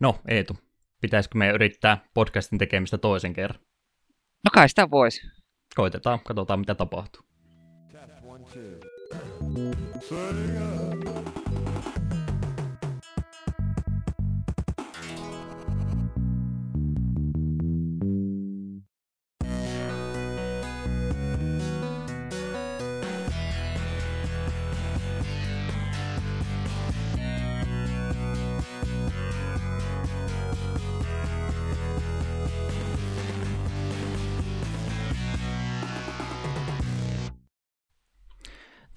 [0.00, 0.56] No, Eetu,
[1.00, 3.60] pitäisikö me yrittää podcastin tekemistä toisen kerran?
[4.44, 5.20] No kai sitä voisi.
[5.74, 7.22] Koitetaan, katsotaan mitä tapahtuu.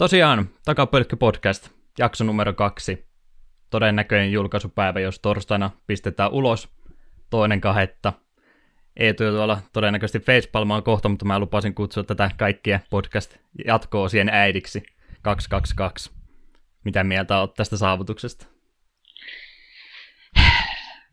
[0.04, 3.08] Tosiaan, Takapölkky podcast, jakso numero kaksi.
[3.70, 6.70] Todennäköinen julkaisupäivä, jos torstaina pistetään ulos,
[7.30, 8.14] toinen kahetta.
[8.96, 14.84] Eetu tuolla todennäköisesti facepalmaan kohta, mutta mä lupasin kutsua tätä kaikkia podcast jatkoa siihen äidiksi
[15.22, 16.12] 222.
[16.84, 18.48] Mitä mieltä oot tästä saavutuksesta?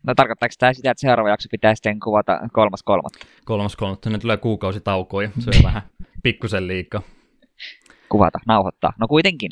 [0.07, 3.25] No tarkoittaako tämä sitä, että seuraava jakso pitää sitten kuvata kolmas kolmatta?
[3.45, 5.81] Kolmas kolmatta, ne tulee kuukausi taukoja, se on vähän
[6.23, 7.01] pikkusen liikaa
[8.11, 8.93] kuvata, nauhoittaa.
[8.99, 9.51] No kuitenkin.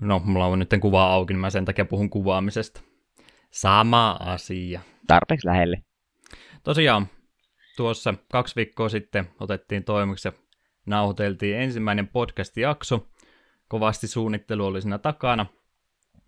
[0.00, 2.80] No, mulla on nyt kuvaa auki, niin mä sen takia puhun kuvaamisesta.
[3.50, 4.80] Sama asia.
[5.06, 5.82] Tarpeeksi lähelle.
[6.64, 7.06] Tosiaan,
[7.76, 10.32] tuossa kaksi viikkoa sitten otettiin toimeksi ja
[10.86, 13.06] nauhoiteltiin ensimmäinen podcast-jakso.
[13.68, 15.46] Kovasti suunnittelu oli siinä takana.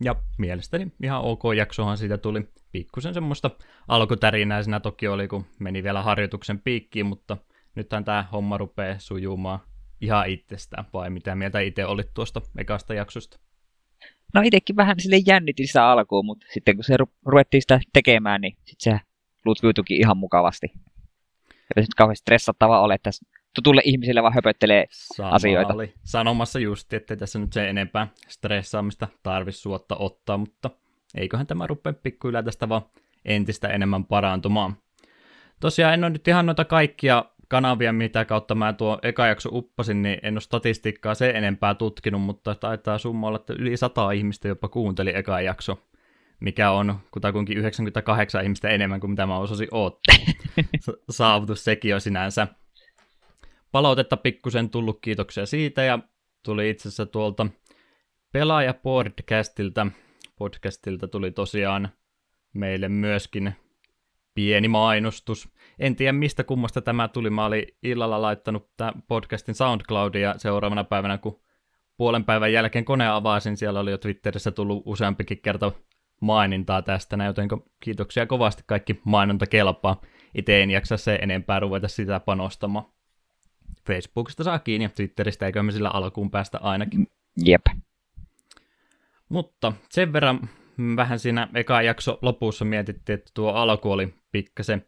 [0.04, 2.48] Ja mielestäni ihan ok jaksohan siitä tuli.
[2.72, 3.50] Pikkusen semmoista
[3.88, 7.36] alkutärinää siinä toki oli, kun meni vielä harjoituksen piikkiin, mutta
[7.74, 9.60] nythän tämä homma rupeaa sujumaan
[10.02, 13.38] ihan itsestään, vai mitä mieltä itse olit tuosta ekasta jaksosta?
[14.34, 18.40] No itsekin vähän sille jännitin sitä alkuun, mutta sitten kun se ru- ruvettiin sitä tekemään,
[18.40, 19.00] niin sitten se
[19.44, 20.66] lutkuytuikin ihan mukavasti.
[21.76, 23.10] Ei nyt kauhean stressattava ole, että
[23.54, 25.74] tutulle ihmisille vaan höpöttelee Sama asioita.
[25.74, 30.70] oli sanomassa just, että tässä nyt se enempää stressaamista tarvitsisi suotta ottaa, mutta
[31.14, 32.82] eiköhän tämä rupea pikkuhiljaa tästä vaan
[33.24, 34.76] entistä enemmän parantumaan.
[35.60, 40.02] Tosiaan en ole nyt ihan noita kaikkia kanavia, mitä kautta mä tuo eka jakso uppasin,
[40.02, 44.48] niin en ole statistiikkaa se enempää tutkinut, mutta taitaa summa olla, että yli 100 ihmistä
[44.48, 45.88] jopa kuunteli eka jakso,
[46.40, 50.16] mikä on kutakuinkin 98 ihmistä enemmän kuin mitä mä osasin odottaa.
[51.10, 52.46] Saavutus sekin on sinänsä.
[53.72, 55.98] Palautetta pikkusen tullut, kiitoksia siitä, ja
[56.44, 57.46] tuli itse asiassa tuolta
[58.32, 59.86] Pelaaja Podcastilta,
[60.36, 61.88] podcastilta tuli tosiaan
[62.54, 63.54] meille myöskin
[64.34, 65.48] pieni mainostus.
[65.82, 67.30] En tiedä mistä kummasta tämä tuli.
[67.30, 71.40] Mä olin illalla laittanut tämän podcastin SoundCloudia seuraavana päivänä, kun
[71.96, 73.56] puolen päivän jälkeen kone avasin.
[73.56, 75.72] Siellä oli jo Twitterissä tullut useampikin kerta
[76.20, 77.48] mainintaa tästä, joten
[77.80, 80.00] kiitoksia kovasti kaikki mainonta kelpaa.
[80.34, 82.86] Itse en jaksa se enempää ruveta sitä panostamaan.
[83.86, 87.06] Facebookista saa kiinni ja Twitteristä, eikö me sillä alkuun päästä ainakin.
[87.44, 87.66] Jep.
[89.28, 90.48] Mutta sen verran
[90.96, 94.86] vähän siinä eka jakso lopussa mietittiin, että tuo alku oli pikkasen,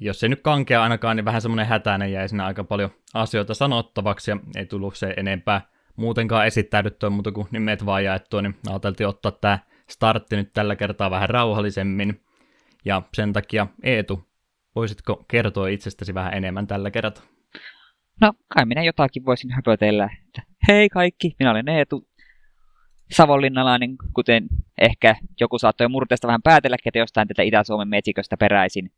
[0.00, 4.30] jos ei nyt kankea ainakaan, niin vähän semmoinen hätäinen jäi siinä aika paljon asioita sanottavaksi
[4.30, 5.60] ja ei tullut se enempää
[5.96, 9.58] muutenkaan esittäydyttyä muuta kuin nimet vaan jaettua, niin ajateltiin ottaa tämä
[9.90, 12.20] startti nyt tällä kertaa vähän rauhallisemmin.
[12.84, 14.28] Ja sen takia Eetu,
[14.74, 17.24] voisitko kertoa itsestäsi vähän enemmän tällä kertaa?
[18.20, 20.10] No, kai minä jotakin voisin höpötellä.
[20.26, 22.08] Että, Hei kaikki, minä olen Eetu,
[23.10, 24.46] savonlinnalainen, kuten
[24.80, 28.90] ehkä joku saattoi murteesta vähän päätelläkin, että jostain tätä Itä-Suomen metsiköstä peräisin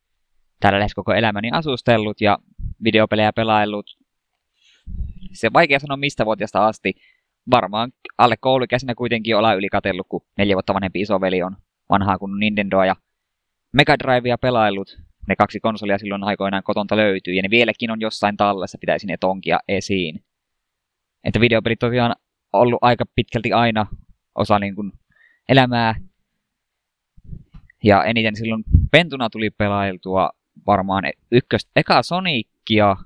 [0.61, 2.39] täällä lähes koko elämäni asustellut ja
[2.85, 3.99] videopelejä pelaillut.
[5.33, 6.95] Se on vaikea sanoa mistä vuotiasta asti.
[7.51, 11.57] Varmaan alle koulukäisenä kuitenkin ollaan yli katellut, kun neljä vuotta vanhempi isoveli on
[11.91, 12.97] vanhaa kuin Nintendoa ja
[13.73, 14.99] Mega Drivea pelaillut.
[15.29, 19.17] Ne kaksi konsolia silloin aikoinaan kotonta löytyy ja ne vieläkin on jossain tallessa, pitäisi ne
[19.17, 20.25] tonkia esiin.
[21.25, 22.15] Että videopelit tosiaan
[22.53, 23.87] ollut aika pitkälti aina
[24.35, 24.93] osa niin kuin
[25.49, 25.95] elämää.
[27.85, 30.31] Ja eniten silloin pentuna tuli pelailtua
[30.67, 32.97] varmaan ykköstä, eka Sonicia,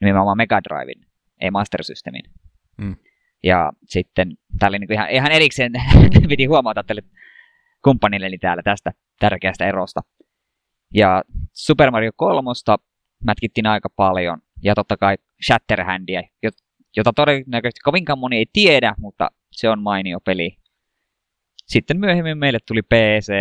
[0.00, 1.06] nimenomaan Mega Driven,
[1.40, 2.22] ei Master Systemin.
[2.78, 2.96] Mm.
[3.42, 5.72] Ja sitten, tää oli niin ihan, ihan erikseen,
[6.28, 7.02] piti huomata tälle
[7.84, 10.00] kumppanilleni täällä tästä tärkeästä erosta.
[10.94, 11.22] Ja
[11.52, 12.50] Super Mario 3
[13.24, 15.16] mätkittiin aika paljon, ja totta kai
[15.46, 16.22] Shatterhandia,
[16.96, 20.56] jota todennäköisesti kovinkaan moni ei tiedä, mutta se on mainio peli.
[21.66, 23.32] Sitten myöhemmin meille tuli PC,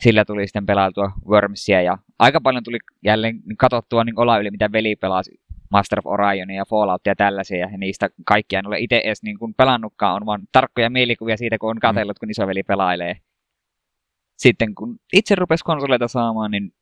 [0.00, 4.72] sillä tuli sitten pelailtua Wormsia ja aika paljon tuli jälleen katsottua niin olla yli mitä
[4.72, 9.00] veli pelasi Master of Orion ja Fallout ja tällaisia, ja niistä kaikkia en ole itse
[9.04, 13.16] edes niin kuin pelannutkaan, on vaan tarkkoja mielikuvia siitä, kun on katsellut, kun isoveli pelailee.
[14.36, 16.74] Sitten kun itse rupesi konsoleita saamaan, niin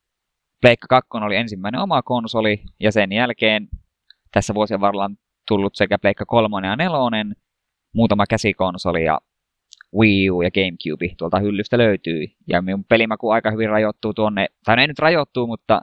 [0.61, 3.69] Pleikka 2 oli ensimmäinen oma konsoli, ja sen jälkeen
[4.33, 5.11] tässä vuosien varrella
[5.49, 6.97] tullut sekä Pleikka 3 ja 4,
[7.95, 9.21] muutama käsikonsoli ja
[9.99, 12.27] Wii U ja Gamecube tuolta hyllystä löytyy.
[12.49, 15.81] Ja minun pelimaku aika hyvin rajoittuu tuonne, tai ei nyt rajoittuu, mutta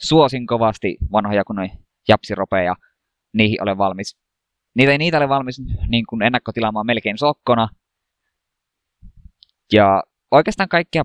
[0.00, 1.68] suosin kovasti vanhoja kun
[2.08, 2.74] japsiropeja.
[3.34, 4.16] Niihin olen valmis.
[4.74, 7.68] Niitä ei niitä ole valmis niin kuin ennakkotilaamaan melkein sokkona.
[9.72, 11.02] Ja oikeastaan kaikkia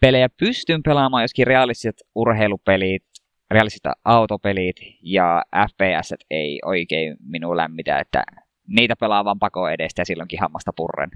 [0.00, 3.04] pelejä pystyn pelaamaan, joskin realistiset urheilupelit,
[3.50, 8.24] realistiset autopelit ja FPS ei oikein minua lämmitä, että
[8.68, 11.10] niitä pelaa vaan pako edestä ja silloinkin hammasta purren.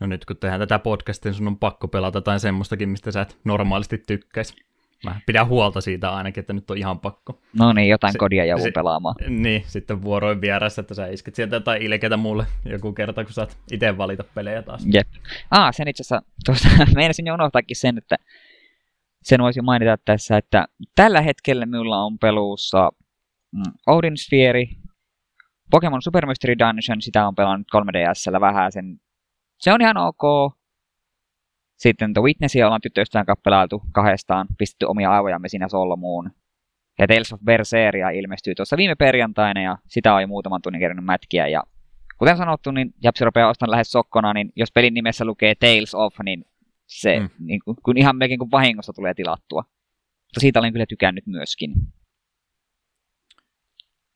[0.00, 3.20] No nyt kun tehdään tätä podcastia, niin sun on pakko pelata jotain semmoistakin, mistä sä
[3.20, 4.54] et normaalisti tykkäisi.
[5.04, 7.40] Mä pidän huolta siitä ainakin, että nyt on ihan pakko.
[7.58, 9.14] No niin, jotain se, kodia joku pelaamaan.
[9.28, 13.58] Niin, sitten vuoroin vieressä, että sä isket sieltä jotain ilkeitä mulle joku kerta, kun saat
[13.72, 14.86] itse valita pelejä taas.
[14.92, 15.08] Jep.
[15.50, 18.16] Ah, sen itse asiassa, tuosta meinasin jo unohtaakin sen, että
[19.22, 22.90] sen voisin mainita tässä, että tällä hetkellä minulla on peluussa
[23.52, 24.64] mm, Odin Sphere,
[25.70, 29.00] Pokemon Super Mystery Dungeon, sitä on pelannut 3DSllä vähän sen.
[29.62, 30.52] Se on ihan ok.
[31.76, 36.30] Sitten The Witnessia ollaan tyttöystävän kappelailtu kahdestaan, pistetty omia aivojamme siinä solmuun.
[36.98, 41.04] Ja Tales of Berseria ilmestyy tuossa viime perjantaina ja sitä on jo muutaman tunnin kerännyt
[41.04, 41.48] mätkiä.
[41.48, 41.62] Ja
[42.18, 46.14] kuten sanottu, niin Japsi rupeaa ostan lähes sokkona, niin jos pelin nimessä lukee Tales of,
[46.24, 46.44] niin
[46.86, 47.28] se mm.
[47.38, 49.62] niin kun, kun ihan melkein kuin vahingossa tulee tilattua.
[50.22, 51.72] Mutta siitä olen kyllä tykännyt myöskin.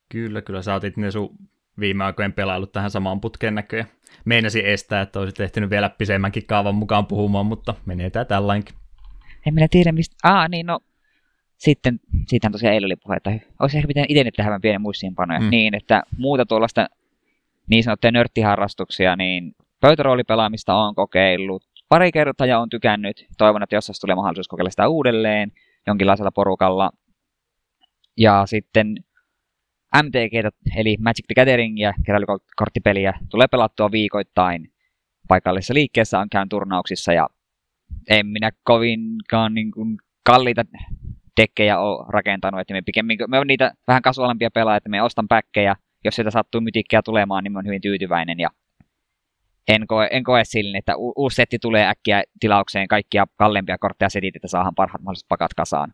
[0.09, 1.37] Kyllä, kyllä sä otit ne sun
[1.81, 3.89] viime aikojen pelailut tähän samaan putkeen näköjään.
[4.25, 8.75] Meinasi estää, että olisit ehtinyt vielä pisemmänkin kaavan mukaan puhumaan, mutta menee tää tällainkin.
[9.47, 10.17] En minä tiedä mistä.
[10.23, 10.81] Ah, niin no.
[11.57, 13.31] Sitten, siitähän tosiaan eilen oli puhe, että
[13.61, 15.41] olisi ehkä pitänyt itse nyt tehdä pienen muistiinpanoja.
[15.41, 15.51] Mm.
[15.51, 16.87] Niin, että muuta tuollaista
[17.71, 23.27] niin sanottuja nörttiharrastuksia, niin pöytäroolipelaamista on kokeillut pari kertaa ja on tykännyt.
[23.39, 25.53] Toivon, että jossain tulee mahdollisuus kokeilla sitä uudelleen
[25.87, 26.91] jonkinlaisella porukalla.
[28.17, 28.97] Ja sitten
[30.03, 30.35] MTG,
[30.77, 34.73] eli Magic the Gathering ja keräilykorttipeliä tulee pelattua viikoittain
[35.29, 37.29] paikallisessa liikkeessä, on käyn turnauksissa ja
[38.11, 40.65] en minä kovinkaan niin kuin kalliita
[41.41, 45.29] dekkejä ole rakentanut, että me pikemmin, me on niitä vähän kasuaalimpia pelaajia, että me ostan
[45.29, 48.51] päkkejä, jos sieltä sattuu mytikkejä tulemaan, niin mä oon hyvin tyytyväinen ja
[49.69, 54.09] en koe, en koe sille, että u- uusi setti tulee äkkiä tilaukseen, kaikkia kalleimpia kortteja
[54.09, 55.93] setit, että saadaan parhaat mahdolliset pakat kasaan.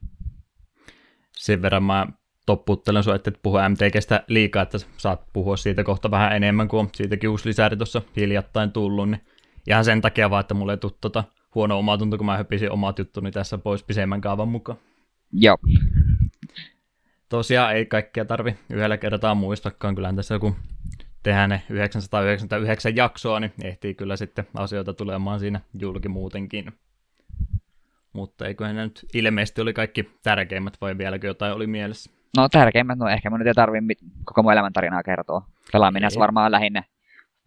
[1.37, 2.07] Sen verran mä
[2.47, 6.81] topputtelen sua, että et puhu MTGstä liikaa, että saat puhua siitä kohta vähän enemmän, kuin
[6.81, 9.21] on siitäkin uusi lisäri tuossa hiljattain tullut, niin
[9.69, 11.25] ihan sen takia vaan, että mulle ei tule tota
[11.55, 14.79] huono omatunto, kun mä höpisin omat juttuni tässä pois pisemmän kaavan mukaan.
[15.33, 15.57] Joo.
[17.29, 20.57] Tosiaan ei kaikkea tarvi yhdellä kertaa muistakaan, kyllähän tässä joku
[21.23, 26.73] tehdään ne 999 jaksoa, niin ehtii kyllä sitten asioita tulemaan siinä julki muutenkin.
[28.13, 32.11] Mutta eiköhän ne nyt ilmeisesti oli kaikki tärkeimmät, vai vieläkö jotain oli mielessä?
[32.37, 33.95] No tärkeimmät, no ehkä mun nyt ei tarvitse
[34.25, 35.47] koko mun elämäntarinaa kertoa.
[35.73, 36.19] Pelaaminen ei.
[36.19, 36.85] varmaan lähinnä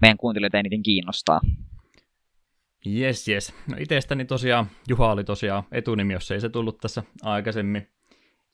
[0.02, 1.42] meidän kuuntelijoita eniten kiinnostaa.
[2.88, 3.54] Yes, yes.
[3.72, 7.88] No itsestäni tosiaan, Juha oli tosiaan etunimi, jos ei se tullut tässä aikaisemmin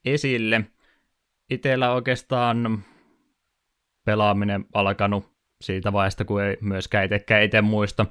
[0.05, 0.61] esille.
[1.49, 2.83] Itellä oikeastaan
[4.05, 5.31] pelaaminen alkanut
[5.61, 8.05] siitä vaiheesta, kun ei myöskään itsekään itse muista,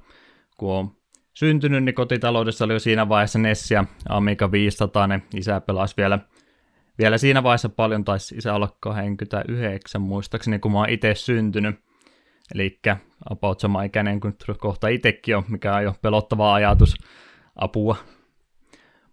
[0.56, 0.96] kun on
[1.34, 6.18] syntynyt, niin kotitaloudessa oli jo siinä vaiheessa Ness ja Amiga 500, niin isä pelasi vielä,
[6.98, 11.76] vielä siinä vaiheessa paljon, taisi isä olla 29 muistaakseni, kun mä oon itse syntynyt.
[12.54, 12.80] Eli
[13.30, 16.94] about sama ikäinen kuin kohta itsekin on, mikä on jo pelottava ajatus
[17.56, 17.96] apua.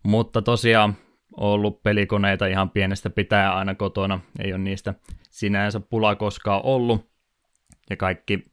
[0.03, 0.95] Mutta tosiaan
[1.37, 4.93] ollut pelikoneita ihan pienestä pitää aina kotona, ei ole niistä
[5.29, 7.09] sinänsä pula koskaan ollut.
[7.89, 8.45] Ja kaikki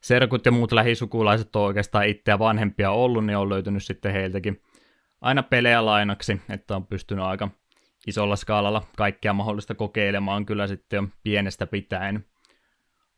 [0.00, 4.62] serkut ja muut lähisukulaiset on oikeastaan itseä vanhempia ollut, niin on löytynyt sitten heiltäkin
[5.20, 7.48] aina pelejä lainaksi, että on pystynyt aika
[8.06, 12.24] isolla skaalalla kaikkea mahdollista kokeilemaan kyllä sitten jo pienestä pitäen.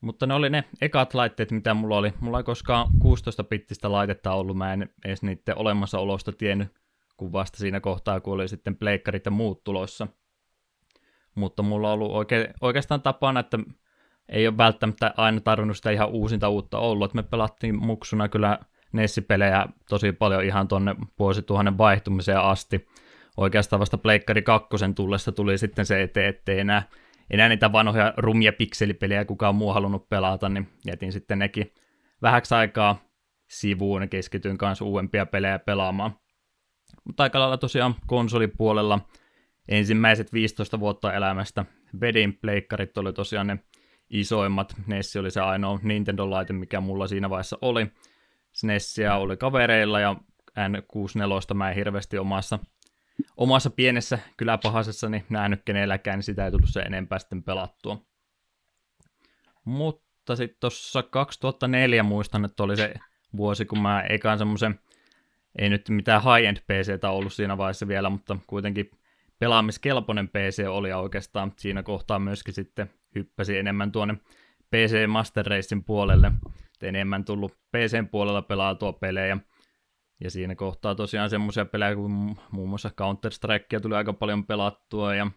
[0.00, 2.12] Mutta ne oli ne ekat laitteet, mitä mulla oli.
[2.20, 6.68] Mulla ei koskaan 16-pittistä laitetta ollut, mä en edes niiden olemassaolosta tiennyt,
[7.16, 10.06] kun vasta siinä kohtaa, kun oli sitten pleikkarit ja muut tulossa.
[11.34, 13.58] Mutta mulla on ollut oike- oikeastaan tapana, että
[14.28, 17.14] ei ole välttämättä aina tarvinnut sitä ihan uusinta uutta ollut.
[17.14, 18.58] Me pelattiin muksuna kyllä
[18.92, 22.86] Nessipelejä tosi paljon ihan tuonne vuosituhannen vaihtumiseen asti.
[23.36, 26.82] Oikeastaan vasta Pleikkari 2 tullessa tuli sitten se eteen, ettei enää,
[27.30, 31.72] enää niitä vanhoja rumia pikselipelejä kukaan muu halunnut pelata, niin jätin sitten nekin
[32.22, 33.04] vähäksi aikaa
[33.50, 36.18] sivuun ja keskityin kanssa uudempia pelejä pelaamaan.
[37.04, 39.00] Mutta aika lailla tosiaan konsolipuolella
[39.68, 41.64] ensimmäiset 15 vuotta elämästä
[42.00, 43.58] vedin pleikkarit oli tosiaan ne
[44.10, 44.74] isoimmat.
[44.86, 47.86] Nessi oli se ainoa Nintendo-laite, mikä mulla siinä vaiheessa oli.
[48.52, 50.16] SNESiä oli kavereilla ja
[50.58, 52.58] N64 mä en hirveästi omassa,
[53.36, 58.02] omassa pienessä kyläpahasessani nähnyt kenelläkään, niin sitä ei tullut se enempää sitten pelattua.
[59.64, 62.94] Mutta sitten tuossa 2004 muistan, että oli se
[63.36, 64.80] vuosi, kun mä ekaan semmoisen,
[65.58, 68.90] ei nyt mitään high-end PCtä ollut siinä vaiheessa vielä, mutta kuitenkin
[69.38, 74.14] pelaamiskelpoinen PC oli oikeastaan siinä kohtaa myöskin sitten hyppäsi enemmän tuonne
[74.70, 76.32] PC Master Racein puolelle,
[76.82, 79.38] enemmän tullut PCn puolella pelaatua pelejä,
[80.21, 85.30] ja siinä kohtaa tosiaan semmoisia pelejä kuin muun muassa Counter-Strikea tuli aika paljon pelattua, ja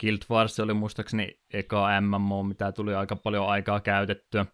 [0.00, 4.46] Guild Wars oli muistaakseni eka MMO, mitä tuli aika paljon aikaa käytettyä.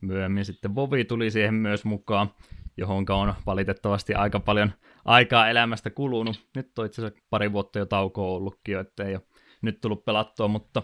[0.00, 2.34] Myöhemmin sitten Vovi tuli siihen myös mukaan,
[2.76, 4.72] johon on valitettavasti aika paljon
[5.04, 6.48] aikaa elämästä kulunut.
[6.56, 9.22] Nyt on itse asiassa pari vuotta jo taukoa ollutkin jo, ettei ole
[9.62, 10.82] nyt tullut pelattua, mutta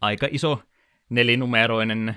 [0.00, 0.62] aika iso
[1.08, 2.16] nelinumeroinen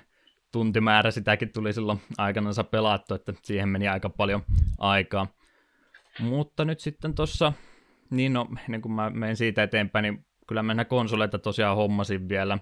[0.57, 4.41] tuntimäärä sitäkin tuli silloin aikanansa pelattu, että siihen meni aika paljon
[4.77, 5.27] aikaa.
[6.19, 7.53] Mutta nyt sitten tuossa,
[8.09, 12.57] niin no, niin kun mä menen siitä eteenpäin, niin kyllä mä konsoleita tosiaan hommasin vielä.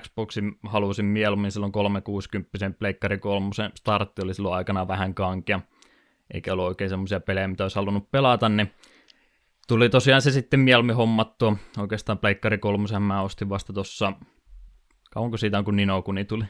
[0.00, 5.60] Xboxin halusin mieluummin silloin 360 Pleikkari 3 startti oli silloin aikana vähän kankea,
[6.34, 8.70] eikä ollut oikein semmoisia pelejä, mitä olisi halunnut pelata, niin
[9.68, 11.56] tuli tosiaan se sitten mieluummin hommattua.
[11.78, 14.12] Oikeastaan Pleikkari 3 mä ostin vasta tuossa,
[15.10, 16.44] kauanko siitä on kun Nino Kuni tuli?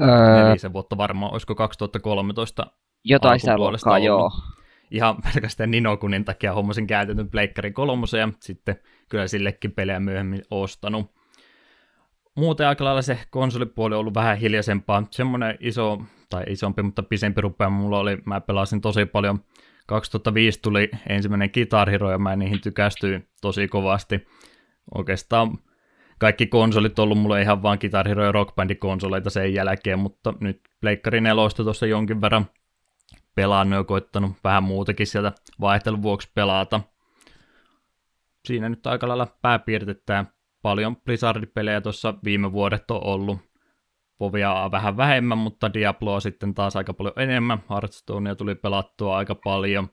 [0.00, 0.44] Öö...
[0.44, 2.66] Nelisen vuotta varmaan, olisiko 2013
[3.04, 4.30] Jotain sitä luokkaa, joo.
[4.90, 8.76] Ihan pelkästään Ninokunin takia hommasin käytetyn Pleikkari 3 ja sitten
[9.08, 11.16] kyllä sillekin pelejä myöhemmin ostanut.
[12.36, 15.02] Muuten aika lailla se konsolipuoli on ollut vähän hiljaisempaa.
[15.10, 15.98] Semmoinen iso,
[16.30, 19.40] tai isompi, mutta pisempi rupea mulla oli, mä pelasin tosi paljon.
[19.86, 24.26] 2005 tuli ensimmäinen Guitar Hero ja mä niihin tykästyin tosi kovasti.
[24.94, 25.58] Oikeastaan
[26.18, 30.34] kaikki konsolit on ollut mulle ihan vaan Guitar Hero ja Rock konsoleita sen jälkeen, mutta
[30.40, 32.46] nyt Pleikkari 4 tuossa jonkin verran
[33.34, 36.80] pelannut ja koittanut vähän muutakin sieltä vaihtelun vuoksi pelata.
[38.44, 40.24] Siinä nyt aika lailla pääpiirtettä
[40.62, 43.38] paljon Blizzard-pelejä tuossa viime vuodet on ollut.
[44.18, 47.62] Povia vähän vähemmän, mutta Diabloa sitten taas aika paljon enemmän.
[47.70, 49.88] Hearthstonea tuli pelattua aika paljon.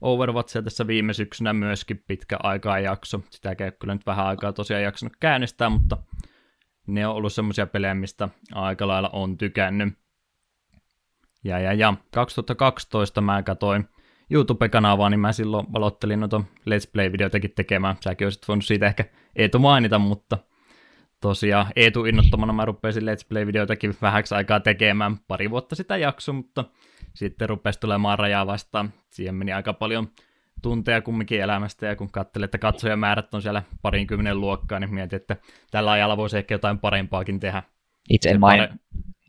[0.00, 3.20] Overwatchia tässä viime syksynä myöskin pitkä aikaa jakso.
[3.30, 5.96] Sitä ei kyllä nyt vähän aikaa tosiaan jaksanut käynnistää, mutta
[6.86, 9.94] ne on ollut semmoisia pelejä, mistä aika lailla on tykännyt.
[11.44, 13.88] Ja, ja, ja 2012 mä katsoin
[14.30, 17.96] YouTube-kanavaa, niin mä silloin aloittelin noita Let's Play-videoitakin tekemään.
[18.00, 19.04] Säkin olisit voinut siitä ehkä
[19.36, 20.38] Eetu mainita, mutta
[21.20, 25.18] tosiaan Eetu innottomana mä rupesin Let's Play-videoitakin vähäksi aikaa tekemään.
[25.28, 26.64] Pari vuotta sitä jakso, mutta
[27.16, 28.92] sitten rupesi tulemaan rajaa vastaan.
[29.10, 30.08] Siihen meni aika paljon
[30.62, 35.36] tunteja kumminkin elämästä, ja kun katselin, että katsojamäärät on siellä parinkymmenen luokkaa, niin mietin, että
[35.70, 37.62] tällä ajalla voisi ehkä jotain parempaakin tehdä.
[38.10, 38.68] Itse en, main...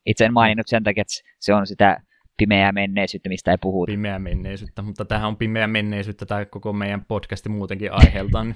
[0.05, 2.01] Itse en maininnut sen takia, että se on sitä
[2.37, 3.91] pimeää menneisyyttä, mistä ei puhuta.
[3.91, 8.55] Pimeää menneisyyttä, mutta tähän on pimeää menneisyyttä tämä koko meidän podcasti muutenkin aiheeltaan, niin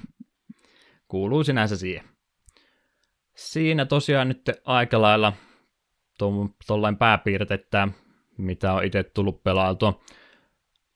[1.08, 2.04] kuuluu sinänsä siihen.
[3.36, 5.32] Siinä tosiaan nyt aika lailla
[6.66, 7.88] tuollain pääpiirtettä,
[8.44, 10.00] mitä on itse tullut pelautua.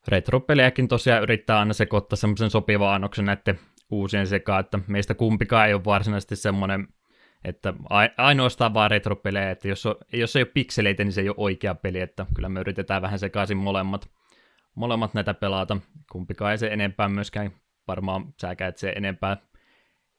[0.08, 3.58] Retropelejäkin tosiaan yrittää aina sekoittaa semmoisen sopivan annoksen näiden
[3.90, 6.88] uusien sekaan, että meistä kumpikaan ei ole varsinaisesti semmoinen
[7.46, 7.74] että
[8.16, 11.74] ainoastaan vaan retropelejä, että jos, on, jos ei ole pikseleitä, niin se ei ole oikea
[11.74, 14.10] peli, että kyllä me yritetään vähän sekaisin molemmat,
[14.74, 15.76] molemmat näitä pelata.
[16.12, 17.50] Kumpikaan ei se enempää myöskään,
[17.88, 19.36] varmaan säkään, että se enempää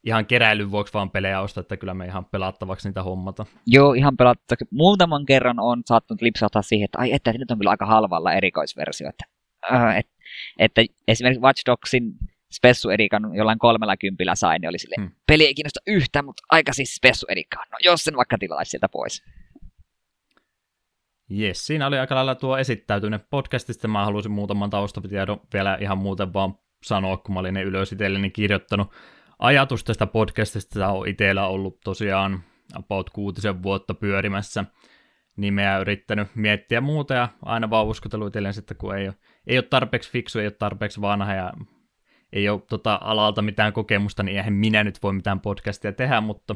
[0.08, 3.46] ihan keräilyn vuoksi vaan pelejä ostaa, että kyllä me ihan pelattavaksi niitä hommata.
[3.66, 4.66] Joo, ihan pelattavaksi.
[4.72, 9.10] Muutaman kerran on saattanut lipsahtaa siihen, että ai että nyt on kyllä aika halvalla erikoisversio.
[9.10, 9.26] Että,
[9.72, 10.08] äh, et,
[10.60, 12.14] että esimerkiksi Watch Dogsin
[12.52, 15.16] Spessu Edikan jollain kolmella kympillä sain, niin oli silleen, hmm.
[15.28, 17.68] peli ei kiinnosta yhtään, mutta aika siis Spessu Edikaan.
[17.72, 19.24] No jos sen vaikka tilaisi sieltä pois.
[21.30, 23.88] Jes, siinä oli aika lailla tuo esittäytynyt podcastista.
[23.88, 28.30] Mä halusin muutaman taustatiedon vielä ihan muuten vaan sanoa, kun mä olin ne ylös itselleni
[28.30, 28.92] kirjoittanut.
[29.40, 32.44] Ajatus tästä podcastista on itsellä ollut tosiaan
[32.76, 34.66] about kuutisen vuotta pyörimässä
[35.36, 39.16] nimeä yrittänyt miettiä muuta ja aina vaan uskotellut itselleen että kun ei ole,
[39.48, 41.54] ei ole tarpeeksi fiksu, ei ole tarpeeksi vanha ja
[42.34, 46.56] ei ole tota alalta mitään kokemusta, niin eihän minä nyt voi mitään podcastia tehdä, mutta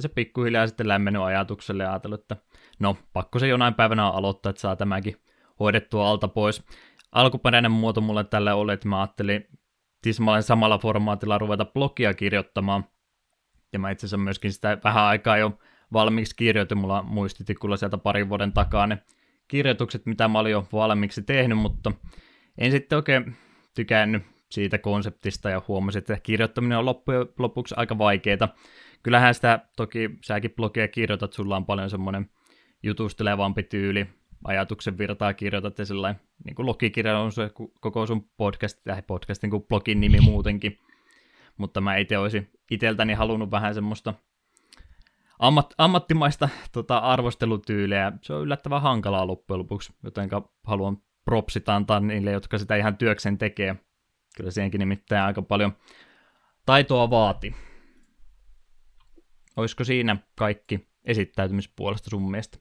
[0.00, 2.36] se pikkuhiljaa sitten lämmennyt ajatukselle ja ajatellut, että
[2.78, 5.16] no, pakko se jonain päivänä aloittaa, että saa tämäkin
[5.60, 6.64] hoidettua alta pois.
[7.12, 9.48] Alkuperäinen muoto mulle tälle oli, että mä ajattelin
[10.02, 12.84] tismalleen samalla formaatilla ruveta blogia kirjoittamaan,
[13.72, 15.58] ja mä itse asiassa myöskin sitä vähän aikaa jo
[15.92, 18.98] valmiiksi kirjoitin, mulla muistitikulla sieltä parin vuoden takaa ne
[19.48, 21.92] kirjoitukset, mitä mä olin jo valmiiksi tehnyt, mutta
[22.58, 23.36] en sitten oikein
[23.74, 28.54] tykännyt siitä konseptista ja huomasin, että kirjoittaminen on loppujen lopuksi aika vaikeaa.
[29.02, 32.30] Kyllähän sitä toki säkin blogia kirjoitat, sulla on paljon semmoinen
[32.82, 34.06] jutustelevampi tyyli,
[34.44, 39.50] ajatuksen virtaa kirjoitat ja sellainen, niin kuin logikirja on se koko sun podcast, tai podcastin
[39.50, 40.78] kuin blogin nimi muutenkin.
[41.56, 44.14] Mutta mä itse olisin iteltäni halunnut vähän semmoista
[45.38, 48.12] ammat, ammattimaista tota, arvostelutyyliä.
[48.22, 50.28] Se on yllättävän hankalaa loppujen lopuksi, joten
[50.64, 53.76] haluan propsit antaa niille, jotka sitä ihan työkseen tekee.
[54.36, 55.72] Kyllä siihenkin nimittäin aika paljon
[56.66, 57.54] taitoa vaati.
[59.56, 62.58] Olisiko siinä kaikki esittäytymispuolesta sun mielestä?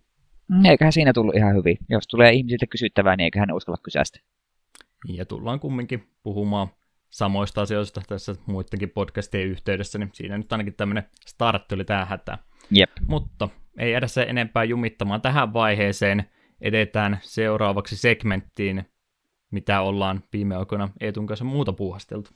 [0.50, 1.78] Mm, eiköhän siinä tullut ihan hyvin.
[1.90, 4.20] Jos tulee ihmisiltä kysyttävää, niin eiköhän ne uskalla kysästä.
[5.08, 6.68] Ja tullaan kumminkin puhumaan
[7.10, 12.38] samoista asioista tässä muidenkin podcastien yhteydessä, niin siinä nyt ainakin tämmöinen startti oli tähän hätään.
[12.72, 12.92] Jep.
[13.08, 16.30] Mutta ei edessä enempää jumittamaan tähän vaiheeseen.
[16.62, 18.86] Edetään seuraavaksi segmenttiin,
[19.52, 22.30] mitä ollaan viime aikoina Eetun kanssa muuta puuhasteltu.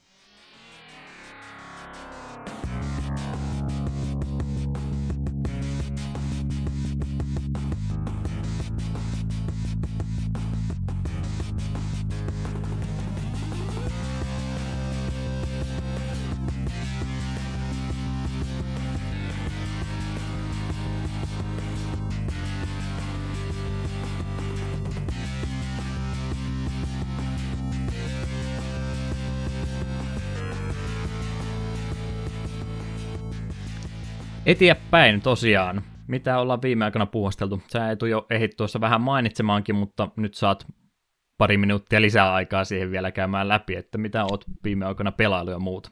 [34.46, 35.82] Eteenpäin tosiaan.
[36.08, 37.62] Mitä ollaan viime aikoina puhasteltu?
[37.74, 40.68] Sä et jo ehdit tuossa vähän mainitsemaankin, mutta nyt saat
[41.38, 45.60] pari minuuttia lisää aikaa siihen vielä käymään läpi, että mitä oot viime aikoina pelailu ja
[45.60, 45.92] muuta.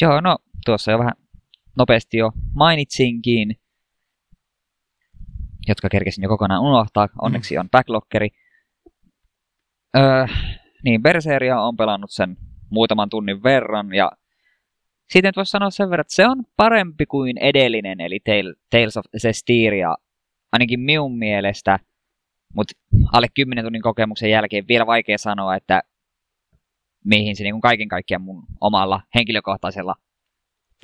[0.00, 1.12] Joo, no tuossa jo vähän
[1.76, 3.54] nopeasti jo mainitsinkin,
[5.68, 7.08] jotka kerkesin jo kokonaan unohtaa.
[7.22, 7.60] Onneksi mm.
[7.60, 8.28] on backlockeri.
[9.96, 10.26] Öö,
[10.84, 12.36] niin, Berseria on pelannut sen
[12.70, 14.12] muutaman tunnin verran ja
[15.10, 18.20] siitä nyt voisi sanoa sen verran, että se on parempi kuin edellinen, eli
[18.70, 19.94] Tales of Zestiria,
[20.52, 21.78] ainakin minun mielestä,
[22.54, 22.74] mutta
[23.12, 25.82] alle 10 tunnin kokemuksen jälkeen vielä vaikea sanoa, että
[27.04, 29.94] mihin se niin kaiken kaikkiaan mun omalla henkilökohtaisella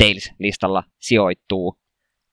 [0.02, 1.78] Tales-listalla sijoittuu.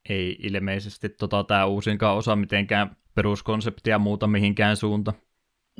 [0.10, 5.13] Ei ilmeisesti tota, tämä uusinkaan osa mitenkään peruskonseptia muuta mihinkään suunta.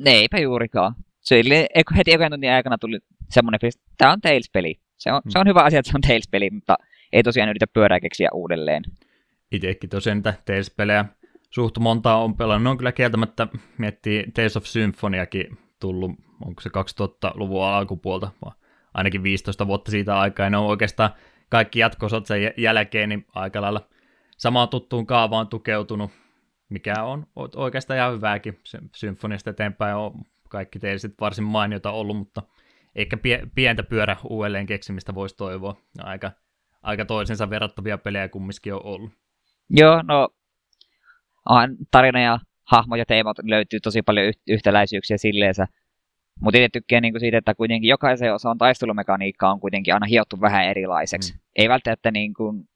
[0.04, 0.94] Eipä juurikaan.
[1.20, 1.66] Se oli,
[1.96, 2.98] heti ekan tunnin aikana tuli
[3.30, 4.80] semmoinen fiilis, että tämä on Tales-peli.
[5.02, 5.30] Se on, mm.
[5.30, 6.76] se on hyvä asia, että se on Tales-peli, mutta
[7.12, 8.82] ei tosiaan yritä pyörää keksiä uudelleen.
[9.52, 11.04] Itsekin tosiaan niitä Tales-pelejä
[11.50, 12.62] suht montaa on pelannut.
[12.64, 13.46] Ne on kyllä kieltämättä,
[13.78, 16.10] miettii Tales of Symphoniakin tullut,
[16.44, 18.56] onko se 2000-luvun alkupuolta, vaan
[18.94, 21.10] ainakin 15 vuotta siitä aikaa, ja ne on oikeastaan
[21.48, 23.88] kaikki jatkosot sen jälkeen, niin aika lailla
[24.36, 26.10] samaan tuttuun kaavaan tukeutunut,
[26.68, 28.58] mikä on oikeastaan ihan hyvääkin.
[28.94, 30.12] Symfoniasta eteenpäin on
[30.48, 32.42] kaikki teille varsin mainiota ollut, mutta
[32.94, 33.16] eikä
[33.54, 35.76] pientä pyörä uudelleen keksimistä voisi toivoa.
[35.98, 36.32] Aika,
[36.82, 39.12] aika toisensa verrattavia pelejä kumminkin on ollut.
[39.70, 40.28] Joo, no
[41.90, 45.66] tarina ja hahmo ja teemat löytyy tosi paljon yhtäläisyyksiä silleensä.
[46.40, 50.64] Mutta itse tykkään niinku siitä, että kuitenkin jokaisen osan taistelumekaniikka on kuitenkin aina hiottu vähän
[50.64, 51.32] erilaiseksi.
[51.32, 51.38] Mm.
[51.56, 52.66] Ei välttämättä, niinku,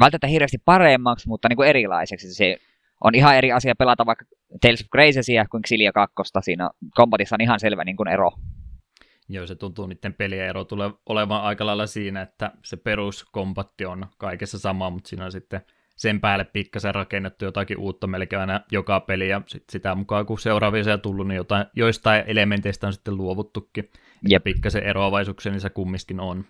[0.00, 2.34] välttämättä hirveästi paremmaksi, mutta niinku erilaiseksi.
[2.34, 2.56] Se
[3.04, 4.24] on ihan eri asia pelata vaikka
[4.60, 6.14] Tales of Gracesia kuin Xilia 2.
[6.40, 8.30] Siinä kombatissa on ihan selvä niinku ero.
[9.28, 14.06] Joo, se tuntuu niiden pelien ero tulee olevan aika lailla siinä, että se peruskompatti on
[14.18, 15.60] kaikessa sama, mutta siinä on sitten
[15.96, 20.38] sen päälle pikkasen rakennettu jotakin uutta melkein aina joka peli, ja sit sitä mukaan kun
[20.38, 23.90] seuraavia on tullut, niin jotain, joistain elementeistä on sitten luovuttukin.
[24.28, 26.44] Ja pikkasen eroavaisuuksia niissä kummiskin on.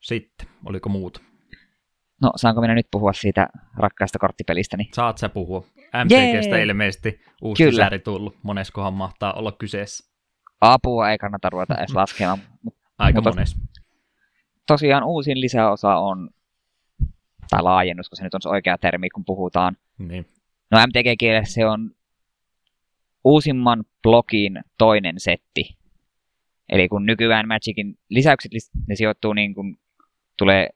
[0.00, 1.20] Sitten, oliko muuta?
[2.22, 4.88] No, saanko minä nyt puhua siitä rakkaasta korttipelistäni?
[4.92, 5.64] Saat sä puhua.
[6.04, 6.62] MTGstä Jee!
[6.62, 7.76] ilmeisesti uusi Kyllä.
[7.76, 8.36] sääri tullut.
[8.42, 10.11] Moneskohan mahtaa olla kyseessä?
[10.62, 12.38] Apua ei kannata ruveta edes laskemaan.
[12.98, 13.56] Aika mutta mones.
[14.66, 16.30] Tosiaan uusin lisäosa on,
[17.50, 19.76] tai laajennus, koska se nyt on se oikea termi, kun puhutaan.
[19.98, 20.26] Niin.
[20.70, 21.90] No MTG-kielessä se on
[23.24, 25.76] uusimman blogin toinen setti.
[26.68, 28.52] Eli kun nykyään Magicin lisäykset
[28.88, 29.78] ne sijoittuu niin kuin
[30.38, 30.68] tulee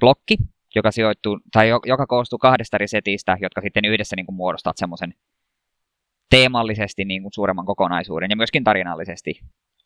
[0.00, 0.36] blokki,
[0.74, 5.14] joka sijoittuu, tai joka koostuu kahdesta eri setistä, jotka sitten yhdessä niin kuin muodostavat semmoisen
[6.32, 9.40] teemallisesti niin kuin suuremman kokonaisuuden ja myöskin tarinallisesti.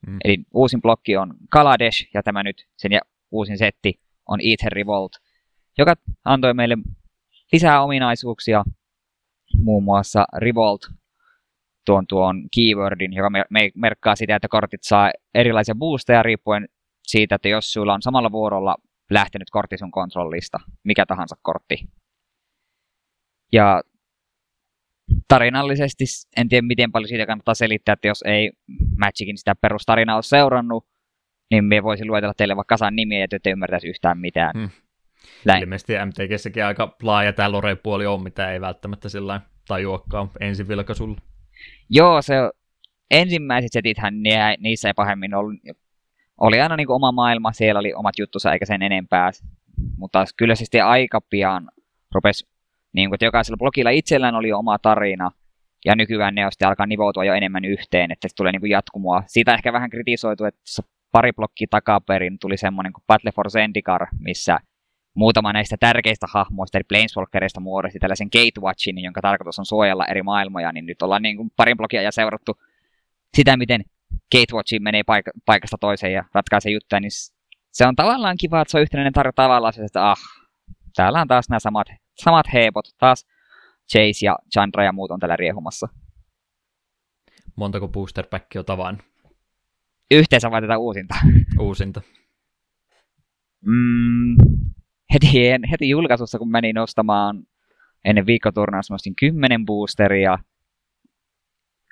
[0.07, 0.17] Mm.
[0.25, 5.13] Eli uusin blokki on Kaladesh ja tämä nyt sen ja uusin setti on Ether Revolt,
[5.79, 6.77] joka antoi meille
[7.53, 8.65] lisää ominaisuuksia,
[9.65, 10.81] muun muassa Revolt
[11.87, 16.69] tuon tuon keywordin, joka me, me merkkaa sitä, että kortit saa erilaisia boosteja riippuen
[17.03, 18.77] siitä, että jos sulla on samalla vuorolla
[19.11, 21.89] lähtenyt kortti sun kontrollista, mikä tahansa kortti.
[23.53, 23.83] Ja
[25.29, 26.05] tarinallisesti
[26.37, 28.51] en tiedä miten paljon siitä kannattaa selittää, että jos ei
[28.99, 30.87] Magicin sitä perustarinaa ole seurannut,
[31.51, 34.53] niin me voisin luetella teille vaikka kasan nimiä, ja ette ymmärtäisi yhtään mitään.
[34.55, 34.71] Hmm.
[35.61, 41.21] Ilmeisesti MTGssäkin aika laaja tämä lore-puoli on, mitä ei välttämättä sillä tajuakaan ensivilkaisulla.
[41.91, 42.35] Joo, se
[43.11, 44.15] ensimmäiset setithän
[44.59, 45.55] niissä ei pahemmin ollut,
[46.41, 49.31] oli aina niin oma maailma, siellä oli omat juttusa eikä sen enempää.
[49.97, 51.71] mutta kyllä se sitten aika pian
[52.15, 52.49] rupesi,
[52.93, 55.31] niin kuin, jokaisella blogilla itsellään oli oma tarina,
[55.85, 58.71] ja nykyään ne on sitten alkaa nivoutua jo enemmän yhteen, että se tulee niin kuin
[58.71, 59.23] jatkumoa.
[59.27, 64.59] Siitä ehkä vähän kritisoitu, että pari blokkia takaperin tuli semmoinen kuin Battle for Zendikar, missä
[65.15, 70.73] muutama näistä tärkeistä hahmoista, eli Planeswalkerista muodosti tällaisen Gatewatchin, jonka tarkoitus on suojella eri maailmoja,
[70.73, 72.61] niin nyt ollaan niin kuin parin blogia ja seurattu
[73.37, 73.85] sitä, miten
[74.33, 77.11] Gatewatchin menee paik- paikasta toiseen ja ratkaisee juttuja, niin
[77.73, 80.19] se on tavallaan kiva, että se on yhtenäinen tarjo tavallaan että ah,
[80.97, 83.27] täällä on taas nämä samat, samat heepot, taas
[83.93, 85.89] Chase ja Chandra ja muut on täällä riehumassa.
[87.57, 88.99] Montako booster packia on tavan?
[90.11, 91.15] Yhteensä vai tätä uusinta?
[91.59, 92.03] Uusinta.
[93.67, 94.37] Mm,
[95.13, 95.27] heti,
[95.71, 97.43] heti julkaisussa, kun menin ostamaan
[98.05, 100.39] ennen viikkoturnausta, ostin 10 boosteria,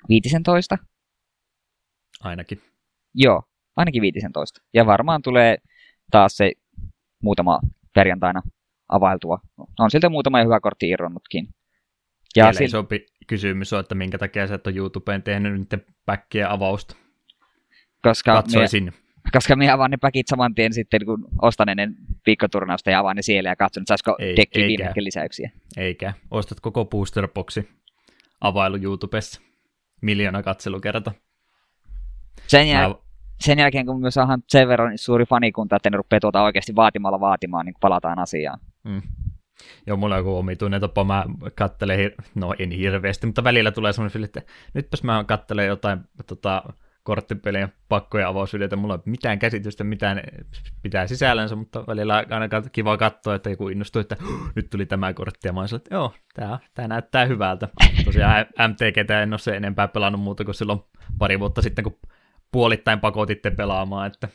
[0.09, 0.77] 15.
[2.19, 2.61] Ainakin.
[3.13, 3.43] Joo,
[3.75, 4.61] ainakin 15.
[4.73, 5.57] Ja varmaan tulee
[6.11, 6.51] taas se
[7.23, 7.59] muutama
[7.95, 8.41] perjantaina
[8.89, 9.39] availtua.
[9.79, 11.47] On siltä muutama hyvä kortti irronnutkin.
[12.35, 12.69] Ja sil...
[12.69, 16.95] sopi kysymys on, että minkä takia sä et ole YouTubeen tehnyt niiden päkkien avausta.
[18.01, 18.85] Koska Katsoisin.
[18.85, 18.91] Me,
[19.31, 21.95] koska minä avaan ne päkit saman tien sitten, kun ostan ennen
[22.25, 25.51] viikkoturnausta ja avaan ne siellä ja katson, että saisiko Ei, viime lisäyksiä.
[25.77, 26.13] Eikä.
[26.31, 27.69] Ostat koko boosterboxi
[28.41, 29.41] availu YouTubessa.
[30.01, 31.11] Miljoona katselukerta.
[32.47, 32.95] Sen, jäl- Mä...
[33.39, 37.19] sen jälkeen, kun me saadaan sen verran suuri fanikunta, että ne rupeaa tuota oikeasti vaatimalla
[37.19, 38.59] vaatimaan, niin palataan asiaan.
[38.85, 39.01] Mm.
[39.87, 44.13] Joo, mulla on joku omituinen tapa, mä kattelen, no en hirveästi, mutta välillä tulee semmoinen
[44.13, 44.41] fiilis, että
[44.73, 46.63] nytpäs mä kattelen jotain tota,
[47.03, 50.21] korttipelien pakkoja avausvideoita, mulla ei ole mitään käsitystä, mitään
[50.81, 54.17] pitää sisällänsä, mutta välillä aina kiva katsoa, että joku innostuu, että
[54.55, 57.67] nyt tuli tämä kortti, ja mä sanoin, että joo, tämä, tämä näyttää hyvältä.
[58.05, 60.79] Tosiaan MTG en ole se enempää pelannut muuta kuin silloin
[61.17, 61.99] pari vuotta sitten, kun
[62.51, 64.27] puolittain pakotitte pelaamaan, että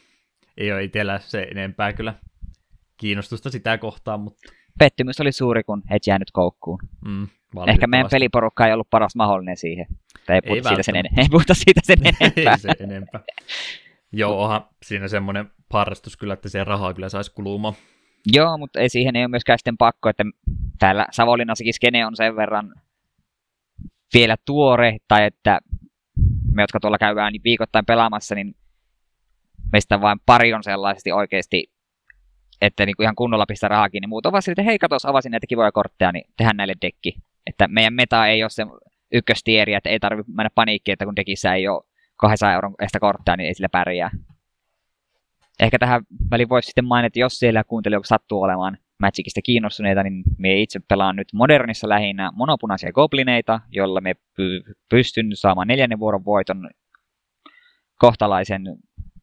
[0.57, 2.15] ei ole itsellä se enempää kyllä
[3.01, 4.53] kiinnostusta sitä kohtaan, mutta...
[4.79, 6.79] Pettymys oli suuri, kun et jäänyt koukkuun.
[7.05, 7.29] Mm,
[7.67, 9.87] Ehkä meidän peliporukka ei ollut paras mahdollinen siihen.
[10.27, 11.05] Tai ei, puhuta, siitä sen, en...
[11.17, 12.53] ei puhuta siitä sen enempää.
[12.53, 13.21] ei se enempää.
[14.13, 17.75] Joo, onhan siinä semmoinen harrastus kyllä, että se rahaa kyllä saisi kulumaan.
[18.33, 20.25] Joo, mutta ei siihen ei ole myöskään sitten pakko, että
[20.79, 22.75] täällä Savonlinnassakin skene on sen verran
[24.15, 25.61] vielä tuore, tai että
[26.55, 28.55] me, jotka tuolla käydään niin viikoittain pelaamassa, niin
[29.73, 31.73] meistä vain pari on sellaisesti oikeasti,
[32.61, 35.46] että niin kuin ihan kunnolla pistää rahakin, niin muut ovat sitten, hei katos, avasin näitä
[35.46, 37.14] kivoja kortteja, niin tehdään näille dekki.
[37.46, 38.66] Että meidän meta ei ole se
[39.12, 41.83] ykköstieri, että ei tarvitse mennä paniikkiin, että kun dekissä ei ole
[42.16, 44.11] 200 euron estä kortteja, niin ei sillä pärjää.
[45.61, 50.61] Ehkä tähän väliin voisi sitten mainita, jos siellä kuuntelijoilla sattuu olemaan Magicista kiinnostuneita, niin me
[50.61, 56.70] itse pelaan nyt modernissa lähinnä monopunaisia goblineita, jolla me py- pystyn saamaan neljännen vuoron voiton
[57.99, 58.62] kohtalaisen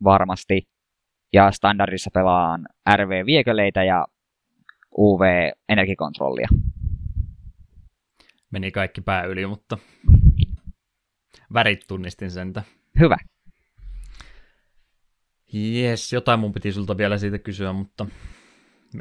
[0.03, 0.67] varmasti.
[1.33, 4.07] Ja standardissa pelaan RV-vieköleitä ja
[4.97, 6.47] UV-energikontrollia.
[8.51, 9.77] Meni kaikki pää yli, mutta
[11.53, 12.63] värit tunnistin sentä.
[12.99, 13.17] Hyvä.
[15.53, 18.05] Jes, jotain mun piti sulta vielä siitä kysyä, mutta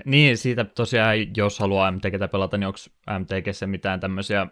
[0.05, 2.79] niin, siitä tosiaan, jos haluaa MTGtä pelata, niin onko
[3.19, 4.47] MTGssä mitään tämmöisiä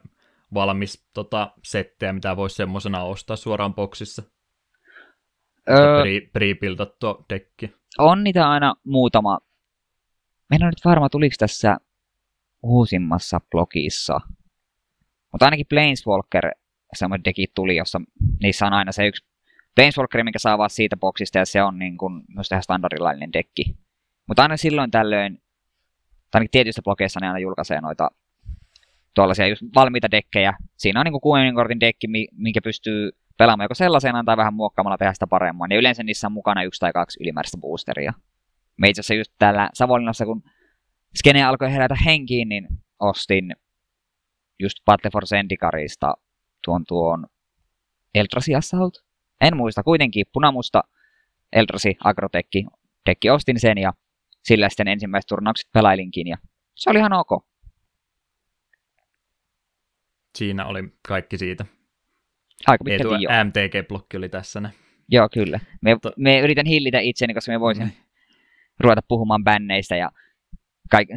[0.54, 4.22] valmis tota, settejä, mitä voisi semmoisena ostaa suoraan boksissa?
[5.70, 7.74] Öö, pre-buildattua dekki.
[7.98, 9.38] On niitä aina muutama.
[10.50, 11.76] Meillä on nyt varma, tuliko tässä
[12.62, 14.20] uusimmassa blogissa.
[15.32, 16.50] Mutta ainakin Planeswalker
[16.96, 18.00] semmoinen deki tuli, jossa
[18.42, 19.26] niissä on aina se yksi
[19.74, 23.76] Planeswalker, mikä saa vaan siitä boksista, ja se on niin kuin myös tähän standardilainen dekki.
[24.26, 25.34] Mutta aina silloin tällöin,
[26.30, 28.10] tai ainakin tietyissä blogeissa ne aina julkaisee noita
[29.14, 30.54] tuollaisia just valmiita dekkejä.
[30.76, 35.12] Siinä on niin kuin kortin dekki, minkä pystyy pelaamaan joko sellaisena tai vähän muokkaamalla tehdä
[35.12, 35.70] sitä paremmin.
[35.70, 38.12] Ja yleensä niissä on mukana yksi tai kaksi ylimääräistä boosteria.
[38.76, 40.42] Me itse asiassa just täällä Savonlinnassa, kun
[41.18, 42.68] skene alkoi herätä henkiin, niin
[43.00, 43.56] ostin
[44.58, 46.14] just Battle for Zendikarista
[46.64, 47.26] tuon tuon
[48.14, 48.94] Eldrasi Assault.
[49.40, 50.82] En muista, kuitenkin punamusta
[51.52, 52.66] Eldrasi Agrotekki.
[53.06, 53.92] Dekki ostin sen ja
[54.44, 56.36] sillä sitten ensimmäiset turnaukset pelailinkin ja
[56.74, 57.44] se oli ihan ok.
[60.38, 61.64] Siinä oli kaikki siitä.
[62.66, 63.30] Aika pitkälti jo.
[63.30, 64.70] MTG-blokki oli tässä ne.
[65.08, 65.60] Joo, kyllä.
[65.80, 66.12] Me, to...
[66.16, 67.92] me yritän hillitä itseni, koska me voisin mm.
[68.80, 70.10] ruveta puhumaan bänneistä ja
[70.90, 71.08] kaik,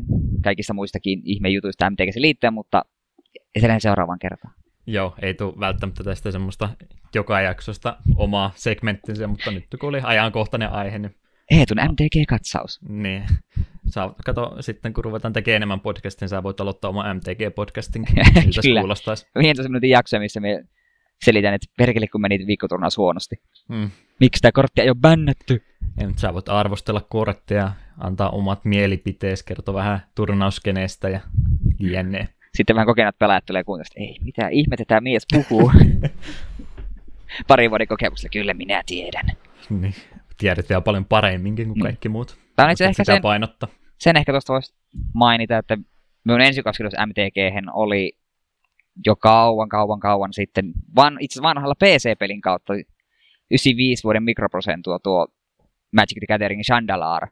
[0.44, 2.82] kaikista muistakin ihmejutuista MTGssä liittyen, mutta
[3.56, 4.54] etelän seuraavan kertaan.
[4.88, 6.70] Joo, ei tule välttämättä tästä semmoista
[7.16, 11.16] joka jaksosta omaa segmenttinsä, mutta nyt kun oli ajankohtainen aihe, niin
[11.52, 12.80] Eetun MTG-katsaus.
[12.90, 13.24] Niin.
[13.86, 18.02] Saa, kato, sitten kun ruvetaan tekemään enemmän podcastin, sä voit aloittaa oma MTG-podcastin.
[18.46, 19.28] Miltä kuulostaisi?
[19.38, 20.64] 15 minuutin jaksoja, missä me
[21.26, 23.36] selitän, että perkele kun meni viikkoturnaus huonosti.
[23.74, 23.90] Hmm.
[24.20, 25.64] Miksi tämä kortti ei ole bännetty?
[26.00, 31.20] Ja sä voit arvostella kortteja, antaa omat mielipiteesi, kertoa vähän turnauskeneestä ja
[31.80, 32.30] jne.
[32.56, 35.72] Sitten vähän kokenut pelaajat tulee että ei, mitä ihmettä tämä mies puhuu.
[37.48, 39.26] Pari vuoden kokemuksella, kyllä minä tiedän.
[39.70, 39.94] Niin,
[40.38, 41.84] tiedät vielä paljon paremminkin kuin mm.
[41.84, 42.38] kaikki muut.
[42.56, 43.70] Tämä on itse ehkä sen, painottaa.
[43.98, 44.74] sen ehkä tuosta voisi
[45.14, 45.78] mainita, että
[46.24, 47.36] minun ensikosketus MTG
[47.74, 48.18] oli
[49.06, 55.28] jo kauan, kauan, kauan sitten, van, itse vanhalla PC-pelin kautta 95 vuoden mikroprosentua tuo
[55.92, 57.28] Magic the Gathering Chandalar.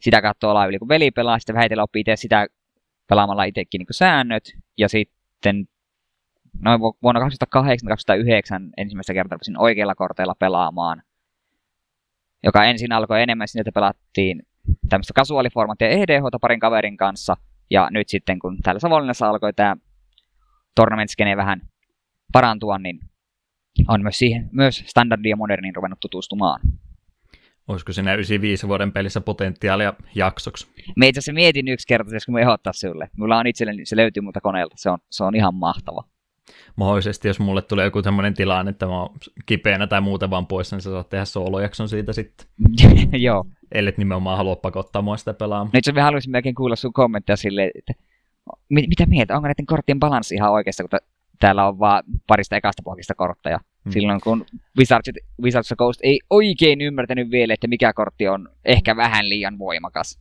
[0.00, 2.46] Sitä katsoo olla yli, kun veli pelaa, sitten vähitellen oppii itse sitä
[3.08, 4.44] pelaamalla itsekin niin säännöt,
[4.78, 5.68] ja sitten
[6.60, 7.24] noin vuonna 2008-2009
[8.76, 11.02] ensimmäistä kertaa rupesin oikeilla korteilla pelaamaan,
[12.44, 14.42] joka ensin alkoi enemmän sinne, että pelattiin
[14.88, 17.36] tämmöistä kasuaaliformaattia EDH parin kaverin kanssa,
[17.70, 19.76] ja nyt sitten kun täällä Savonlinnassa alkoi tämä
[20.74, 21.60] tournament vähän
[22.32, 23.00] parantua, niin
[23.88, 26.60] on myös siihen myös standardi ja moderniin ruvennut tutustumaan.
[27.68, 30.66] Olisiko siinä 95 vuoden pelissä potentiaalia jaksoksi?
[30.96, 33.10] Me itse asiassa mietin yksi kerta, kun me ehdottaa sinulle.
[33.16, 36.04] Mulla on itselleni, se löytyy multa koneelta, se on, se on ihan mahtava.
[36.76, 40.72] Mahdollisesti, jos mulle tulee joku tämmöinen tilanne, että mä oon kipeänä tai muuten vaan pois,
[40.72, 42.46] niin sä saat tehdä soolojakson siitä sitten.
[43.20, 43.44] Joo.
[43.72, 45.70] Ellet nimenomaan halua pakottaa mua sitä pelaamaan.
[45.72, 47.92] No itse haluaisin melkein kuulla sun kommentteja silleen, että
[48.68, 50.98] mit, mitä mieltä, onko näiden korttien balanssi ihan oikeassa, kun
[51.38, 53.58] täällä on vaan parista ekasta pohjista kortteja.
[53.84, 53.92] Hmm.
[53.92, 54.44] Silloin kun
[54.78, 55.10] Wizards,
[55.42, 60.18] Wizards of Coast ei oikein ymmärtänyt vielä, että mikä kortti on ehkä vähän liian voimakas.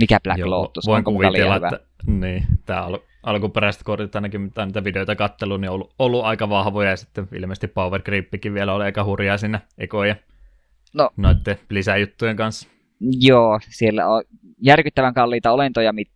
[0.00, 4.66] Mikä Black Joo, Lotus, voin onko kuvitella, että niin, tämä al- alkuperäiset kortit ainakin, mitä
[4.66, 8.72] niitä videoita kattelun, niin on ollut, ollut, aika vahvoja, ja sitten ilmeisesti Power Grippikin vielä
[8.72, 10.16] oli aika hurjaa siinä ekoja
[10.94, 12.68] no, noiden lisäjuttujen kanssa.
[13.00, 14.22] Joo, siellä on
[14.60, 16.08] järkyttävän kalliita olentoja, mit,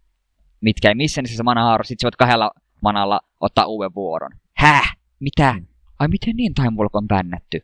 [0.60, 2.50] mitkä ei missään niissä mana sitten sä voit kahdella
[2.82, 4.30] manalla ottaa uuden vuoron.
[4.56, 4.96] Häh?
[5.20, 5.52] Mitä?
[5.52, 5.66] Hmm.
[5.98, 7.60] Ai miten niin Time Walk on bännätty?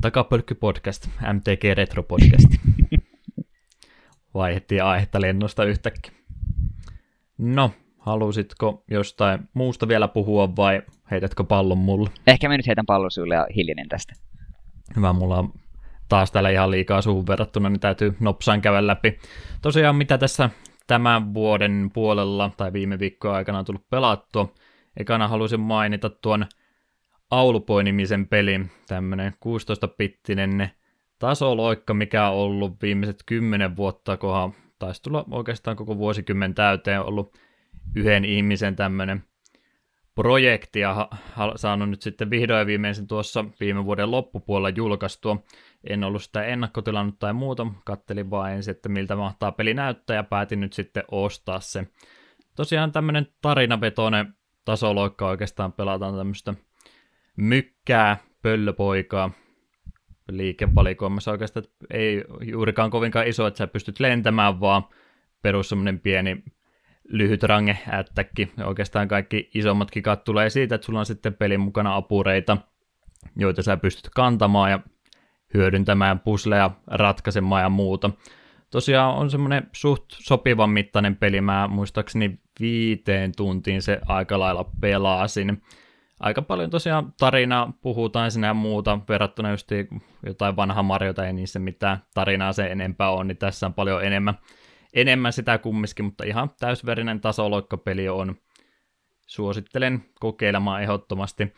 [0.00, 2.48] Takapölkky podcast, MTG Retro podcast.
[4.34, 6.12] Vaihettiin aihetta lennosta yhtäkkiä.
[7.38, 12.10] No, halusitko jostain muusta vielä puhua vai heitätkö pallon mulle?
[12.26, 14.14] Ehkä mä nyt heitän pallon sulle ja hiljainen tästä.
[14.96, 15.52] Hyvä, mulla on
[16.12, 19.18] taas täällä ihan liikaa suhun verrattuna, niin täytyy nopsaan käydä läpi.
[19.62, 20.50] Tosiaan mitä tässä
[20.86, 24.54] tämän vuoden puolella tai viime viikkojen aikana on tullut pelattua.
[24.96, 26.46] Ekana haluaisin mainita tuon
[27.30, 30.70] Aulupoinimisen pelin, tämmönen 16-pittinen
[31.18, 37.38] tasoloikka, mikä on ollut viimeiset 10 vuotta, kohan taisi tulla oikeastaan koko vuosikymmen täyteen, ollut
[37.94, 39.24] yhden ihmisen tämmöinen
[40.14, 45.42] projekti ja ha- saanut nyt sitten vihdoin viimeisen tuossa viime vuoden loppupuolella julkaistua.
[45.84, 50.24] En ollut sitä ennakkotilannut tai muuta, kattelin vaan ensin, että miltä mahtaa peli näyttää ja
[50.24, 51.86] päätin nyt sitten ostaa se.
[52.56, 56.54] Tosiaan tämmöinen tarinavetoinen tasoloikka oikeastaan pelataan tämmöistä
[57.36, 59.30] mykkää, pöllöpoikaa,
[60.28, 64.82] liikevalikoimassa oikeastaan ei juurikaan kovinkaan iso, että sä pystyt lentämään, vaan
[65.42, 66.42] perus semmoinen pieni
[67.08, 68.52] lyhyt range ättäkki.
[68.64, 72.56] Oikeastaan kaikki isommat kikat tulee siitä, että sulla on sitten pelin mukana apureita,
[73.36, 74.80] joita sä pystyt kantamaan ja
[75.54, 78.10] hyödyntämään pusleja, ratkaisemaan ja muuta.
[78.70, 85.62] Tosiaan on semmoinen suht sopivan mittainen peli, mä muistaakseni viiteen tuntiin se aika lailla pelasin.
[86.20, 89.68] Aika paljon tosiaan tarinaa puhutaan sinä ja muuta, verrattuna just
[90.26, 94.34] jotain vanha Mariota, ei niissä mitään tarinaa se enempää on, niin tässä on paljon enemmän
[94.94, 98.36] enemmän sitä kumminkin, mutta ihan täysverinen tasoloikkapeli on.
[99.26, 101.52] Suosittelen kokeilemaan ehdottomasti.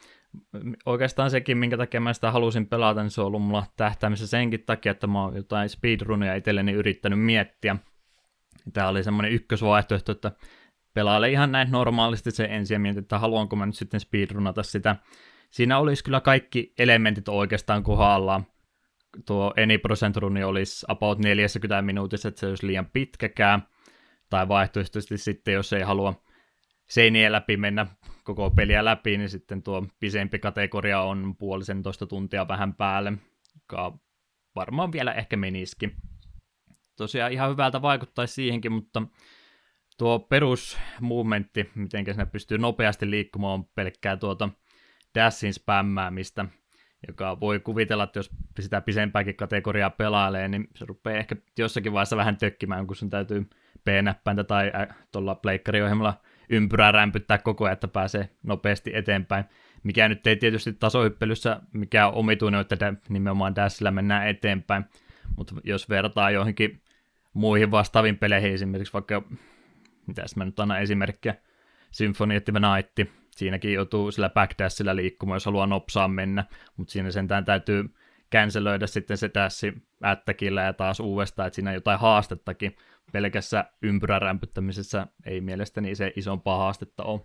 [0.87, 4.65] Oikeastaan sekin, minkä takia mä sitä halusin pelata, niin se on ollut mulla tähtäimessä senkin
[4.67, 7.77] takia, että mä oon jotain speedrunia itselleni yrittänyt miettiä.
[8.73, 10.33] Tämä oli semmoinen ykkösvaihtoehto, että
[10.95, 14.97] pelaile ihan näin normaalisti se ensin ja mietin, että haluanko mä nyt sitten speedrunata sitä.
[15.51, 18.47] Siinä olisi kyllä kaikki elementit oikeastaan kohdallaan
[19.27, 23.63] tuo Any Percent Runi olisi about 40 minuutissa, että se olisi liian pitkäkään,
[24.31, 26.24] tai vaihtoehtoisesti sitten, jos ei halua
[26.95, 27.87] seinien läpi mennä
[28.25, 33.13] koko peliä läpi, niin sitten tuo pisempi kategoria on puolisentoista tuntia vähän päälle,
[33.55, 33.99] joka
[34.55, 35.97] varmaan vielä ehkä menisikin.
[36.97, 39.03] Tosiaan ihan hyvältä vaikuttaisi siihenkin, mutta
[39.99, 44.49] tuo perusmovementti, miten sinne pystyy nopeasti liikkumaan, on pelkkää tuota
[45.15, 46.45] dashin spämmäämistä,
[47.09, 48.31] joka voi kuvitella, että jos
[48.61, 53.47] sitä pisempääkin kategoriaa pelailee, niin se rupeaa ehkä jossakin vaiheessa vähän tökkimään, kun sun täytyy
[53.85, 54.73] P-näppäintä tai
[55.13, 59.45] tuolla pleikkariohjelmalla ympyrää rämpyttää koko ajan, että pääsee nopeasti eteenpäin.
[59.83, 64.85] Mikä nyt ei tietysti tasohyppelyssä mikä on omituinen, että nimenomaan Dashillä mennään eteenpäin,
[65.37, 66.83] mutta jos vertaa johonkin
[67.35, 69.23] muihin vastaaviin peleihin, esimerkiksi vaikka,
[70.07, 71.35] mitäs mä nyt annan esimerkkiä,
[71.91, 76.45] Symphony of the Night, siinäkin joutuu sillä backdashilla liikkumaan, jos haluaa nopsaa mennä,
[76.77, 77.95] mutta siinä sentään täytyy
[78.33, 79.67] cancelöidä sitten se tässä
[80.05, 82.77] ättäkillä ja taas uudestaan, että siinä on jotain haastettakin.
[83.15, 87.21] Pelkässä ympyrän rämpyttämisessä ei mielestäni se isompaa haastetta ole.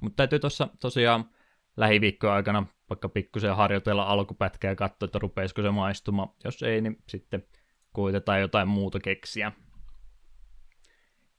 [0.00, 1.30] Mutta täytyy tuossa tosiaan
[1.76, 6.28] lähiviikkojen aikana vaikka pikkusen harjoitella alkupätkää ja katsoa, että rupeisiko se maistumaan.
[6.44, 7.44] Jos ei, niin sitten
[7.92, 9.52] koitetaan jotain muuta keksiä.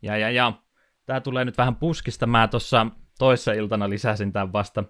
[0.01, 0.53] Ja, ja, ja.
[1.05, 2.27] Tää tulee nyt vähän puskista.
[2.27, 2.87] Mä tuossa
[3.19, 4.83] toissa iltana lisäsin tämän vasta.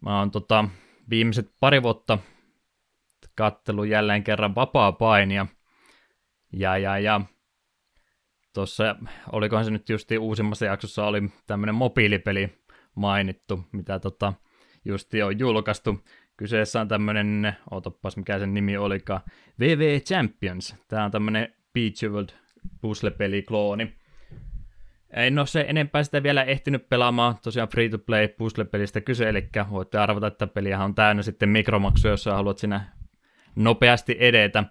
[0.00, 0.68] Mä oon tota,
[1.10, 2.18] viimeiset pari vuotta
[3.36, 5.46] kattelu jälleen kerran vapaa painia.
[6.52, 7.20] Ja, ja, ja.
[8.54, 8.96] Tuossa,
[9.32, 14.32] olikohan se nyt justi uusimmassa jaksossa, oli tämmönen mobiilipeli mainittu, mitä tota,
[14.84, 16.04] justi on julkaistu.
[16.36, 19.20] Kyseessä on tämmönen, ootoppas mikä sen nimi olikaan,
[19.60, 20.76] VV Champions.
[20.88, 22.28] Tää on tämmönen Beach World
[22.80, 23.98] puzzle-peli-klooni.
[25.10, 30.26] En ole se enempää sitä vielä ehtinyt pelaamaan, tosiaan free-to-play puzzle-pelistä kyse, eli voitte arvata,
[30.26, 32.80] että peliähän on täynnä sitten mikromaksuja, jos haluat sinä
[33.56, 34.64] nopeasti edetä.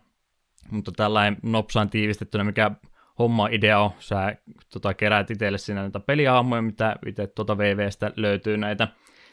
[0.72, 2.72] Mutta tällainen nopsaan tiivistettynä, mikä
[3.20, 4.36] homma idea on, sä
[4.74, 8.88] tota, keräät itselle siinä näitä pelihahmoja, mitä itse tuota VVstä löytyy näitä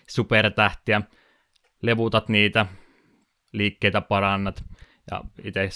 [0.09, 1.03] supertähtiä,
[1.83, 2.67] levutat niitä,
[3.53, 4.65] liikkeitä parannat,
[5.11, 5.69] ja itse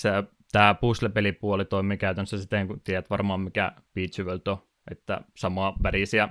[0.52, 4.58] tämä puzzle-pelipuoli toimii käytännössä siten, kun tiedät varmaan mikä Beach World on,
[4.90, 6.28] että samaa värisiä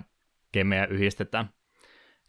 [0.51, 1.49] kemejä yhdistetään.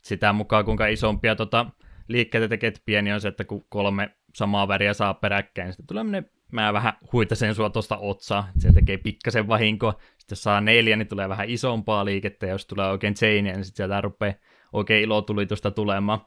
[0.02, 1.66] Sitä mukaan, kuinka isompia tota,
[2.08, 6.24] liikkeitä tekee, pieni on se, että kun kolme samaa väriä saa peräkkäin, niin sitten tulee
[6.52, 11.08] mä vähän huitasen sua tuosta otsaa, se tekee pikkasen vahinkoa, sitten jos saa neljä, niin
[11.08, 14.34] tulee vähän isompaa liikettä, ja jos tulee oikein chainia, niin sitten sieltä rupeaa
[14.72, 16.20] oikein ilotulitusta tulemaan.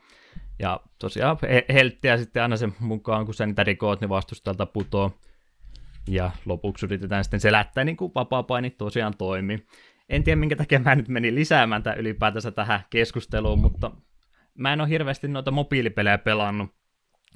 [0.60, 1.38] Ja tosiaan
[1.74, 5.12] helttiä sitten aina sen mukaan, kun sä niitä rikoot, niin vastustajalta putoo.
[6.08, 9.66] Ja lopuksi yritetään sitten selättää, niin kuin vapaa-paini tosiaan toimii.
[10.10, 13.92] En tiedä, minkä takia mä nyt menin lisäämään tämän ylipäätänsä tähän keskusteluun, mutta
[14.54, 16.70] mä en ole hirveästi noita mobiilipelejä pelannut.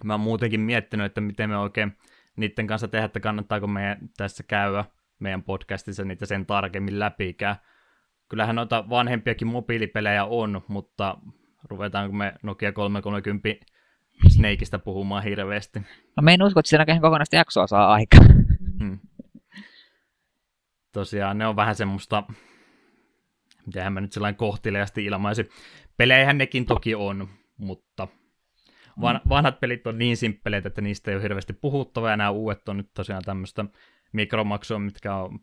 [0.03, 1.97] Mä oon muutenkin miettinyt, että miten me oikein
[2.35, 4.85] niiden kanssa tehdä, että kannattaako meidän tässä käydä
[5.19, 7.55] meidän podcastissa niitä sen tarkemmin läpikään.
[8.29, 11.17] Kyllähän noita vanhempiakin mobiilipelejä on, mutta
[11.69, 13.49] ruvetaanko me Nokia 330
[14.27, 15.79] Snakeista puhumaan hirveästi?
[16.17, 18.17] No me en usko, että siinä kokonaista jaksoa saa aika.
[18.79, 18.99] Hmm.
[20.91, 22.23] Tosiaan ne on vähän semmoista,
[23.65, 25.49] mitenhän mä nyt sellainen kohteliasti ilmaisi.
[25.97, 28.07] Pelejähän nekin toki on, mutta
[29.01, 32.69] van, vanhat pelit on niin simppeleitä, että niistä ei ole hirveästi puhuttava, ja nämä uudet
[32.69, 33.65] on nyt tosiaan tämmöistä
[34.13, 35.39] mikromaksua, mitkä on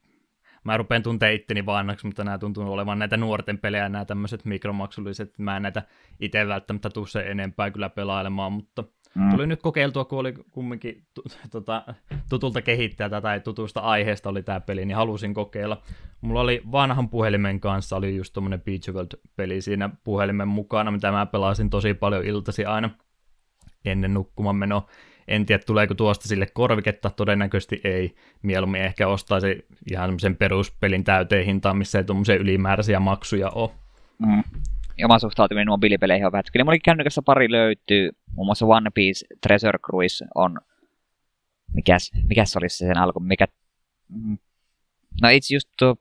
[0.65, 5.39] mä rupean tuntea itteni vaannaksi, mutta nämä tuntuu olevan näitä nuorten pelejä, nämä tämmöiset mikromaksulliset.
[5.39, 5.83] Mä en näitä
[6.21, 8.85] itse välttämättä tuu se enempää kyllä pelailemaan, mutta
[9.15, 9.31] mm.
[9.31, 11.07] tuli nyt kokeiltua, kun oli kumminkin
[11.51, 11.85] tota,
[12.29, 15.83] tutulta kehittäjältä tai tutusta aiheesta oli tämä peli, niin halusin kokeilla.
[16.21, 21.27] Mulla oli vanhan puhelimen kanssa, oli just tommonen Beach World-peli siinä puhelimen mukana, mitä mä
[21.27, 22.91] pelasin tosi paljon iltasi aina
[23.85, 24.89] ennen nukkumaan menoa.
[25.29, 28.15] En tiedä, tuleeko tuosta sille korviketta, todennäköisesti ei.
[28.43, 33.71] Mieluummin ehkä ostaisi ihan sen peruspelin täyteen hintaan, missä ei tuommoisia ylimääräisiä maksuja ole.
[34.19, 34.43] Mm.
[35.05, 36.45] Oma suhtautuminen mobiilipeleihin on vähän.
[36.53, 38.11] Kyllä mullakin kännykässä pari löytyy.
[38.35, 40.61] Muun muassa One Piece Treasure Cruise on...
[41.75, 43.21] Mikäs, mikäs se sen alku?
[43.21, 43.47] Mikä...
[44.09, 44.39] Mm.
[45.23, 45.97] No itse just tuo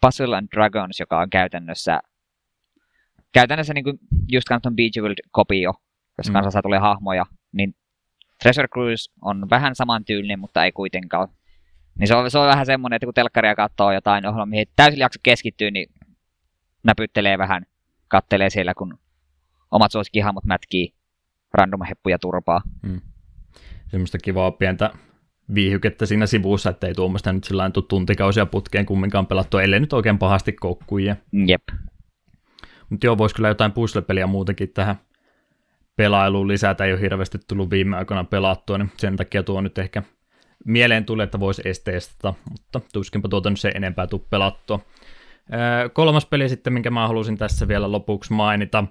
[0.00, 2.00] Puzzle and Dragons, joka on käytännössä
[3.32, 5.74] käytännössä niin kuin just Canton Beach World kopio,
[6.20, 6.32] jos mm.
[6.32, 7.74] kanssa tulee hahmoja, niin
[8.42, 11.28] Treasure Cruise on vähän samantyylinen, mutta ei kuitenkaan.
[11.98, 15.00] Niin se on, se on vähän semmoinen, että kun telkkaria katsoo jotain ohjelmaa, mihin täysin
[15.00, 15.88] jakso keskittyy, niin
[16.82, 17.66] näpyttelee vähän,
[18.08, 18.98] kattelee siellä, kun
[19.70, 20.94] omat suosikkihahmot mätkii
[21.54, 22.62] random heppuja turpaa.
[22.86, 23.00] Hmm.
[23.88, 24.90] Semmoista kivaa pientä
[25.54, 29.92] viihykettä siinä sivussa, että ei tuommoista nyt sillä lailla tuntikausia putkeen kumminkaan pelattu, ellei nyt
[29.92, 31.16] oikein pahasti koukkuja.
[31.46, 31.62] Jep.
[32.90, 34.96] Mutta joo, voisi kyllä jotain puzzle-peliä muutenkin tähän
[35.96, 40.02] pelailuun lisätä ei ole hirveästi tullut viime aikoina pelattua, niin sen takia tuo nyt ehkä
[40.64, 44.80] mieleen tulee, että voisi testata, mutta tuskinpa tuota nyt se enempää tuu pelattua.
[45.92, 48.84] kolmas peli sitten, minkä mä halusin tässä vielä lopuksi mainita,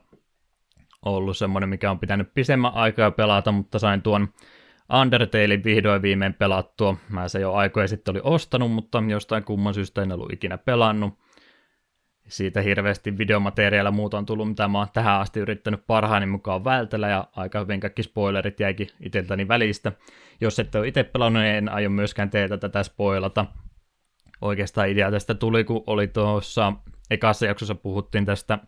[1.06, 4.28] ollut semmoinen, mikä on pitänyt pisemmän aikaa pelata, mutta sain tuon
[5.02, 6.96] Undertalein vihdoin viimein pelattua.
[7.10, 11.14] Mä se jo aikoja sitten oli ostanut, mutta jostain kumman syystä en ollut ikinä pelannut
[12.30, 17.10] siitä hirveästi videomateriaalia muuta on tullut, mitä mä oon tähän asti yrittänyt parhaani mukaan vältellä,
[17.10, 19.92] ja aika hyvin kaikki spoilerit jäikin itseltäni välistä.
[20.42, 23.46] Jos ette ole itse pelannut, niin en aio myöskään teitä tätä spoilata.
[24.42, 26.74] Oikeastaan idea tästä tuli, kun oli tuossa
[27.10, 28.60] ekassa jaksossa puhuttiin tästä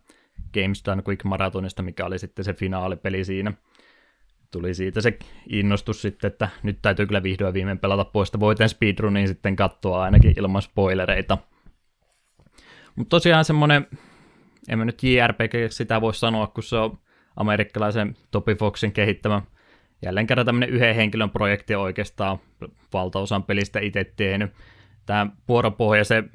[0.54, 3.52] Games Done Quick Marathonista, mikä oli sitten se finaalipeli siinä.
[4.50, 8.68] Tuli siitä se innostus sitten, että nyt täytyy kyllä vihdoin viimein pelata pois, että voiteen
[8.68, 11.38] speedrunin sitten katsoa ainakin ilman spoilereita–
[12.96, 13.86] mutta tosiaan semmoinen,
[14.68, 16.98] en mä nyt JRPG sitä voi sanoa, kun se on
[17.36, 19.42] amerikkalaisen Topi Foxin kehittämä.
[20.02, 22.38] Jälleen kerran tämmöinen yhden henkilön projekti oikeastaan.
[22.92, 24.52] Valtaosan pelistä itse tehnyt.
[25.06, 26.30] Tämä vuoropohjaisen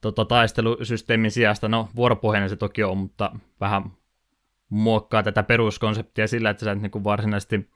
[0.00, 3.82] tota, taistelusysteemin sijasta, no vuoropohjainen se toki on, mutta vähän
[4.68, 7.70] muokkaa tätä peruskonseptia sillä, että sä et niin varsinaisesti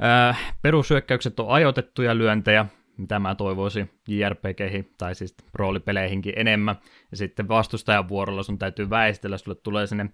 [0.00, 2.66] ää, perushyökkäykset on ajoitettuja lyöntejä,
[3.00, 6.76] mitä mä toivoisin JRPGihin tai siis roolipeleihinkin enemmän.
[7.10, 10.10] Ja sitten vastustajan vuorolla sun täytyy väistellä, sulle tulee sinne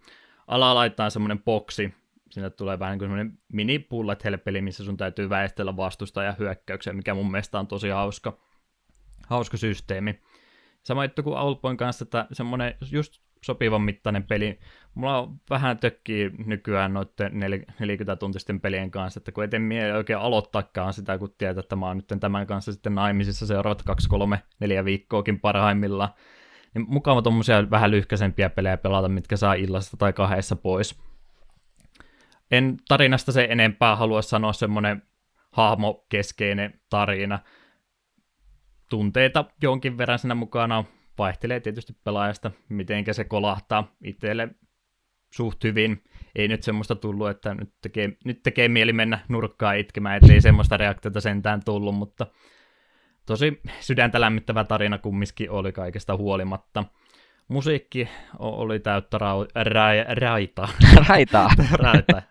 [0.46, 1.94] alalaittaan semmoinen boksi,
[2.30, 6.92] sinne tulee vähän niin kuin semmoinen mini bullet hell-peli, missä sun täytyy väistellä vastustajan hyökkäyksiä,
[6.92, 8.38] mikä mun mielestä on tosi hauska,
[9.26, 10.20] hauska systeemi.
[10.82, 14.58] Sama juttu kuin Outpoint kanssa, että semmoinen just sopivan mittainen peli.
[14.96, 17.32] Mulla on vähän tökkii nykyään noiden
[17.80, 21.96] 40-tuntisten pelien kanssa, että kun eten mie oikein aloittaakaan sitä, kun tietää, että mä oon
[21.96, 26.08] nyt tämän kanssa sitten naimisissa seuraavat 2, 3, 4 viikkoakin parhaimmillaan.
[26.74, 31.00] Niin mukava tuommoisia vähän lyhkäisempiä pelejä pelata, mitkä saa illasta tai kahdessa pois.
[32.50, 35.02] En tarinasta se enempää halua sanoa semmoinen
[35.52, 37.38] hahmokeskeinen tarina.
[38.90, 40.84] Tunteita jonkin verran siinä mukana
[41.18, 44.48] vaihtelee tietysti pelaajasta, miten se kolahtaa itselle
[45.30, 46.02] suht hyvin.
[46.34, 50.76] Ei nyt semmoista tullut, että nyt tekee, nyt tekee mieli mennä nurkkaan itkemään, ettei semmoista
[50.76, 52.26] reaktiota sentään tullut, mutta
[53.26, 56.84] tosi sydäntä lämmittävä tarina kumminkin oli kaikesta huolimatta.
[57.48, 58.08] Musiikki
[58.38, 60.68] oli täyttä rau- ra- raitaa.
[61.08, 61.50] Raitaa.
[61.82, 62.22] Raita.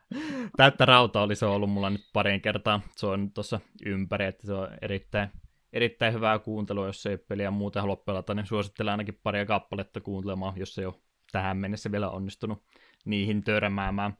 [0.57, 2.81] Täyttä rauta oli se ollut mulla nyt parin kertaa.
[2.95, 5.29] Se on tuossa ympäri, että se on erittäin
[5.75, 10.53] erittäin hyvää kuuntelua, jos ei peliä muuten halua pelata, niin suosittelen ainakin paria kappaletta kuuntelemaan,
[10.57, 10.95] jos ei ole
[11.31, 12.63] tähän mennessä vielä onnistunut
[13.06, 14.18] niihin törmäämään.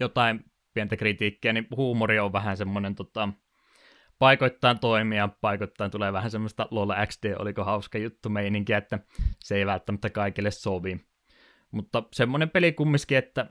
[0.00, 0.44] Jotain
[0.74, 3.28] pientä kritiikkiä, niin huumori on vähän semmoinen tota,
[4.18, 8.98] paikoittain toimia, paikoittain tulee vähän semmoista Lola XD, oliko hauska juttu meininkiä, että
[9.38, 11.00] se ei välttämättä kaikille sovi.
[11.70, 13.46] Mutta semmoinen peli kumminkin, että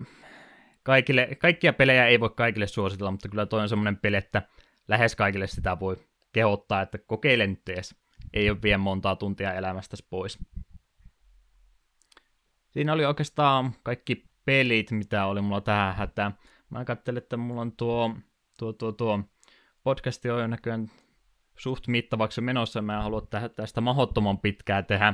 [0.84, 4.42] kaikille, kaikkia pelejä ei voi kaikille suositella, mutta kyllä toi on semmoinen peli, että
[4.88, 5.98] lähes kaikille sitä voi
[6.32, 7.96] kehottaa, että kokeile nyt edes.
[8.34, 10.40] Ei ole vielä montaa tuntia elämästä pois.
[12.70, 16.38] Siinä oli oikeastaan kaikki pelit, mitä oli mulla tähän hätään.
[16.70, 18.16] Mä katselin, että mulla on tuo,
[18.60, 19.20] tuo, tuo, tuo
[19.84, 20.92] podcasti on jo näköjään
[21.58, 23.22] suht mittavaksi menossa, mä en halua
[23.56, 25.14] tästä mahdottoman pitkää tehdä,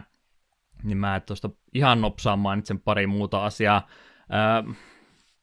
[0.84, 3.88] niin mä tuosta ihan nopsaan mainitsen pari muuta asiaa.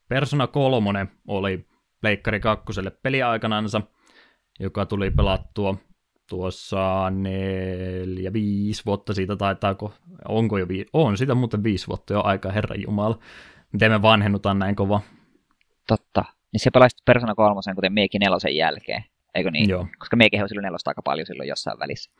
[0.07, 1.67] Persona 3 oli
[2.01, 2.65] Pleikkari 2
[3.03, 3.81] peliaikanansa,
[4.59, 5.77] joka tuli pelattua
[6.29, 9.93] tuossa neljä, viisi vuotta siitä taitaako,
[10.27, 13.19] onko jo viisi, on sitä muuten viisi vuotta jo aika, herra Jumala.
[13.73, 15.01] Miten me vanhennutaan näin kova?
[15.87, 16.25] Totta.
[16.51, 19.03] Niin se pelasi Persona 3, kuten miekin nelosen jälkeen,
[19.35, 19.69] eikö niin?
[19.69, 19.87] Joo.
[19.99, 22.11] Koska miekin on silloin nelosta aika paljon silloin jossain välissä.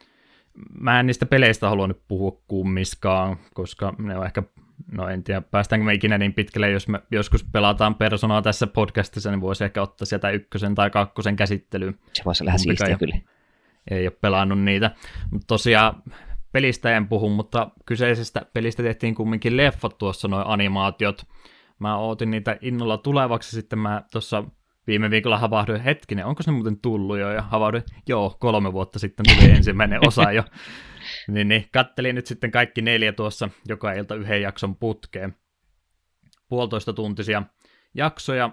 [0.80, 4.44] Mä en niistä peleistä halua nyt puhua kummiskaan, koska ne on ehkä
[4.92, 9.32] no en tiedä, päästäänkö me ikinä niin pitkälle, jos me joskus pelataan personaa tässä podcastissa,
[9.32, 12.00] niin voisi ehkä ottaa sieltä ykkösen tai kakkosen käsittelyyn.
[12.14, 13.18] Se voisi olla ihan siistiä kyllä.
[13.92, 14.92] Ei ole pelannut niitä,
[15.32, 16.04] mutta tosiaan
[16.54, 21.24] pelistä en puhu, mutta kyseisestä pelistä tehtiin kumminkin leffat tuossa, noin animaatiot.
[21.80, 24.44] Mä ootin niitä innolla tulevaksi, sitten mä tuossa
[24.88, 29.26] viime viikolla havahduin, hetkinen, onko se muuten tullut jo, ja havahduin, joo, kolme vuotta sitten
[29.26, 30.44] tuli ensimmäinen osa jo.
[31.28, 35.36] Niin, niin kattelin nyt sitten kaikki neljä tuossa joka ilta yhden jakson putkeen.
[36.50, 37.44] Puolitoista tuntisia
[37.94, 38.50] jaksoja.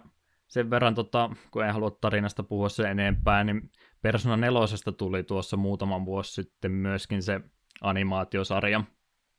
[0.48, 3.70] Sen verran, tota, kun en halua tarinasta puhua se enempää, niin
[4.02, 7.40] Persona 4 tuli tuossa muutaman vuosi sitten myöskin se
[7.80, 8.84] animaatiosarja.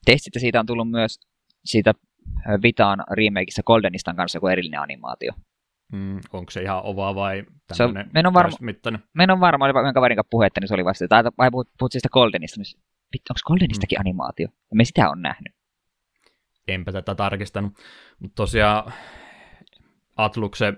[0.05, 1.19] Testit siitä on tullut myös
[1.65, 1.93] siitä
[2.63, 5.31] Vitaan remakeissa Goldenistan kanssa joku erillinen animaatio.
[5.91, 7.43] Mm, onko se ihan ova vai
[7.77, 8.09] tämmöinen
[9.13, 11.69] Meidän on varma, oli vaikka kaverin kanssa puhetta, niin se oli vasta, tai vai puhut,
[11.79, 12.81] puhut siitä Goldenista, niin
[13.13, 14.01] Vittu, onko Goldenistakin mm.
[14.01, 14.47] animaatio?
[14.73, 15.55] Me sitä on nähnyt.
[16.67, 17.73] Enpä tätä tarkistanut.
[18.19, 18.93] Mutta tosiaan
[20.17, 20.73] Atlukse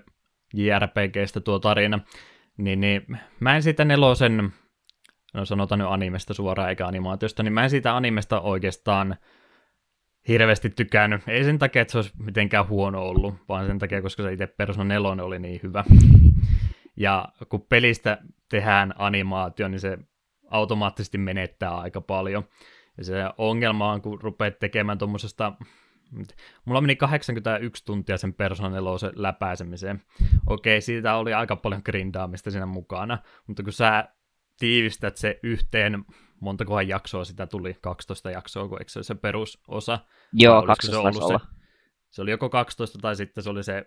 [0.54, 2.00] JRPGstä tuo tarina,
[2.56, 3.06] niin, niin
[3.40, 4.52] mä en siitä nelosen,
[5.34, 9.16] no sanotaan nyt animesta suoraan eikä animaatiosta, niin mä en siitä animesta oikeastaan
[10.28, 11.22] hirveästi tykännyt.
[11.28, 14.46] Ei sen takia, että se olisi mitenkään huono ollut, vaan sen takia, koska se itse
[14.46, 15.84] Persona 4 oli niin hyvä.
[16.96, 18.18] Ja kun pelistä
[18.50, 19.98] tehdään animaatio, niin se
[20.50, 22.44] automaattisesti menettää aika paljon.
[22.98, 25.52] Ja se ongelma on, kun rupeat tekemään tuommoisesta
[26.64, 28.80] Mulla meni 81 tuntia sen 4
[29.16, 30.02] läpäisemiseen.
[30.46, 34.08] Okei, siitä oli aika paljon grindaamista siinä mukana, mutta kun sä
[34.58, 36.04] tiivistät se yhteen,
[36.40, 39.98] montakohan jaksoa sitä tuli, 12 jaksoa, kun eikö se se perusosa?
[40.32, 41.46] Joo, 12 se, se,
[42.10, 43.86] se oli joko 12 tai sitten se oli se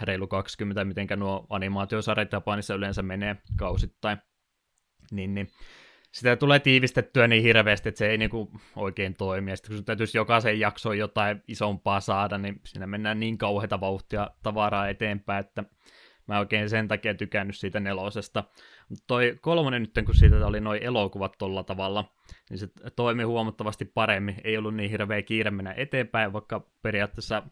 [0.00, 4.18] reilu 20, mitenkä nuo animaatiosarjat Japanissa yleensä menee kausittain.
[5.10, 5.48] Niin, niin
[6.12, 9.50] sitä tulee tiivistettyä niin hirveästi, että se ei niinku oikein toimi.
[9.50, 14.30] Ja sitten kun täytyisi jokaisen jaksoon jotain isompaa saada, niin siinä mennään niin kauheita vauhtia
[14.42, 15.64] tavaraa eteenpäin, että
[16.26, 18.44] mä oikein sen takia tykännyt siitä nelosesta.
[18.88, 22.12] Mutta toi kolmonen nyt, kun siitä oli noin elokuvat tolla tavalla,
[22.50, 24.40] niin se toimi huomattavasti paremmin.
[24.44, 27.42] Ei ollut niin hirveä kiire mennä eteenpäin, vaikka periaatteessa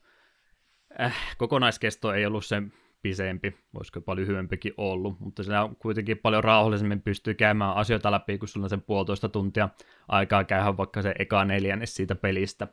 [1.01, 6.45] äh, kokonaiskesto ei ollut sen pisempi, voisiko jopa lyhyempikin ollut, mutta siinä on kuitenkin paljon
[6.45, 9.69] rauhallisemmin pystyy käymään asioita läpi, kun sulla on sen puolitoista tuntia
[10.09, 12.69] aikaa käydä vaikka se eka neljännes siitä pelistä.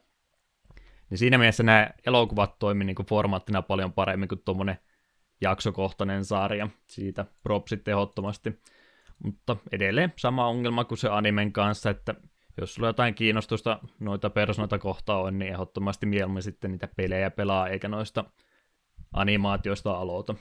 [1.09, 4.77] Niin siinä mielessä nämä elokuvat toimii niin formaattina paljon paremmin kuin tuommoinen
[5.41, 6.69] jaksokohtainen sarja.
[6.87, 8.61] Siitä propsit tehottomasti.
[9.23, 12.15] Mutta edelleen sama ongelma kuin se animen kanssa, että
[12.61, 17.67] jos sulla jotain kiinnostusta noita persoonoita kohtaan on, niin ehdottomasti mieluummin sitten niitä pelejä pelaa,
[17.67, 18.25] eikä noista
[19.13, 20.35] animaatioista aloita.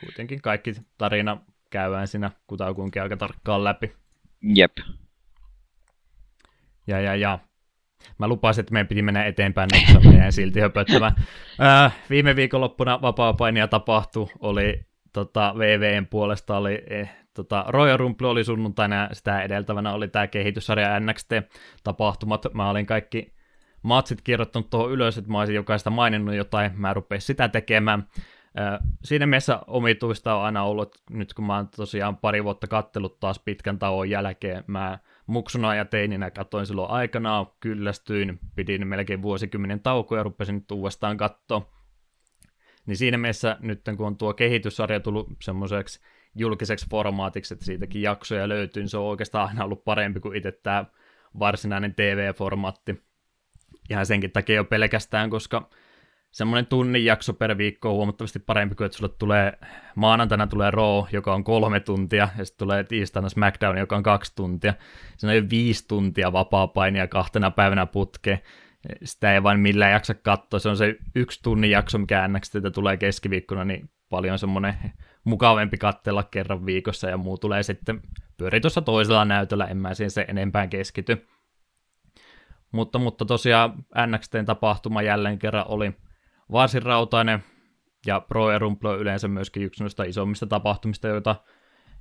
[0.00, 1.40] Kuitenkin kaikki tarina
[1.70, 3.92] käydään siinä kutakuinkin aika tarkkaan läpi.
[4.42, 4.72] Jep.
[6.86, 7.38] Ja, ja, ja.
[8.18, 11.12] Mä lupasin, että meidän piti mennä eteenpäin, mutta mä jäin silti höpöttämään.
[12.10, 19.08] Viime viikonloppuna vapaa-painia tapahtui, oli tota, VVN puolesta oli eh, tota, Royal Rumble oli sunnuntaina,
[19.12, 22.54] sitä edeltävänä oli tämä kehityssarja NXT-tapahtumat.
[22.54, 23.32] Mä olin kaikki
[23.82, 28.08] matsit kirjoittanut tuohon ylös, että mä olisin jokaista maininnut jotain, mä rupesin sitä tekemään.
[29.04, 33.38] Siinä mielessä omituista on aina ollut, nyt kun mä oon tosiaan pari vuotta kattelut taas
[33.38, 40.18] pitkän tauon jälkeen, mä muksuna ja teininä katsoin silloin aikanaan, kyllästyin, pidin melkein vuosikymmenen taukoja
[40.18, 41.72] ja rupesin nyt uudestaan katsoa.
[42.86, 46.00] Niin siinä mielessä nyt kun on tuo kehityssarja tullut semmoiseksi
[46.34, 50.52] julkiseksi formaatiksi, että siitäkin jaksoja löytyy, niin se on oikeastaan aina ollut parempi kuin itse
[50.52, 50.84] tämä
[51.38, 53.02] varsinainen TV-formaatti.
[53.90, 55.70] Ihan senkin takia jo pelkästään, koska
[56.32, 59.52] semmoinen tunnin jakso per viikko on huomattavasti parempi kuin, että sulle tulee
[59.94, 64.32] maanantaina tulee Raw, joka on kolme tuntia, ja sitten tulee tiistaina SmackDown, joka on kaksi
[64.36, 64.74] tuntia.
[65.16, 68.38] Se on jo viisi tuntia vapaa-painia kahtena päivänä putkeen.
[69.04, 70.60] Sitä ei vain millään jaksa katsoa.
[70.60, 74.74] Se on se yksi tunnin jakso, mikä NXT tulee keskiviikkona, niin paljon semmoinen
[75.24, 78.02] mukavempi katsella kerran viikossa, ja muu tulee sitten
[78.36, 81.26] pyöri tuossa toisella näytöllä, en mä siihen se enempään keskity.
[82.72, 83.72] Mutta, mutta tosiaan
[84.06, 85.92] NXTn tapahtuma jälleen kerran oli
[86.52, 87.44] varsin rautainen,
[88.06, 91.36] ja Pro ja on yleensä myöskin yksi noista isommista tapahtumista, joita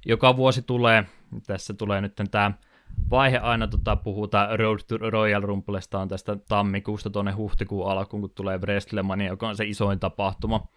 [0.05, 1.05] joka vuosi tulee.
[1.47, 2.51] Tässä tulee nyt tämä
[3.09, 8.31] vaihe aina, tota, puhutaan Road to Royal Rumblesta on tästä tammikuusta tuonne huhtikuun alkuun, kun
[8.35, 10.67] tulee WrestleMania, joka on se isoin tapahtuma.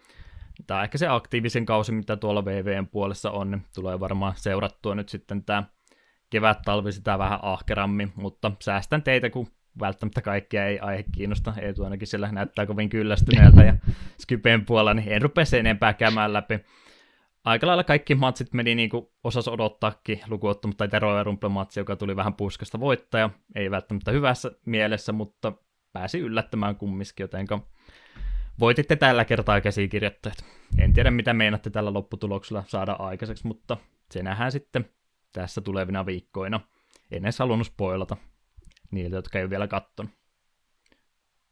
[0.67, 4.95] Tämä on ehkä se aktiivisen kausi, mitä tuolla VVn puolessa on, niin tulee varmaan seurattua
[4.95, 5.63] nyt sitten tämä
[6.29, 9.47] kevät-talvi sitä vähän ahkerammin, mutta säästän teitä, kun
[9.79, 11.53] välttämättä kaikkia ei aihe kiinnosta.
[11.61, 13.75] Eetu ainakin siellä näyttää kovin kyllästyneeltä ja
[14.21, 16.59] Skypen puolella, niin en rupea sen enempää käymään läpi.
[17.43, 22.15] Aika lailla kaikki matsit meni niin kuin osas odottaakin, lukuottamatta Tero ja Rumple-matsi, joka tuli
[22.15, 23.29] vähän puskasta voittaja.
[23.55, 25.53] Ei välttämättä hyvässä mielessä, mutta
[25.93, 27.67] pääsi yllättämään kumminkin, jotenka
[28.59, 30.45] voititte tällä kertaa käsikirjoittajat.
[30.77, 33.77] En tiedä, mitä meinatte tällä lopputuloksella saada aikaiseksi, mutta
[34.11, 34.89] se nähdään sitten
[35.33, 36.59] tässä tulevina viikkoina.
[37.11, 38.17] En edes halunnut spoilata
[38.91, 40.11] niiltä, jotka ei ole vielä kattonut.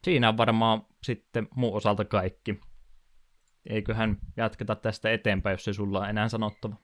[0.04, 2.60] Siinä on varmaan sitten muu osalta kaikki.
[3.70, 6.76] Eiköhän jatketa tästä eteenpäin, jos ei sulla ole enää sanottava.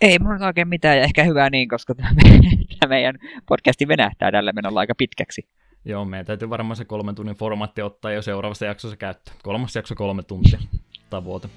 [0.00, 2.10] Ei mulla oikein mitään, ja ehkä hyvä niin, koska tämä
[2.88, 3.14] meidän
[3.48, 5.48] podcasti venähtää tällä menolla aika pitkäksi.
[5.84, 9.36] Joo, meidän täytyy varmaan se kolmen tunnin formaatti ottaa jo seuraavassa jaksossa käyttöön.
[9.42, 10.58] Kolmas jakso kolme tuntia
[11.10, 11.48] tavoite.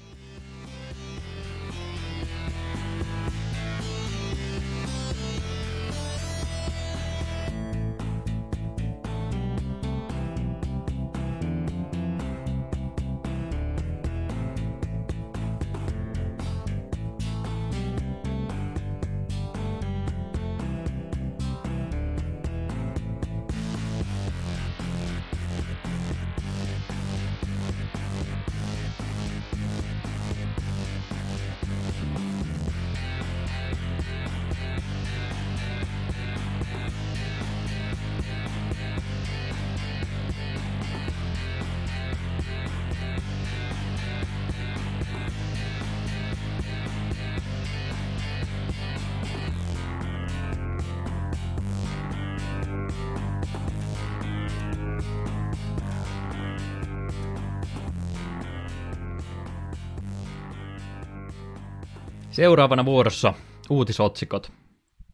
[62.34, 63.34] Seuraavana vuorossa
[63.70, 64.52] uutisotsikot.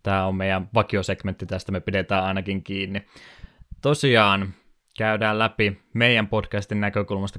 [0.02, 3.02] Tämä on meidän vakiosegmentti, tästä me pidetään ainakin kiinni.
[3.82, 4.48] Tosiaan
[4.98, 7.38] käydään läpi meidän podcastin näkökulmasta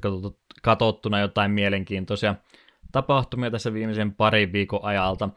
[0.62, 2.34] katsottuna jotain mielenkiintoisia
[2.92, 5.28] tapahtumia tässä viimeisen parin viikon ajalta.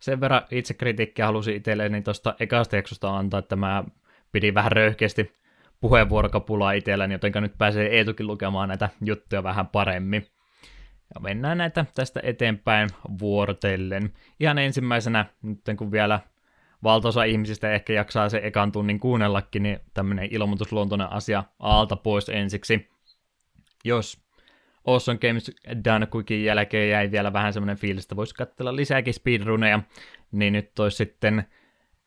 [0.00, 3.84] Sen verran itse kritiikkiä halusin itselleni tuosta ekasta jaksosta antaa, että mä
[4.32, 5.32] pidin vähän röyhkeästi
[5.80, 10.26] puheenvuorokapulaa itselläni, jotenka nyt pääsee Eetukin lukemaan näitä juttuja vähän paremmin.
[11.14, 12.88] Ja mennään näitä tästä eteenpäin
[13.20, 14.12] vuorotellen.
[14.40, 16.20] Ihan ensimmäisenä, nyt kun vielä
[16.82, 22.90] valtaosa ihmisistä ehkä jaksaa se ekan tunnin kuunnellakin, niin tämmöinen ilmoitusluontoinen asia alta pois ensiksi.
[23.84, 24.22] Jos
[24.86, 25.50] Awesome Games
[25.84, 29.80] Done Quickin jälkeen jäi vielä vähän semmoinen fiilis, että voisi katsella lisääkin speedruneja,
[30.32, 31.44] niin nyt olisi sitten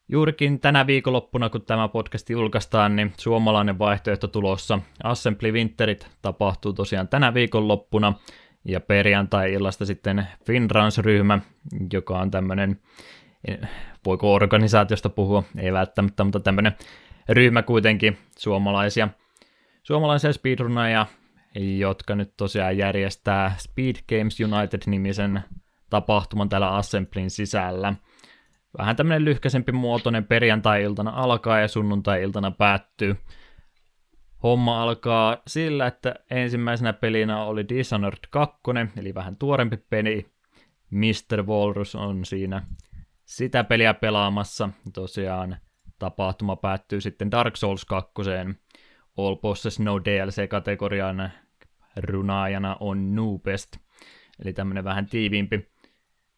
[0.08, 4.80] juurikin tänä viikonloppuna, kun tämä podcast julkaistaan, niin suomalainen vaihtoehto tulossa.
[5.04, 8.14] Assembly Winterit tapahtuu tosiaan tänä viikonloppuna,
[8.66, 11.40] ja perjantai-illasta sitten Finrans-ryhmä,
[11.94, 12.80] joka on tämmöinen,
[14.06, 16.76] voiko organisaatiosta puhua, ei välttämättä, mutta tämmöinen
[17.30, 19.08] ryhmä kuitenkin suomalaisia,
[19.84, 21.06] suomalaisia speedrunneja,
[21.78, 25.42] jotka nyt tosiaan järjestää Speed Games United-nimisen
[25.90, 27.94] tapahtuman täällä Assemblin sisällä.
[28.78, 33.18] Vähän tämmöinen lyhkäisempi muotoinen perjantai-iltana alkaa ja sunnuntai-iltana päättyy.
[34.44, 38.62] Homma alkaa sillä, että ensimmäisenä pelinä oli Dishonored 2,
[38.98, 40.26] eli vähän tuorempi peli.
[40.90, 41.44] Mr.
[41.44, 42.64] Walrus on siinä
[43.26, 44.70] sitä peliä pelaamassa.
[44.94, 45.58] Tosiaan
[46.00, 48.14] tapahtuma päättyy sitten Dark Souls 2.
[49.18, 51.30] All Bosses No DLC-kategorian
[51.98, 53.78] runaajana on Noobest.
[54.44, 55.72] Eli tämmöinen vähän tiiviimpi,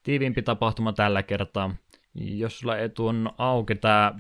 [0.04, 1.76] tiiviimpi tapahtuma tällä kertaa.
[2.16, 4.14] Jos sulla etu on auki tämä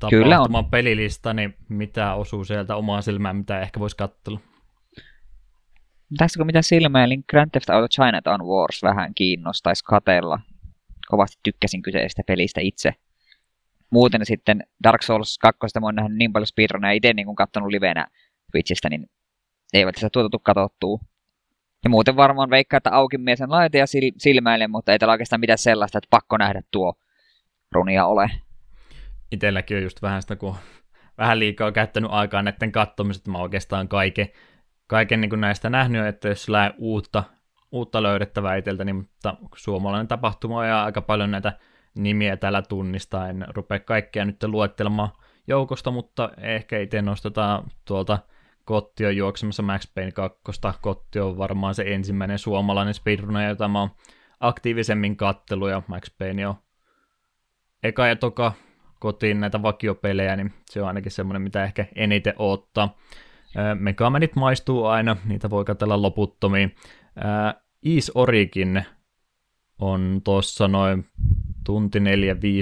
[0.00, 4.40] tapahtuman pelilista, niin mitä osuu sieltä omaan silmään, mitä ehkä voisi katsella?
[6.16, 10.40] Tässäkö mitä silmäilin, Grand Theft Auto Chinatown Wars vähän kiinnostaisi katella.
[11.08, 12.94] Kovasti tykkäsin kyseisestä pelistä itse.
[13.90, 17.70] Muuten sitten Dark Souls 2, mä oon nähnyt niin paljon speedruneja itse niin kun katsonut
[17.70, 18.06] livenä
[18.52, 19.10] Twitchistä, niin
[19.72, 20.98] eivät sitä tuotettu katsottua.
[21.84, 23.86] Ja muuten varmaan veikkaa, että auki mies sen laite ja
[24.18, 26.94] silmäile, mutta ei täällä oikeastaan mitään sellaista, että pakko nähdä tuo
[27.72, 28.30] runia ole.
[29.32, 30.56] Itelläkin on just vähän sitä, kun
[31.18, 34.28] vähän liikaa käyttänyt aikaa näiden katsomisesta, mä oikeastaan kaiken,
[34.86, 37.24] kaiken niin kuin näistä nähnyt, että jos sulla uutta,
[37.72, 41.52] uutta löydettävää itseltä, niin mutta suomalainen tapahtuma ja aika paljon näitä
[41.94, 45.10] nimiä täällä tunnistaa, en rupea kaikkea nyt luettelemaan
[45.46, 48.18] joukosta, mutta ehkä itse nostetaan tuolta
[48.64, 50.42] Kotti on juoksemassa Max Payne 2.
[50.80, 53.90] Kotti on varmaan se ensimmäinen suomalainen speedrunner, jota mä oon
[54.40, 56.54] aktiivisemmin kattelu, ja Max Payne on
[57.82, 58.52] eka ja toka
[59.00, 62.96] kotiin näitä vakiopelejä, niin se on ainakin semmoinen, mitä ehkä eniten ottaa.
[63.74, 66.74] Megamanit maistuu aina, niitä voi katsella loputtomiin.
[67.86, 68.84] Ease Origin
[69.78, 71.06] on tuossa noin
[71.64, 72.02] tunti 4-5,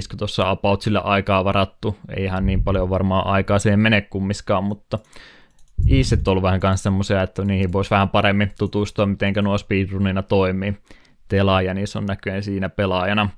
[0.09, 1.97] kun tuossa about sille aikaa varattu.
[2.17, 4.99] Ei ihan niin paljon varmaan aikaa siihen mene kummiskaan, mutta
[5.89, 10.23] Iiset on ollut vähän kanssa semmoisia, että niihin voisi vähän paremmin tutustua, miten nuo speedrunina
[10.23, 10.77] toimii.
[11.27, 13.29] Telaaja, niin se on näköjään siinä pelaajana.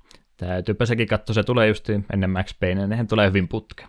[0.47, 3.83] Täytyypä sekin katsoa, se tulee just ennen Max Payne, nehän tulee hyvin putke.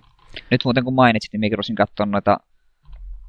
[0.50, 2.40] Nyt muuten kun mainitsit, niin minäkin rusin katsoa noita,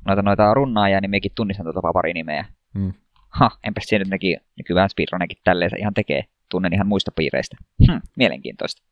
[0.08, 2.46] noita, noita runnaajia, niin minäkin tunnistan tuota pari nimeä.
[2.80, 2.94] Hmm.
[3.30, 6.24] Ha, enpä siellä nekin nykyään speedrunnekin tälleen se ihan tekee.
[6.50, 7.58] Tunnen ihan muista piireistä.
[7.88, 8.84] Hm, mielenkiintoista.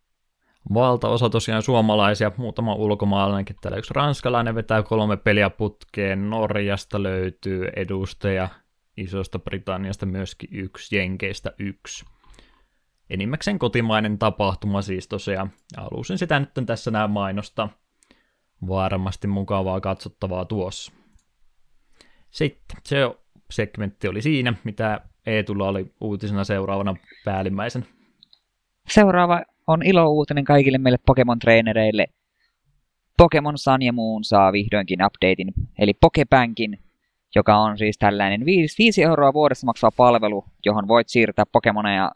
[0.73, 3.55] Valtaosa tosiaan suomalaisia, muutama ulkomaalainenkin.
[3.61, 8.49] Täällä yksi ranskalainen vetää kolme peliä putkeen, Norjasta löytyy edustaja,
[8.97, 12.05] Isosta Britanniasta myöskin yksi, Jenkeistä yksi.
[13.11, 15.51] Enimmäkseen kotimainen tapahtuma siis tosiaan.
[15.77, 17.69] Halusin sitä nyt tässä näin mainosta.
[18.67, 20.91] Varmasti mukavaa katsottavaa tuossa.
[22.29, 22.97] Sitten se
[23.51, 26.95] segmentti oli siinä, mitä Eetulla oli uutisena seuraavana
[27.25, 27.85] päällimmäisen.
[28.87, 32.05] Seuraava on ilo uutinen kaikille meille Pokemon-treenereille.
[33.17, 36.79] Pokemon Sun ja Moon saa vihdoinkin updatein, eli Pokebankin,
[37.35, 42.11] joka on siis tällainen 5, 5 euroa vuodessa maksava palvelu, johon voit siirtää Pokemoneja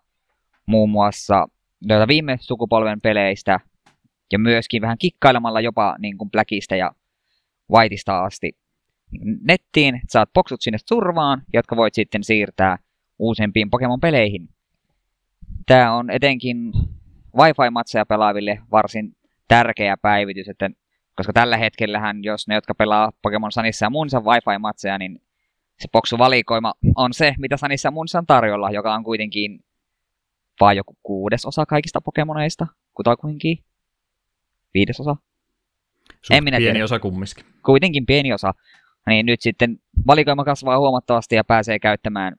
[0.66, 1.47] muun muassa
[1.82, 3.59] joita viime sukupolven peleistä
[4.32, 6.91] ja myöskin vähän kikkailemalla jopa niin kuin Blackista ja
[7.72, 8.51] Whiteista asti
[9.41, 10.01] nettiin.
[10.09, 12.78] Saat boksut sinne turvaan, jotka voit sitten siirtää
[13.20, 14.49] uusimpiin Pokemon-peleihin.
[15.66, 16.72] Tämä on etenkin
[17.38, 19.16] Wi-Fi-matseja pelaaville varsin
[19.47, 20.70] tärkeä päivitys, että
[21.16, 25.22] koska tällä hetkellähän, jos ne, jotka pelaa Pokemon Sunissa ja Munsa Wi-Fi-matseja, niin
[25.80, 29.59] se boksuvalikoima on se, mitä Sunissa ja Munsa on tarjolla, joka on kuitenkin
[30.60, 33.58] vain joku kuudesosa kaikista Pokemoneista, kutakuinkin.
[34.74, 35.16] Viidesosa.
[36.22, 36.84] Suht en minä pieni tiedä.
[36.84, 37.45] osa kumminkin.
[37.66, 38.53] Kuitenkin pieni osa.
[39.08, 42.36] Niin nyt sitten valikoima kasvaa huomattavasti ja pääsee käyttämään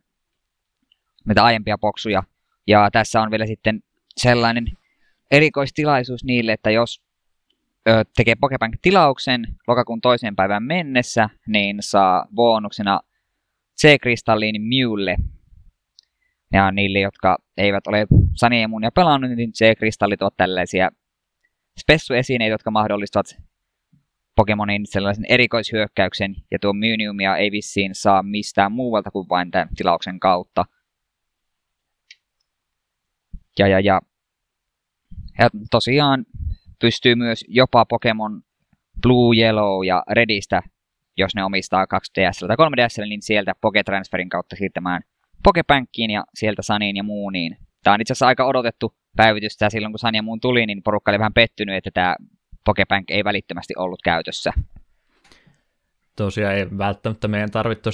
[1.25, 2.23] näitä aiempia boksuja.
[2.67, 3.81] Ja tässä on vielä sitten
[4.17, 4.67] sellainen
[5.31, 7.03] erikoistilaisuus niille, että jos
[7.89, 13.01] ö, tekee Pokebank-tilauksen lokakuun toiseen päivään mennessä, niin saa bonuksena
[13.81, 15.17] C-kristalliin Mewlle.
[16.53, 20.91] Ja niille, jotka eivät ole Saniemunia pelannut, niin C-kristallit ovat tällaisia
[21.81, 23.37] spessuesineitä, jotka mahdollistavat
[24.37, 30.21] Pokemonin sellaisen erikoishyökkäyksen, ja tuo Mewniumia ei vissiin saa mistään muualta kuin vain tämän tilauksen
[30.21, 30.65] kautta.
[33.59, 34.01] Ja, ja, ja,
[35.39, 36.27] ja tosiaan
[36.81, 38.43] pystyy myös jopa Pokemon
[39.03, 40.63] Blue, Yellow ja Redistä,
[41.17, 45.03] jos ne omistaa 2DS tai 3DS, niin sieltä Poketransferin kautta siirtämään
[45.43, 47.57] Pokepankkiin ja sieltä Saniin ja Mooniin.
[47.83, 49.57] Tämä on itse asiassa aika odotettu päivitys.
[49.57, 52.17] Tämä silloin kun Sun ja Moon tuli, niin porukka oli vähän pettynyt, että tämä
[52.65, 54.53] Pokebank ei välittömästi ollut käytössä.
[56.17, 57.91] Tosiaan ei välttämättä meidän tarvitse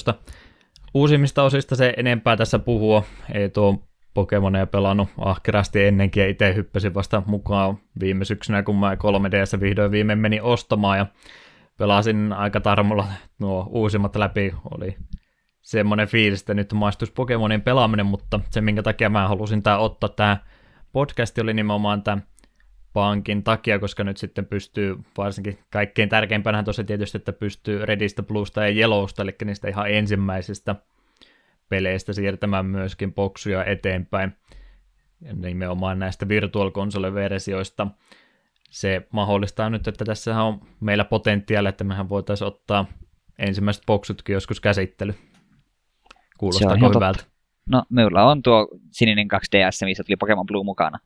[0.94, 3.02] uusimmista osista se enempää tässä puhua.
[3.34, 8.94] Ei tuo Pokemonia pelannut ahkerasti ennenkin ja itse hyppäsin vasta mukaan viime syksynä, kun mä
[8.94, 11.06] 3DS vihdoin viimein meni ostamaan ja
[11.78, 13.06] pelasin aika tarmolla
[13.38, 14.54] nuo uusimmat läpi.
[14.70, 14.96] Oli
[15.62, 20.08] semmoinen fiilis, että nyt maistuisi Pokemonin pelaaminen, mutta se minkä takia mä halusin tää ottaa
[20.08, 20.36] tämä
[20.92, 22.22] podcasti oli nimenomaan tämä
[22.92, 28.66] pankin takia, koska nyt sitten pystyy varsinkin kaikkein tärkeimpänä tosiaan tietysti, että pystyy Redistä, Bluesta
[28.66, 30.76] ja Yellowsta, eli niistä ihan ensimmäisistä
[31.68, 34.36] peleistä siirtämään myöskin boksuja eteenpäin,
[35.20, 37.86] ja nimenomaan näistä virtual console-versioista.
[38.70, 42.86] Se mahdollistaa nyt, että tässä on meillä potentiaalia, että mehän voitaisiin ottaa
[43.38, 45.14] ensimmäiset boksutkin joskus käsittely.
[46.42, 47.24] Kuulostaa hyvältä.
[47.66, 50.98] No, minulla on tuo sininen 2DS, missä tuli Pokemon Blue mukana.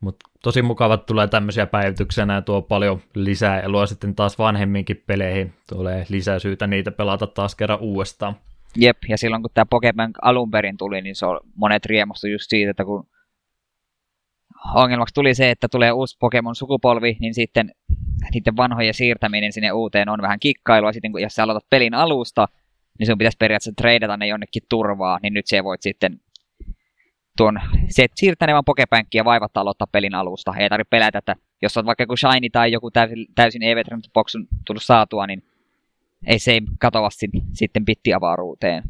[0.00, 5.54] Mutta tosi mukavat tulee tämmöisiä päivityksiä, nämä tuo paljon lisää elua sitten taas vanhemminkin peleihin.
[5.68, 8.36] Tulee lisää syytä niitä pelata taas kerran uudestaan.
[8.76, 12.44] Jep, ja silloin kun tämä Pokemon alun perin tuli, niin se on monet riemustu just
[12.48, 13.06] siitä, että kun
[14.74, 17.72] ongelmaksi tuli se, että tulee uusi Pokemon sukupolvi, niin sitten
[18.34, 20.92] niiden vanhojen siirtäminen sinne uuteen on vähän kikkailua.
[20.92, 22.48] Sitten kun jos sä aloitat pelin alusta,
[22.98, 26.20] niin sun pitäisi periaatteessa treidata ne jonnekin turvaa, niin nyt se voit sitten
[27.36, 30.54] tuon, se, että siirtää ne vaan pokepänkkiä vaivatta aloittaa pelin alusta.
[30.58, 33.62] Ei tarvitse pelätä, että jos on vaikka joku shiny tai joku täysin, täysin
[34.14, 35.42] boxun tullut saatua, niin
[36.26, 37.08] ei se katoa
[37.52, 38.82] sitten pittiavaruuteen.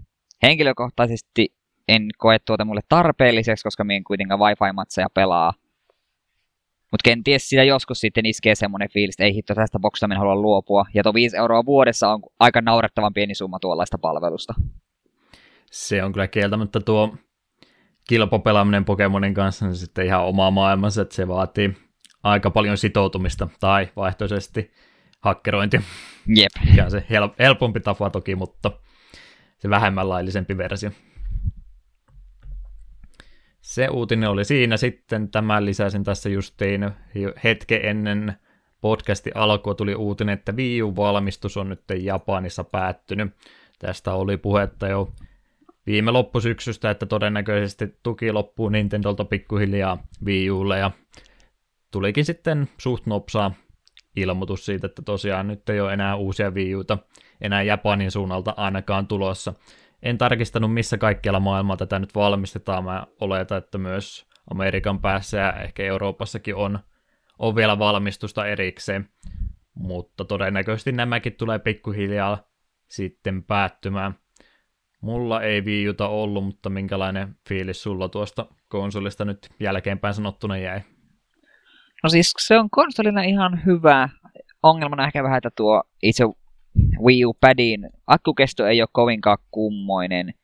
[0.43, 1.55] Henkilökohtaisesti
[1.89, 5.53] en koe tuota mulle tarpeelliseksi, koska minä kuitenkaan Wi-Fi-matseja pelaa.
[6.91, 10.43] Mutta kenties sitä joskus sitten iskee semmoinen fiilis, että ei hitto tästä boksista minä haluan
[10.43, 10.85] luopua.
[10.95, 14.55] Ja tuo 5 euroa vuodessa on aika naurettavan pieni summa tuollaista palvelusta.
[15.71, 17.15] Se on kyllä kieltämättä tuo
[18.09, 21.77] kilpopelaaminen Pokemonin kanssa niin sitten ihan oma maailmansa, että se vaatii
[22.23, 24.71] aika paljon sitoutumista tai vaihtoisesti
[25.21, 25.81] hakkerointi.
[26.37, 26.53] Jep.
[26.71, 28.71] Mikä on se hel- helpompi tapa toki, mutta
[29.59, 30.91] se vähemmän laillisempi versio.
[33.69, 35.31] Se uutinen oli siinä sitten.
[35.31, 36.91] Tämän lisäsin tässä justiin
[37.45, 38.35] hetke ennen
[38.81, 43.33] podcasti alkua tuli uutinen, että Wii U-valmistus on nyt Japanissa päättynyt.
[43.79, 45.13] Tästä oli puhetta jo
[45.87, 50.91] viime loppusyksystä, että todennäköisesti tuki loppuu Nintendolta pikkuhiljaa Wii Ulle ja
[51.91, 53.55] tulikin sitten suht nopsaa
[54.17, 56.99] ilmoitus siitä, että tosiaan nyt ei ole enää uusia Wii Uta
[57.41, 59.55] enää Japanin suunnalta ainakaan tulossa.
[60.03, 62.85] En tarkistanut, missä kaikkialla maailmaa tätä nyt valmistetaan.
[62.85, 66.79] Mä oletan, että myös Amerikan päässä ja ehkä Euroopassakin on,
[67.39, 69.09] on vielä valmistusta erikseen.
[69.75, 72.39] Mutta todennäköisesti nämäkin tulee pikkuhiljaa
[72.89, 74.15] sitten päättymään.
[75.01, 80.81] Mulla ei viijuta ollut, mutta minkälainen fiilis sulla tuosta konsolista nyt jälkeenpäin sanottuna jäi?
[82.03, 84.09] No siis se on konsolina ihan hyvä.
[84.63, 86.25] Ongelmana ehkä vähän, että tuo itse
[87.05, 90.35] Wii U Padin akkukesto ei ole kovinkaan kummoinen.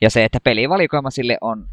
[0.00, 1.68] Ja se, että pelivalikoima sille on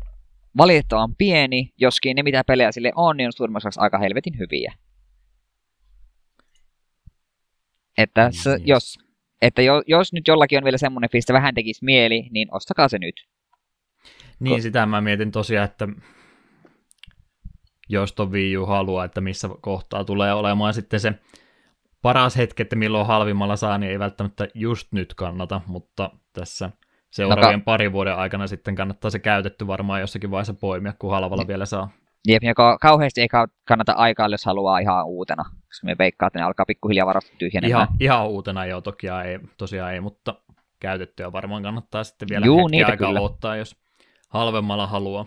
[0.57, 4.73] valitettavan pieni, joskin ne mitä pelejä sille on, niin on suurimmaksi aika helvetin hyviä.
[7.97, 8.99] Että niin, se, jos,
[9.41, 12.99] että jo, jos nyt jollakin on vielä semmoinen fiilis, vähän tekisi mieli, niin ostakaa se
[12.99, 13.27] nyt.
[14.39, 15.87] Niin, Ko- sitä mä mietin tosiaan, että
[17.89, 21.13] jos ton Wii U haluaa, että missä kohtaa tulee olemaan sitten se
[22.01, 26.71] paras hetki, että milloin halvimmalla saa, niin ei välttämättä just nyt kannata, mutta tässä
[27.11, 31.47] seuraavien no, parin vuoden aikana sitten kannattaa se käytetty varmaan jossakin vaiheessa poimia, kun halvalla
[31.47, 31.89] vielä saa.
[32.27, 33.27] Jep, ja kauheasti ei
[33.67, 37.83] kannata aikaa, jos haluaa ihan uutena, koska me veikkaa, että ne alkaa pikkuhiljaa varasta tyhjenemään.
[37.83, 40.35] Ihan, ihan uutena jo toki ei, tosiaan ei, mutta
[40.79, 43.55] käytettyä varmaan kannattaa sitten vielä Juu, hetki aikaa kyllä.
[43.57, 43.75] jos
[44.29, 45.25] halvemmalla haluaa.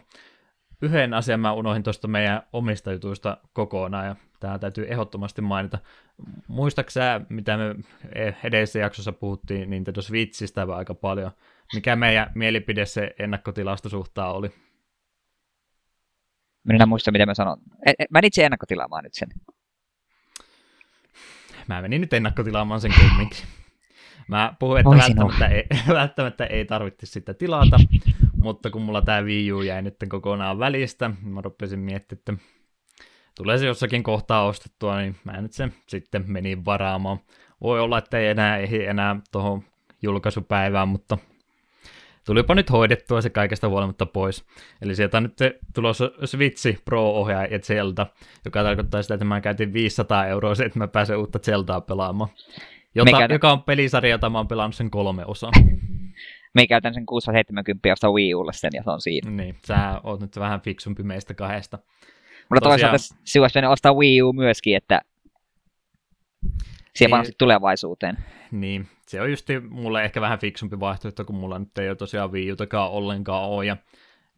[0.83, 5.79] Yhden asian mä unohdin tuosta meidän omista jutuista kokonaan, ja tämä täytyy ehdottomasti mainita.
[6.49, 7.75] Muistaaksä, mitä me
[8.45, 11.31] edellisessä jaksossa puhuttiin Nintendo Switchistä aika paljon?
[11.75, 14.51] Mikä meidän mielipide se ennakkotilasta suhtaa oli?
[16.65, 17.59] Minä en muista, mitä mä sanon.
[18.11, 19.29] Mä itse ennakkotilaamaan nyt sen.
[21.69, 23.45] Mä menin nyt ennakkotilaamaan sen kumminkin.
[24.29, 27.77] Mä puhuin, että välttämättä ei, välttämättä ei tarvitse sitä tilata,
[28.43, 32.33] mutta kun mulla tämä Wii U jäi nyt kokonaan välistä, niin mä rupesin miettimään, että
[33.37, 37.19] tulee se jossakin kohtaa ostettua, niin mä nyt sen sitten menin varaamaan.
[37.61, 39.63] Voi olla, että ei enää ei enää tuohon
[40.03, 41.19] julkaisupäivään, mutta
[42.27, 44.45] tulipa nyt hoidettua se kaikesta huolimatta pois.
[44.83, 45.39] Eli sieltä on nyt
[45.75, 48.07] tulossa Switch Pro-ohjaaja ja Zelda,
[48.45, 52.31] joka tarkoittaa sitä, että mä käytin 500 euroa se, että mä pääsen uutta Zeldaa pelaamaan.
[52.95, 53.35] Jota, Mikä...
[53.35, 55.51] joka on pelisarja, jota mä oon pelannut sen kolme osaa.
[56.55, 59.31] Me käytän sen 670 ostaa Wii Ulle sen, ja se on siinä.
[59.31, 61.79] Niin, sä oot nyt vähän fiksumpi meistä kahdesta.
[62.51, 62.93] Mutta Tosiaan...
[62.93, 65.01] toisaalta se olisi ostaa Wii U myöskin, että
[66.97, 68.19] siihen niin, tulevaisuuteen.
[68.51, 72.33] Niin, se on just mulle ehkä vähän fiksumpi vaihtoehto, kun mulla nyt ei ole tosiaan
[72.33, 73.77] Wii Utakaan ollenkaan ole, ja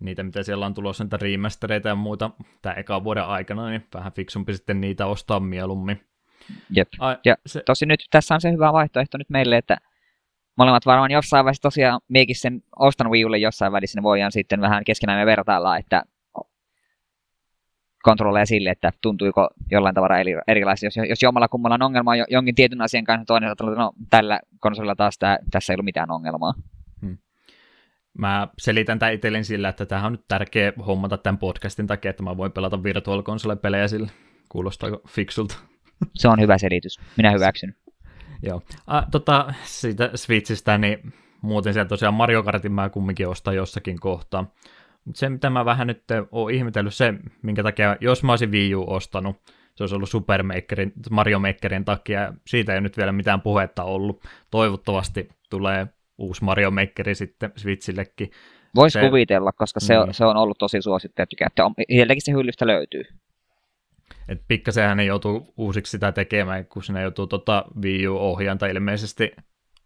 [0.01, 2.31] niitä, mitä siellä on tulossa, niitä remastereita ja muuta
[2.62, 6.01] tämä eka vuoden aikana, niin vähän fiksumpi sitten niitä ostaa mieluummin.
[6.71, 6.89] Jep.
[6.99, 7.62] Ai, ja se...
[7.67, 9.77] tosi nyt tässä on se hyvä vaihtoehto nyt meille, että
[10.57, 14.61] molemmat varmaan jossain vaiheessa tosiaan miekin sen ostan Wii Ulle jossain välissä, niin voidaan sitten
[14.61, 16.03] vähän keskenään vertailla, että
[18.03, 20.17] kontrolleja sille, että tuntuiko jollain tavalla
[20.49, 20.87] erilaisia.
[20.87, 24.41] Jos, jos jommalla kummalla on ongelma jonkin tietyn asian kanssa, toinen sanoo, että no tällä
[24.61, 26.55] konsolilla taas tää, tässä ei ollut mitään ongelmaa.
[27.01, 27.19] Hmm.
[28.19, 32.23] Mä selitän tämän itselleni sillä, että tämähän on nyt tärkeä hommata tämän podcastin takia, että
[32.23, 34.09] mä voin pelata Virtual Console-pelejä sillä.
[34.49, 35.59] Kuulostaako fiksulta?
[36.15, 37.01] Se on hyvä selitys.
[37.17, 37.75] Minä hyväksyn.
[38.43, 38.62] Joo.
[38.87, 41.12] Ah, tota, siitä Switchistä, niin
[41.43, 44.53] muuten siellä tosiaan Mario Kartin mä kumminkin ostan jossakin kohtaa.
[45.05, 48.74] Mutta se, mitä mä vähän nyt oon ihmetellyt, se, minkä takia, jos mä olisin Wii
[48.74, 49.37] U ostanut,
[49.74, 54.22] se olisi ollut Super Makerin, Mario Makerin takia, siitä ei nyt vielä mitään puhetta ollut.
[54.51, 55.87] Toivottavasti tulee
[56.18, 58.30] uusi Mario Makeri sitten Switchillekin.
[58.74, 60.14] Voisi kuvitella, koska se, on, niin.
[60.14, 61.37] se on ollut tosi suosittu, että
[61.89, 63.03] sielläkin se hyllystä löytyy.
[64.29, 69.31] Et pikkasenhän ne joutuu uusiksi sitä tekemään, kun sinne joutuu tota Wii U-ohjainta ilmeisesti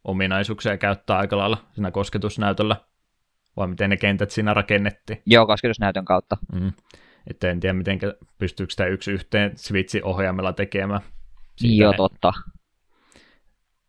[0.05, 2.77] ominaisuuksia käyttää aika lailla siinä kosketusnäytöllä
[3.57, 5.23] vai miten ne kentät siinä rakennettiin?
[5.27, 6.37] Joo, kosketusnäytön kautta.
[6.53, 6.73] Mm.
[7.27, 7.99] Että en tiedä, miten
[8.39, 11.01] pystyykö sitä yksi yhteen Switchin ohjaimella tekemään.
[11.57, 12.33] Siitä Joo, totta.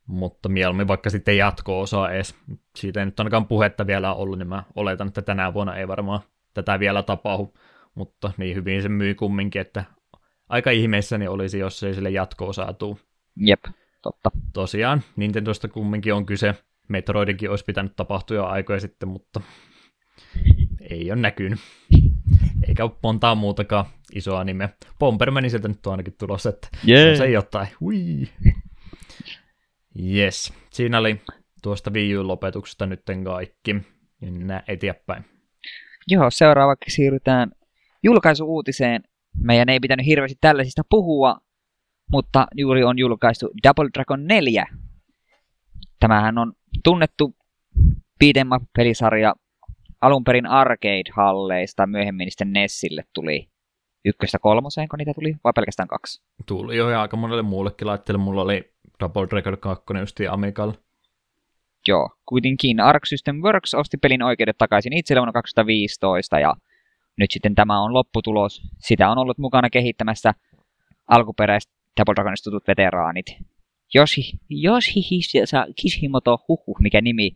[0.08, 2.36] Mutta mieluummin vaikka sitten jatko-osa edes.
[2.76, 6.20] Siitä ei nyt ainakaan puhetta vielä ollut, niin mä oletan, että tänä vuonna ei varmaan
[6.54, 7.54] tätä vielä tapahdu.
[7.96, 9.84] Mutta niin hyvin se myi kumminkin, että
[10.50, 13.00] aika ihmeissäni olisi, jos ei sille jatko-osaa tuu.
[13.36, 13.66] Jep,
[14.02, 14.32] totta.
[14.54, 16.56] Tosiaan, Nintendosta kumminkin on kyse.
[16.88, 19.42] Metroidinkin olisi pitänyt tapahtua jo aikoja sitten, mutta
[20.90, 21.60] ei ole näkynyt.
[22.68, 23.86] Eikä ole montaa muutakaan
[24.16, 24.70] isoa nimeä.
[25.00, 27.18] Bombermanin sieltä nyt on ainakin tulossa, että yeah.
[27.18, 27.68] se jotain.
[27.80, 28.28] Hui.
[30.06, 31.22] Yes, siinä oli
[31.64, 33.76] tuosta Wii lopetuksesta nytten kaikki.
[34.22, 35.26] Mennään eteenpäin.
[36.08, 37.52] Joo, seuraavaksi siirrytään
[38.04, 39.04] julkaisuuutiseen.
[39.44, 41.38] Meidän ei pitänyt hirveästi tällaisista puhua,
[42.12, 44.66] mutta juuri on julkaistu Double Dragon 4.
[46.00, 46.54] Tämähän on
[46.84, 47.36] tunnettu
[48.24, 49.36] beat'em pelisarja
[50.02, 53.50] alun perin arcade-halleista, myöhemmin sitten Nessille tuli
[54.06, 56.22] ykköstä kolmoseen, kun niitä tuli, vai pelkästään kaksi?
[56.46, 58.24] Tuli jo, ja aika monelle muullekin laitteelle.
[58.24, 60.74] Mulla oli Double Dragon 2 just Amigalla.
[61.88, 66.56] Joo, kuitenkin Arc System Works osti pelin oikeudet takaisin itselle vuonna 2015, ja
[67.20, 68.62] nyt sitten tämä on lopputulos.
[68.78, 70.34] Sitä on ollut mukana kehittämässä
[71.08, 73.26] alkuperäistä Double Dragonista tutut veteraanit,
[73.96, 75.02] Yoshi, Yoshi
[75.82, 77.32] Kishimoto, huhu, mikä nimi.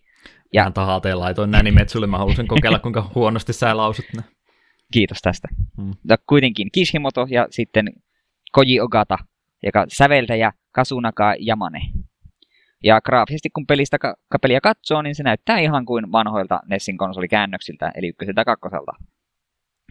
[0.54, 4.24] Ja Ihan tahalteen laitoin nämä nimet sulle, mä halusin kokeilla, kuinka huonosti sä lausut ne.
[4.94, 5.48] Kiitos tästä.
[5.78, 5.86] Hmm.
[5.86, 7.90] Mutta kuitenkin Kishimoto ja sitten
[8.52, 9.18] Koji Ogata,
[9.64, 11.80] joka säveltäjä Kasunaka Yamane.
[12.84, 17.92] Ja graafisesti kun pelistä ka- peliä katsoo, niin se näyttää ihan kuin vanhoilta Nessin konsolikäännöksiltä,
[17.96, 18.92] eli ykköseltä kakkoselta.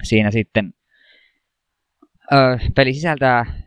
[0.02, 0.74] Siinä sitten
[2.32, 3.62] ö, peli sisältää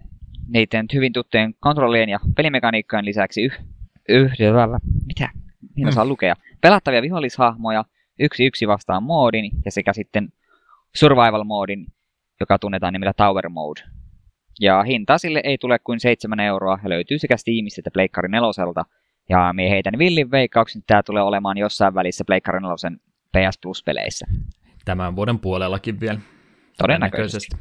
[0.47, 3.59] niiden hyvin tuttujen kontrollien ja pelimekaniikkojen lisäksi yh,
[4.09, 5.29] yhdellä, mitä,
[5.87, 6.09] osaa mm.
[6.09, 7.85] lukea, pelattavia vihollishahmoja,
[8.19, 10.29] yksi yksi vastaan moodin ja sekä sitten
[10.95, 11.85] survival-moodin,
[12.39, 13.81] joka tunnetaan nimellä Tower Mode.
[14.59, 18.85] Ja hinta sille ei tule kuin 7 euroa ja löytyy sekä Steamista että Pleikkari neloselta.
[19.29, 22.99] Ja mie heitän villin veikkauksen, että tämä tulee olemaan jossain välissä Pleikkari nelosen
[23.31, 24.25] PS Plus-peleissä.
[24.85, 26.19] Tämän vuoden puolellakin vielä.
[26.77, 27.57] Todennäköisesti.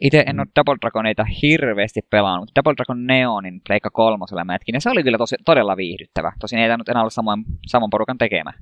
[0.00, 4.80] Itse en ole Double Dragoneita hirveästi pelannut, mutta Double Dragon Neonin Pleikka kolmosella mätkin, ja
[4.80, 6.32] se oli kyllä tosi, todella viihdyttävä.
[6.38, 8.52] Tosin ei tainnut enää olla samoin, saman porukan tekemä.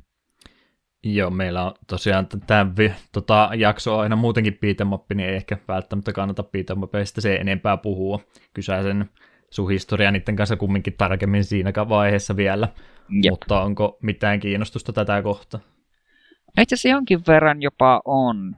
[1.04, 2.66] Joo, meillä on tosiaan tämä
[3.12, 8.20] tota, jakso aina muutenkin beatemappi, niin ei ehkä välttämättä kannata beatemapeista se enempää puhua.
[8.54, 9.10] Kysäisen
[9.50, 12.68] sun historia niiden kanssa kumminkin tarkemmin siinä vaiheessa vielä.
[13.22, 13.30] Jep.
[13.30, 15.60] Mutta onko mitään kiinnostusta tätä kohtaa?
[16.58, 18.56] No itse asiassa jonkin verran jopa on.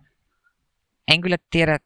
[1.12, 1.78] En kyllä tiedä,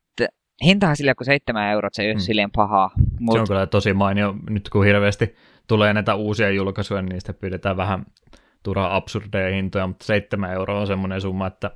[0.65, 2.21] hintahan sillä kuin 7 eurot, se ei ole mm.
[2.21, 2.91] silleen paha.
[3.21, 3.33] Mut...
[3.35, 5.35] Se on kyllä tosi mainio, nyt kun hirveästi
[5.67, 8.07] tulee näitä uusia julkaisuja, niin niistä pyydetään vähän
[8.63, 11.71] turhaa absurdeja hintoja, mutta 7 euroa on semmoinen summa, että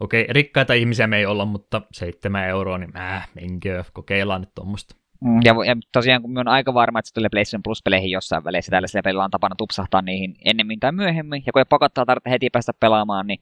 [0.00, 4.96] okei, rikkaita ihmisiä me ei olla, mutta 7 euroa, niin äh, menkö, kokeillaan nyt tuommoista.
[5.26, 8.70] Mm, ja, ja tosiaan kun on aika varma, että se tulee PlayStation Plus-peleihin jossain väleissä,
[8.70, 12.50] tällaisilla pelillä on tapana tupsahtaa niihin ennemmin tai myöhemmin, ja kun ei pakottaa tarvitse heti
[12.50, 13.38] päästä pelaamaan, niin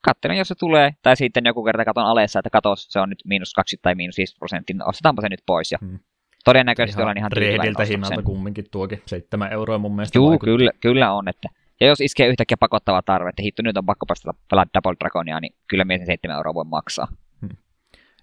[0.00, 3.18] katselen, jos se tulee, tai sitten joku kerta katon alessa, että katos, se on nyt
[3.24, 5.72] miinus 20 tai miinus 50 prosenttia, niin ostetaanpa se nyt pois.
[5.72, 5.98] Ja hmm.
[6.44, 11.12] Todennäköisesti ihan olen ihan tyytyväinen hinnalta kumminkin tuokin, 7 euroa mun mielestä Juu, kyllä, kyllä
[11.12, 11.48] on, että
[11.80, 15.40] ja jos iskee yhtäkkiä pakottava tarve, että hitto nyt on pakko päästä pelaa Double Dragonia,
[15.40, 17.08] niin kyllä mies 7 euroa voi maksaa.
[17.40, 17.56] Hmm.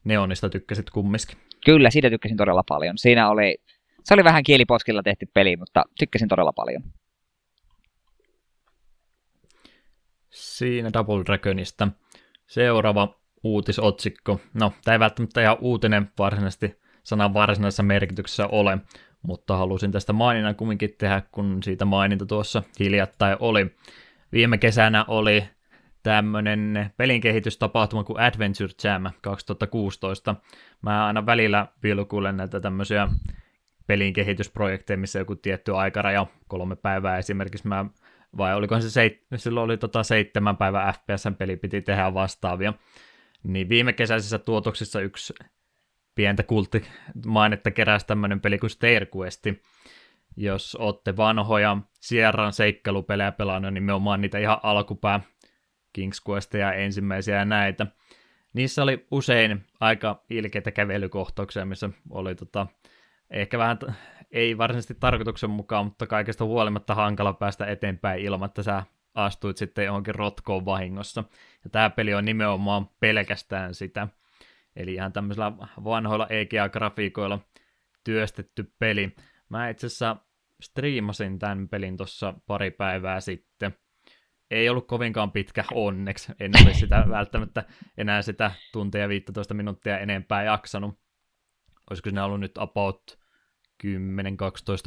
[0.03, 1.37] Neonista tykkäsit kumminkin.
[1.68, 2.97] Kyllä, siitä tykkäsin todella paljon.
[2.97, 3.57] Siinä oli,
[4.03, 6.84] se oli vähän kieliposkilla tehty peli, mutta tykkäsin todella paljon.
[10.30, 11.88] Siinä Double Dragonista.
[12.45, 14.39] Seuraava uutisotsikko.
[14.53, 18.78] No, tämä ei välttämättä ihan uutinen varsinaisesti sanan varsinaisessa merkityksessä ole,
[19.22, 23.76] mutta halusin tästä maininnan kumminkin tehdä, kun siitä maininta tuossa hiljattain oli.
[24.32, 25.43] Viime kesänä oli
[26.07, 30.35] tämmöinen pelinkehitystapahtuma kuin Adventure Jam 2016.
[30.81, 33.07] Mä aina välillä vilkuilen näitä tämmöisiä
[33.87, 37.85] pelinkehitysprojekteja, missä joku tietty aikaraja, kolme päivää esimerkiksi, mä,
[38.37, 42.73] vai olikohan se seit, silloin oli tota seitsemän päivää FPS-peli piti tehdä vastaavia.
[43.43, 45.33] Niin viime kesäisissä tuotoksissa yksi
[46.15, 49.45] pientä kulttimainetta keräsi tämmöinen peli kuin Stairquest.
[50.37, 55.19] Jos olette vanhoja Sierran seikkailupelejä pelannut, niin me oon niitä ihan alkupää
[55.97, 57.87] King's Questia ensimmäisiä näitä.
[58.53, 62.67] Niissä oli usein aika ilkeitä kävelykohtauksia, missä oli tota,
[63.29, 63.77] ehkä vähän,
[64.31, 68.83] ei varsinaisesti tarkoituksen mukaan, mutta kaikesta huolimatta hankala päästä eteenpäin ilman, että sä
[69.13, 71.23] astuit sitten johonkin rotkoon vahingossa.
[71.63, 74.07] Ja tämä peli on nimenomaan pelkästään sitä.
[74.75, 75.51] Eli ihan tämmöisillä
[75.83, 77.39] vanhoilla EGA-grafiikoilla
[78.03, 79.15] työstetty peli.
[79.49, 80.15] Mä itse asiassa
[80.61, 83.77] striimasin tämän pelin tuossa pari päivää sitten.
[84.51, 86.31] Ei ollut kovinkaan pitkä onneksi.
[86.39, 87.63] En olisi sitä välttämättä
[87.97, 90.99] enää sitä tuntia 15 minuuttia enempää jaksanut.
[91.89, 93.19] Olisiko siinä ollut nyt about
[93.83, 93.89] 10-12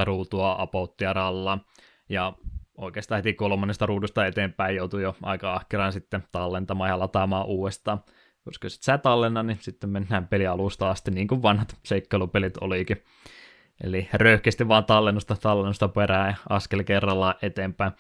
[0.05, 1.65] ruutua apouttia rallaa.
[2.09, 2.33] Ja
[2.79, 8.01] oikeastaan heti kolmannesta ruudusta eteenpäin joutui jo aika ahkeraan sitten tallentamaan ja lataamaan uudestaan
[8.45, 13.05] koska jos sä tallenna, niin sitten mennään pelialusta asti, niin kuin vanhat seikkailupelit olikin.
[13.85, 17.93] Eli röyhkeästi vaan tallennusta tallennusta perään ja askel kerrallaan eteenpäin.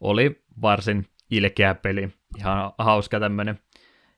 [0.00, 3.58] Oli varsin ilkeä peli, ihan hauska tämmönen.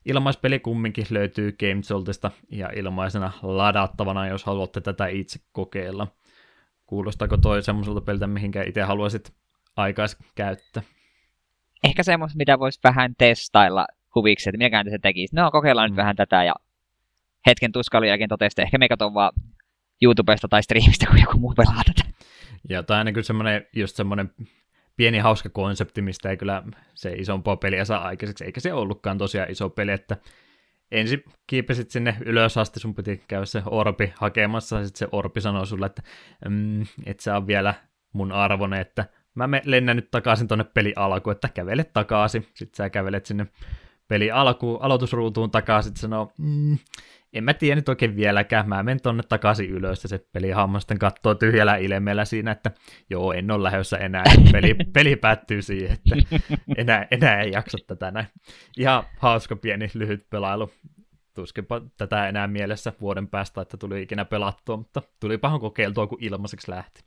[0.05, 6.07] Ilmaispeli kumminkin löytyy GameJoltista ja ilmaisena ladattavana, jos haluatte tätä itse kokeilla.
[6.87, 9.33] Kuulostaako toi semmoiselta peliltä, mihinkä itse haluaisit
[9.77, 10.83] aikais käyttää?
[11.85, 15.37] Ehkä semmoista, mitä voisi vähän testailla huviksi, että minäkään se tekisi.
[15.37, 15.93] No, kokeillaan mm.
[15.93, 16.55] nyt vähän tätä ja
[17.47, 19.33] hetken tuskailun jälkeen totesi, että ehkä me katson vaan
[20.03, 22.09] YouTubesta tai streamistä, kun joku muu pelaa tätä.
[22.69, 24.31] Ja tämä on semmoinen, just semmoinen
[24.99, 26.63] pieni hauska konsepti, mistä ei kyllä
[26.95, 30.17] se isompaa peliä saa aikaiseksi, eikä se ollutkaan tosiaan iso peli, että
[30.91, 35.41] ensin kiipesit sinne ylös asti, sun piti käydä se orpi hakemassa, ja sitten se orpi
[35.41, 36.03] sanoi sulle, että
[36.49, 37.75] mm, et sä on vielä
[38.13, 42.91] mun arvone, että mä lennän nyt takaisin tonne peli alkuun, että kävele takaisin, sitten sä
[42.91, 43.47] kävelet sinne
[44.09, 46.79] peli alku, aloitusruutuun takaisin, sanoo, mm,
[47.33, 50.99] en mä tiedä nyt oikein vieläkään, mä menen tonne takaisin ylös, ja se pelihamma sitten
[50.99, 52.71] katsoo tyhjällä ilmeellä siinä, että
[53.11, 56.37] joo, en ole lähdössä enää, peli, peli päättyy siihen, että
[56.77, 58.27] enää, enää ei jaksa tätä näin.
[58.79, 60.71] Ihan hauska pieni lyhyt pelailu,
[61.35, 66.19] tuskinpa tätä enää mielessä vuoden päästä, että tuli ikinä pelattua, mutta tuli pahan kokeiltua, kun
[66.21, 67.05] ilmaiseksi lähti.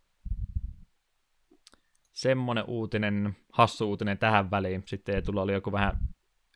[2.12, 4.84] Semmonen uutinen, hassu uutinen tähän väliin.
[4.86, 5.98] Sitten ei tulla oli joku vähän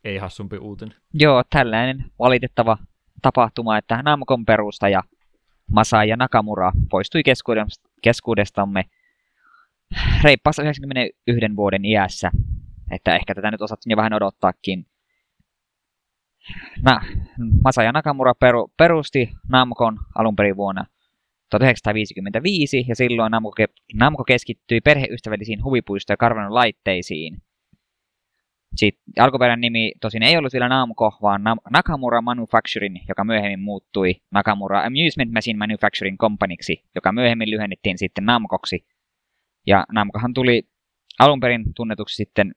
[0.04, 0.96] ei hassumpi uutinen.
[1.14, 2.78] Joo, tällainen valitettava
[3.26, 5.04] tapahtuma, että Namcon perustaja
[5.72, 7.22] Masaya Nakamura poistui
[8.02, 8.84] keskuudestamme
[10.24, 12.32] reippaassa 91 vuoden iässä.
[12.92, 14.86] Että ehkä tätä nyt osattiin jo vähän odottaakin.
[16.82, 17.02] Na,
[17.64, 20.86] Masaya Nakamura peru, perusti Namcon alun perin vuonna
[21.50, 23.52] 1955 ja silloin Namco,
[23.94, 27.42] Namco keskittyi perheystävällisiin huvipuisto- ja karvanon laitteisiin.
[28.76, 34.84] Sitten alkuperäinen nimi tosin ei ollut vielä Namco, vaan Nakamura Manufacturing, joka myöhemmin muuttui Nakamura
[34.84, 38.86] Amusement Machine Manufacturing Companyksi, joka myöhemmin lyhennettiin sitten Namcoksi.
[39.68, 40.64] Ja Namcohan tuli
[41.20, 42.56] alun perin tunnetuksi sitten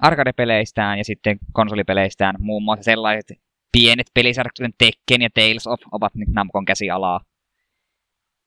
[0.00, 3.38] arcade-peleistään ja sitten konsolipeleistään, muun muassa sellaiset
[3.72, 7.20] pienet pelisarjat, kuten Tekken ja Tales of, ovat nyt Namcon käsialaa.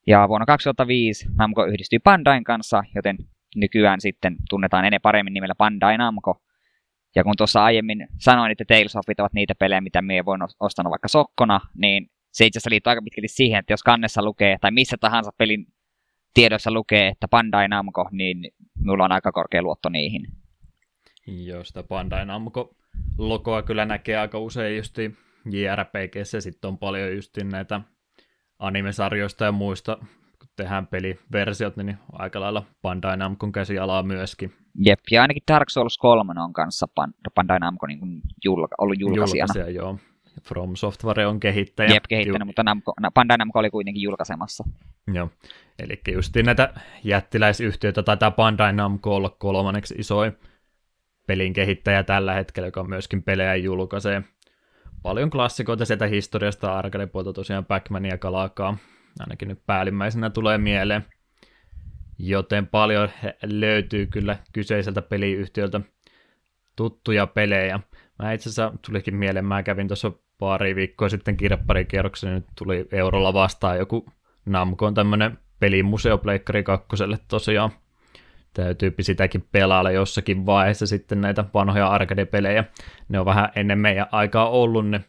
[0.08, 3.18] Ja vuonna 2005 Namco yhdistyi Bandain kanssa, joten
[3.56, 6.42] nykyään sitten tunnetaan ennen paremmin nimellä Bandai Namco.
[7.16, 10.92] Ja kun tuossa aiemmin sanoin, että Tales of ovat niitä pelejä, mitä me voin ostanut
[10.92, 14.72] vaikka sokkona, niin se itse asiassa liittyy aika pitkälti siihen, että jos kannessa lukee, tai
[14.72, 15.68] missä tahansa pelin
[16.34, 20.28] tiedoissa lukee, että Bandai Namco, niin minulla on aika korkea luotto niihin.
[21.28, 25.16] Joo, sitä Bandai Namco-logoa kyllä näkee aika usein justi
[25.52, 27.82] JRPGssä, sitten on paljon justi näitä
[28.60, 29.98] animesarjoista ja muista,
[30.40, 34.54] kun tehdään peliversiot, niin aika lailla Bandai Namcon käsialaa myöskin.
[34.80, 36.88] Jep, ja ainakin Dark Souls 3 on kanssa
[37.36, 39.54] Bandai Namco niin julka, ollut julkaisijana.
[39.56, 40.00] Julkaisija, joo.
[40.44, 41.94] From Software on kehittäjä.
[41.94, 44.64] Jep, kehittänyt, Ju- mutta Namco, Bandai Namco oli kuitenkin julkaisemassa.
[45.14, 45.30] Joo,
[45.80, 46.74] eli just näitä
[47.04, 50.38] jättiläisyhtiöitä taitaa Bandai Namco olla kolmanneksi isoin
[51.28, 54.24] pelin kehittäjä tällä hetkellä, joka myöskin pelejä julkaisee.
[55.04, 58.78] Paljon klassikoita sieltä historiasta arcade tosiaan pac ja Kalakaa,
[59.20, 61.06] ainakin nyt päällimmäisenä tulee mieleen.
[62.18, 63.10] Joten paljon
[63.44, 65.82] löytyy kyllä kyseiseltä peliyhtiöltä
[66.76, 67.80] tuttuja pelejä.
[68.20, 73.34] Mä itse asiassa tulikin mieleen, mä kävin tuossa pari viikkoa sitten kirpparikierroksen, nyt tuli eurolla
[73.34, 74.06] vastaan joku
[74.46, 77.72] Namco on tämmönen pelimuseo Pleikkari kakkoselle tosiaan.
[78.54, 82.64] Täytyy sitäkin pelailla jossakin vaiheessa sitten näitä vanhoja arcade-pelejä.
[83.10, 85.04] Ne on vähän ennen meidän aikaa ollut ne.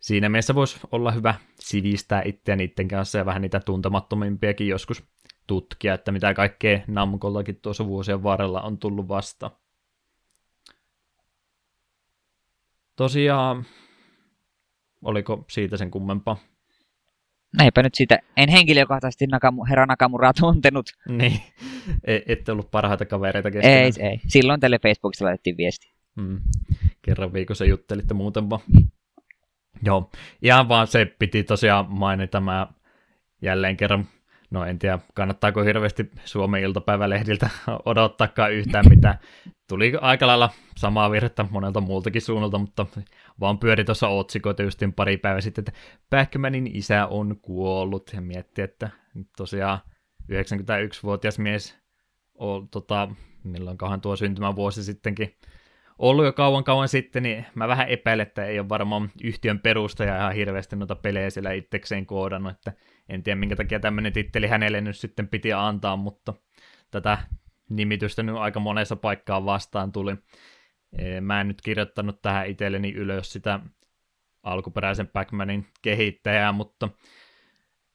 [0.00, 5.02] Siinä mielessä voisi olla hyvä sivistää itseä niiden kanssa ja vähän niitä tuntemattomimpiakin joskus
[5.50, 9.50] tutkia, että mitä kaikkea Namcollakin tuossa vuosien varrella on tullut vasta.
[12.96, 13.64] Tosiaan
[15.02, 16.36] Oliko siitä sen kummempaa?
[17.58, 18.18] Näinpä nyt siitä.
[18.36, 20.86] En henkilökohtaisesti Nakamu, herra Nakamuraa tuntenut.
[21.08, 21.40] Niin,
[22.04, 23.84] e, ette ollut parhaita kavereita keskenään.
[23.84, 24.20] Ei, ei.
[24.26, 25.92] Silloin teille Facebookissa laitettiin viesti.
[26.20, 26.40] Hmm.
[27.02, 28.62] Kerran viikossa juttelitte muuten vaan.
[29.82, 30.10] Joo,
[30.42, 32.66] ihan vaan se piti tosiaan mainita mä
[33.42, 34.08] jälleen kerran
[34.50, 37.50] no en tiedä, kannattaako hirveästi Suomen iltapäivälehdiltä
[37.84, 39.18] odottaakaan yhtään mitään.
[39.68, 42.86] Tuli aika lailla samaa virhettä monelta muultakin suunnalta, mutta
[43.40, 45.80] vaan pyöri tuossa otsikoita justin pari päivää sitten, että
[46.10, 48.90] Backmanin isä on kuollut ja mietti, että
[49.36, 49.78] tosiaan
[50.32, 51.78] 91-vuotias mies
[52.34, 53.08] on, tota,
[53.44, 55.36] milloinkohan tuo syntymävuosi sittenkin
[55.98, 60.16] ollut jo kauan kauan sitten, niin mä vähän epäilen, että ei ole varmaan yhtiön perustaja
[60.16, 62.72] ihan hirveästi noita pelejä siellä itsekseen koodannut, että
[63.10, 66.34] en tiedä minkä takia tämmöinen titteli hänelle nyt sitten piti antaa, mutta
[66.90, 67.18] tätä
[67.68, 70.16] nimitystä nyt aika monessa paikkaan vastaan tuli.
[71.20, 73.60] Mä en nyt kirjoittanut tähän itselleni ylös sitä
[74.42, 76.88] alkuperäisen Pac-Manin kehittäjää, mutta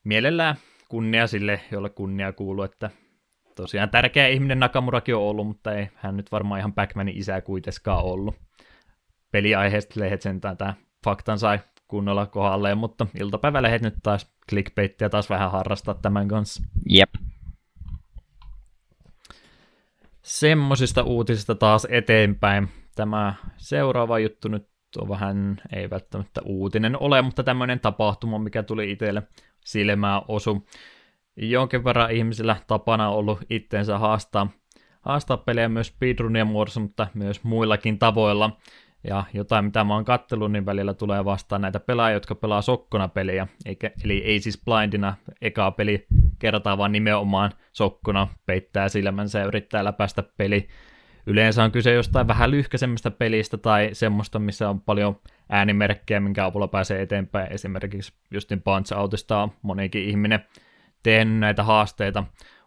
[0.03, 0.55] mielellään
[0.89, 2.89] kunnia sille, jolle kunnia kuuluu, että
[3.55, 8.03] tosiaan tärkeä ihminen Nakamurakin on ollut, mutta ei hän nyt varmaan ihan Pac-Manin isä kuitenkaan
[8.03, 8.35] ollut.
[9.31, 10.73] Peliaiheesta lehdet sentään tämä
[11.05, 16.63] faktan sai kunnolla kohdalleen, mutta iltapäivälehdet nyt taas clickbaittia taas vähän harrastaa tämän kanssa.
[16.89, 17.09] Jep.
[20.21, 22.69] Semmosista uutisista taas eteenpäin.
[22.95, 24.67] Tämä seuraava juttu nyt
[24.97, 29.23] on vähän, ei välttämättä uutinen ole, mutta tämmöinen tapahtuma, mikä tuli itselle
[29.65, 30.67] silmään osu.
[31.35, 34.47] Jonkin verran ihmisillä tapana ollut itteensä haastaa,
[35.01, 38.57] haastaa pelejä myös speedrunien muodossa, mutta myös muillakin tavoilla.
[39.07, 43.07] Ja jotain, mitä mä oon kattellut, niin välillä tulee vastaan näitä pelaajia, jotka pelaa sokkona
[43.07, 46.05] peliä, eikä, eli ei siis blindina ekaa peli
[46.39, 50.67] kertaa, vaan nimenomaan sokkona peittää silmänsä ja yrittää läpäistä peli.
[51.27, 56.67] Yleensä on kyse jostain vähän lyhkäisemmästä pelistä tai semmoista, missä on paljon äänimerkkejä, minkä avulla
[56.67, 57.51] pääsee eteenpäin.
[57.51, 60.45] Esimerkiksi justin Punch Outista on monikin ihminen
[61.03, 62.23] tehnyt näitä haasteita,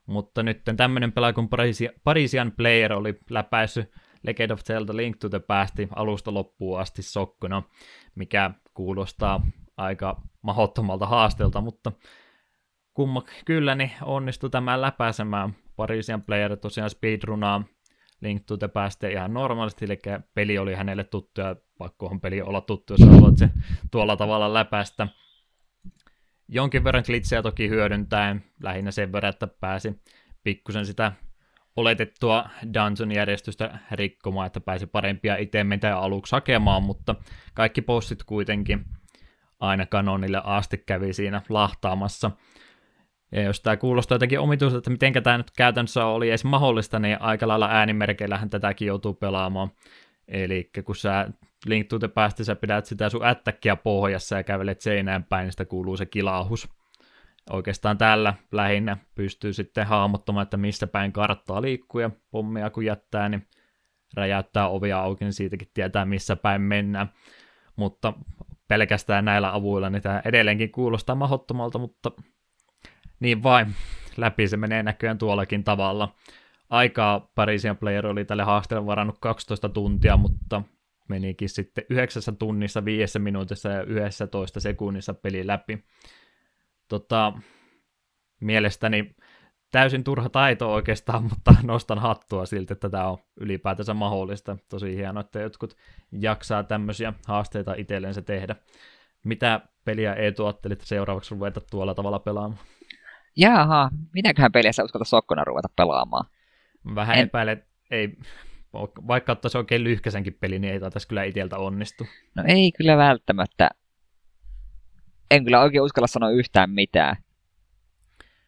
[0.07, 1.49] mutta nyt tämmöinen pelaaja kuin
[2.05, 3.91] Parisian Player oli läpäissyt
[4.23, 7.63] Legend of Zelda Link to the Past alusta loppuun asti sokkona,
[8.15, 9.47] mikä kuulostaa
[9.77, 11.93] aika mahottomalta haasteelta, mutta
[12.95, 15.57] kumma kyllä niin onnistui tämän läpäisemään.
[15.77, 17.65] Parisian Player tosiaan speedrunaa
[18.21, 19.99] Link to the Past ihan normaalisti, eli
[20.35, 23.51] peli oli hänelle tuttu ja pakkohan peli olla tuttu, jos haluat se
[23.91, 25.09] tuolla tavalla läpäistä.
[26.49, 30.03] Jonkin verran glitchejä toki hyödyntäen, lähinnä sen verran, että pääsi
[30.43, 31.13] pikkusen sitä
[31.79, 32.45] oletettua
[32.75, 37.15] dungeon-järjestystä rikkomaan, että pääsi parempia itemeitä aluksi hakemaan, mutta
[37.55, 38.85] kaikki bossit kuitenkin
[39.61, 42.31] aina kanonille asti kävi siinä lahtaamassa.
[43.33, 47.21] Ja jos tämä kuulostaa jotenkin omituiselta, että miten tämä nyt käytännössä oli edes mahdollista, niin
[47.21, 49.71] aika lailla äänimerkeillähän tätäkin joutuu pelaamaan.
[50.29, 51.29] Eli kun sä
[51.67, 55.53] Link to the Past, sä pidät sitä sun ättäkkiä pohjassa ja kävelet seinään päin, niin
[55.53, 56.69] sitä kuuluu se kilahus
[57.51, 63.29] oikeastaan tällä lähinnä pystyy sitten hahmottamaan, että missä päin karttaa liikkuu ja pommia kun jättää,
[63.29, 63.49] niin
[64.15, 67.13] räjäyttää ovia auki, niin siitäkin tietää missä päin mennään.
[67.77, 68.13] Mutta
[68.69, 72.13] pelkästään näillä avuilla niin tämä edelleenkin kuulostaa mahottomalta, mutta
[73.21, 73.75] niin vain
[74.17, 76.15] läpi se menee näköjään tuollakin tavalla.
[76.71, 80.63] Aikaa Parisian Player oli tälle haasteelle varannut 12 tuntia, mutta
[81.09, 85.85] menikin sitten 9 tunnissa, 5 minuutissa ja 11 sekunnissa peli läpi
[86.89, 87.33] tota,
[88.41, 89.15] mielestäni
[89.73, 94.57] täysin turha taito oikeastaan, mutta nostan hattua siltä, että tämä on ylipäätänsä mahdollista.
[94.69, 95.77] Tosi hienoa, että jotkut
[96.13, 98.57] jaksaa tämmöisiä haasteita itsellensä tehdä.
[99.25, 102.61] Mitä peliä ei tuottelit seuraavaksi ruveta tuolla tavalla pelaamaan?
[103.37, 106.27] Jaha, minäköhän peliä sä uskalta sokkona ruveta pelaamaan?
[106.95, 107.25] Vähän en...
[107.25, 108.19] epäilen, ei,
[109.07, 112.07] vaikka ottaisi oikein lyhkäsenkin peli, niin ei taitaisi kyllä itseltä onnistu.
[112.35, 113.71] No ei kyllä välttämättä.
[115.31, 117.17] En kyllä oikein uskalla sanoa yhtään mitään.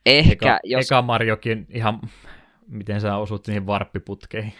[0.06, 0.86] Ehkä, eka, jos...
[0.86, 2.00] Eka Marjokin ihan,
[2.66, 4.52] miten sä osut niihin varppiputkeihin.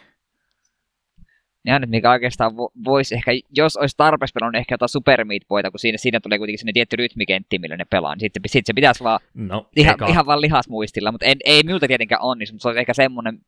[1.65, 2.53] Ja nyt mikä oikeastaan
[2.85, 6.39] voisi ehkä, jos olisi tarpeeksi pelannut ehkä jotain Super Meat Boyta, kun siinä, siinä tulee
[6.39, 9.97] kuitenkin sinne tietty rytmikentti, millä ne pelaa, niin sitten, sitten se pitäisi vaan no, ihan,
[10.09, 13.39] ihan vaan lihasmuistilla, mutta en, ei minulta tietenkään onnistu, mutta se olisi ehkä semmoinen,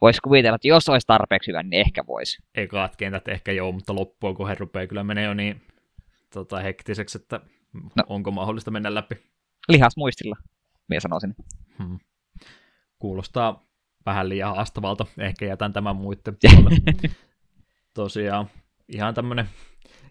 [0.00, 2.42] voisi kuvitella, että jos olisi tarpeeksi hyvä, niin ehkä voisi.
[2.54, 5.62] Ekaat kentät ehkä joo, mutta loppua kun he rupeaa kyllä menee jo niin
[6.32, 7.40] tota, hektiseksi, että
[7.96, 8.04] no.
[8.08, 9.14] onko mahdollista mennä läpi.
[9.68, 10.36] Lihasmuistilla,
[10.88, 11.34] minä sanoisin.
[11.78, 11.98] Hmm.
[12.98, 13.66] Kuulostaa
[14.06, 15.06] vähän liian haastavalta.
[15.18, 16.36] Ehkä jätän tämän muiden
[17.94, 18.46] Tosiaan,
[18.88, 19.48] ihan tämmönen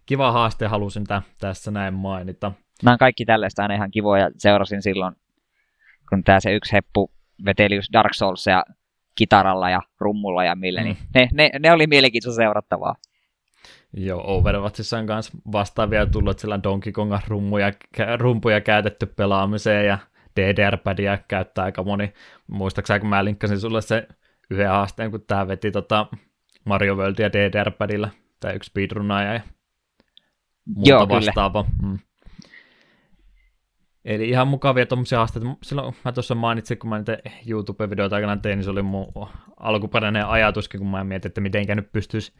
[0.05, 2.51] kiva haaste halusin tä- tässä näin mainita.
[2.83, 4.31] Nämä on kaikki tällaista aina ihan kivoja.
[4.37, 5.15] Seurasin silloin,
[6.09, 7.11] kun tämä se yksi heppu
[7.45, 8.63] veteli just Dark Souls ja
[9.15, 10.85] kitaralla ja rummulla ja millä, mm.
[10.85, 12.95] niin ne, ne, ne, oli mielenkiintoista seurattavaa.
[13.97, 17.73] Joo, Overwatchissa on myös vastaavia tullut, että siellä Donkey Konga rummuja,
[18.17, 19.97] rumpuja käytetty pelaamiseen ja
[20.39, 22.13] DDR-pädiä käyttää aika moni.
[22.47, 24.07] Muistaakseni kun mä linkkasin sulle se
[24.49, 26.07] yhden haasteen, kun tämä veti tota
[26.65, 28.09] Mario Worldia DDR-pädillä,
[28.39, 29.41] tai yksi speedrunnaaja ja
[30.65, 31.65] muuta Joo, vastaava.
[31.81, 31.99] Mm.
[34.05, 35.47] Eli ihan mukavia tuommoisia haasteita.
[35.63, 37.17] Silloin mä tuossa mainitsin, kun mä niitä
[37.47, 39.07] YouTube-videoita aikana tein, niin se oli mun
[39.57, 42.33] alkuperäinen ajatuskin, kun mä mietin, että mitenkä nyt pystyisi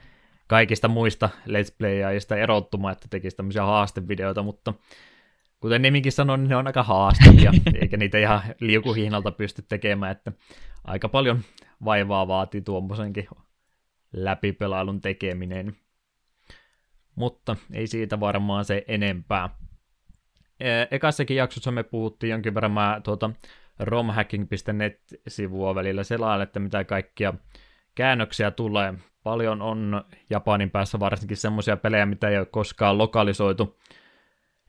[0.47, 4.73] kaikista muista Let's Playajista erottumaan, että tekisi tämmöisiä haastevideoita, mutta
[5.59, 7.51] kuten nimikin sanoi, niin ne on aika haastavia,
[7.81, 10.31] eikä niitä ihan liukuhihnalta pysty tekemään, että
[10.83, 11.39] aika paljon
[11.85, 13.27] vaivaa vaatii tuommoisenkin
[14.13, 15.75] läpipelailun tekeminen.
[17.15, 19.49] Mutta ei siitä varmaan se enempää.
[20.91, 23.29] Ekassakin jaksossa me puhuttiin jonkin verran mä tuota
[23.79, 27.33] romhacking.net-sivua välillä selailla, että mitä kaikkia
[27.95, 28.93] käännöksiä tulee.
[29.23, 33.79] Paljon on Japanin päässä varsinkin semmoisia pelejä, mitä ei ole koskaan lokalisoitu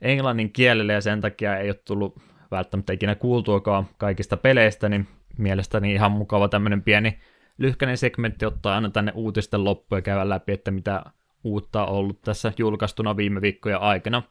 [0.01, 2.21] englannin kielelle ja sen takia ei ole tullut
[2.51, 7.19] välttämättä ikinä kuultuakaan kaikista peleistä, niin mielestäni ihan mukava tämmöinen pieni
[7.57, 11.03] lyhkäinen segmentti ottaa aina tänne uutisten loppuun ja käydä läpi, että mitä
[11.43, 14.23] uutta on ollut tässä julkaistuna viime viikkojen aikana.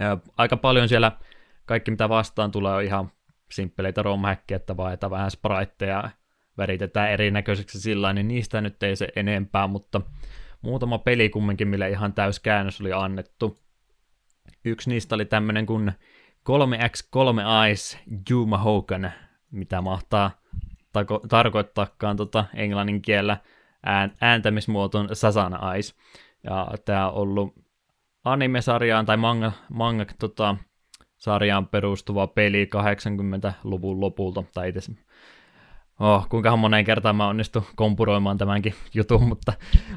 [0.00, 1.12] Ja aika paljon siellä
[1.66, 3.10] kaikki mitä vastaan tulee on ihan
[3.50, 6.10] simppeleitä romhäkkiä, että vaihdetaan vähän spriteja
[6.58, 10.00] väritetään erinäköiseksi sillä niin niistä nyt ei se enempää, mutta
[10.62, 13.62] muutama peli kumminkin, millä ihan täys käännös oli annettu.
[14.64, 15.92] Yksi niistä oli tämmönen kuin
[16.48, 17.98] 3x3 Eyes
[18.30, 19.12] Juma Hogan,
[19.50, 20.30] mitä mahtaa
[20.92, 23.36] tako- tarkoittaakaan tota englannin kielellä
[23.82, 25.94] ään, ääntämismuoton Sasana Eyes.
[26.44, 27.54] Ja tämä on ollut
[28.24, 30.56] anime-sarjaan tai manga, manga tota,
[31.16, 34.92] sarjaan perustuva peli 80-luvun lopulta, tai itse
[36.00, 39.52] Oh, kuinka moneen kertaan mä onnistun kompuroimaan tämänkin jutun, mutta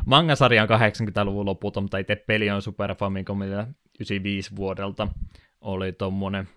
[0.06, 5.08] manga-sarja on 80-luvun lopulta, mutta itse peli on Super Famicomilla 95 vuodelta.
[5.62, 6.48] Oli tommonen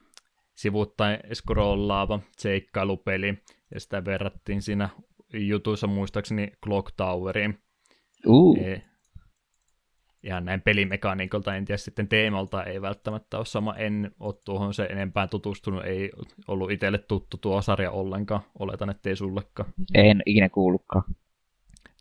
[0.54, 3.34] sivuttain scrollaava seikkailupeli,
[3.74, 4.88] ja sitä verrattiin siinä
[5.32, 7.58] jutuissa muistaakseni Clock Toweriin.
[8.26, 8.58] Uh.
[8.58, 8.91] E-
[10.22, 14.84] ihan näin pelimekaniikolta, en tiedä sitten teemalta ei välttämättä ole sama, en ole tuohon se
[14.84, 16.10] enempää tutustunut, ei
[16.48, 19.72] ollut itselle tuttu tuo sarja ollenkaan, oletan, ettei sullekaan.
[19.94, 21.04] En ikinä kuullutkaan.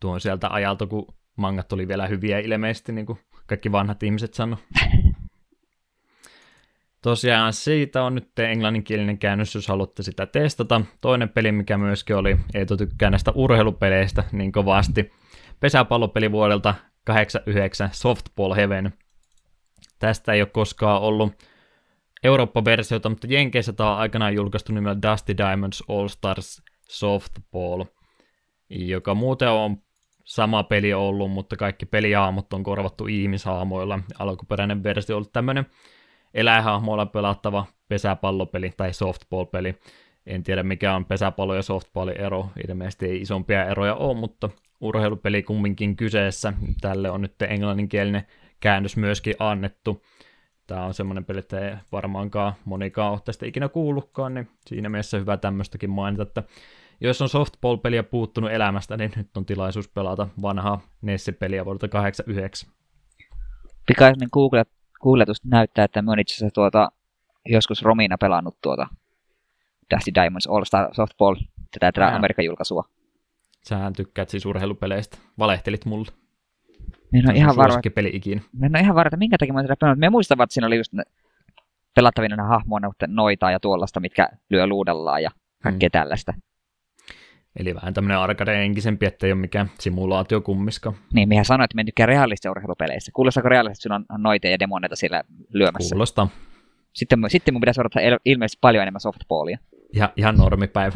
[0.02, 4.34] Tuo on sieltä ajalta, kun mangat oli vielä hyviä ilmeisesti, niin kuin kaikki vanhat ihmiset
[4.34, 4.58] sano.
[7.02, 10.82] Tosiaan siitä on nyt englanninkielinen käännös, jos haluatte sitä testata.
[11.02, 15.12] Toinen peli, mikä myöskin oli, Eeto tykkää näistä urheilupeleistä niin kovasti.
[15.60, 18.94] Pesäpallopeli vuodelta 89 Softball Heaven.
[20.00, 21.34] Tästä ei ole koskaan ollut
[22.24, 27.84] Eurooppa-versiota, mutta Jenkeissä tämä on aikanaan julkaistu nimellä Dusty Diamonds All Stars Softball,
[28.70, 29.78] joka muuten on
[30.26, 34.00] sama peli ollut, mutta kaikki pelihaamot on korvattu ihmishaamoilla.
[34.20, 35.66] Alkuperäinen versio on ollut tämmöinen
[36.34, 39.76] eläinhahmoilla pelattava pesäpallopeli tai softball-peli.
[40.26, 44.50] En tiedä mikä on pesäpallo ja softballin ero, ilmeisesti ei isompia eroja ole, mutta
[44.82, 46.54] urheilupeli kumminkin kyseessä.
[46.82, 48.24] Tälle on nyt englanninkielinen
[48.60, 50.04] käännös myöskin annettu.
[50.68, 55.18] Tämä on semmoinen peli, että ei varmaankaan monikaan ole tästä ikinä kuullutkaan, niin siinä mielessä
[55.18, 56.44] hyvä tämmöistäkin mainita, että
[57.02, 62.70] jos on softball-peliä puuttunut elämästä, niin nyt on tilaisuus pelata vanhaa Nessi-peliä vuodelta 89.
[63.88, 64.66] Pikainen Google,
[65.02, 66.92] googletus näyttää, että mä itse asiassa tuota,
[67.46, 68.88] joskus Romina pelannut tuota
[69.96, 71.36] Dusty Diamonds All Star Softball,
[71.72, 72.84] tätä, tätä Amerikan julkaisua.
[73.64, 75.18] Sähän tykkäät siis urheilupeleistä.
[75.40, 76.12] Valehtelit mulle.
[77.14, 77.80] Mä en ole ihan varma.
[77.96, 78.42] peli ikinä.
[78.60, 80.00] Mä en ole ihan varma, että minkä takia mä sitä pelannut.
[80.00, 80.94] Mä muistan, että siinä oli just
[81.96, 85.32] pelattavina hahmoja, noita ja tuollaista, mitkä lyö luudellaan ja
[85.64, 86.00] kaikkea hmm.
[86.00, 86.34] tällaista.
[87.60, 90.94] Eli vähän tämmöinen arcade-enkisempi, että ei ole mikään simulaatio kummiska.
[91.14, 93.12] Niin, mihän sanoin, että me tykkää realistisia urheilupeleissä.
[93.16, 95.94] Kuulostaako realistisesti, että on noita ja demoneita siellä lyömässä?
[95.94, 96.28] Kuulostaa.
[96.94, 99.58] Sitten, sitten mun pitäisi odottaa ilmeisesti paljon enemmän softballia.
[99.94, 100.96] Ihan, ihan normipäivä.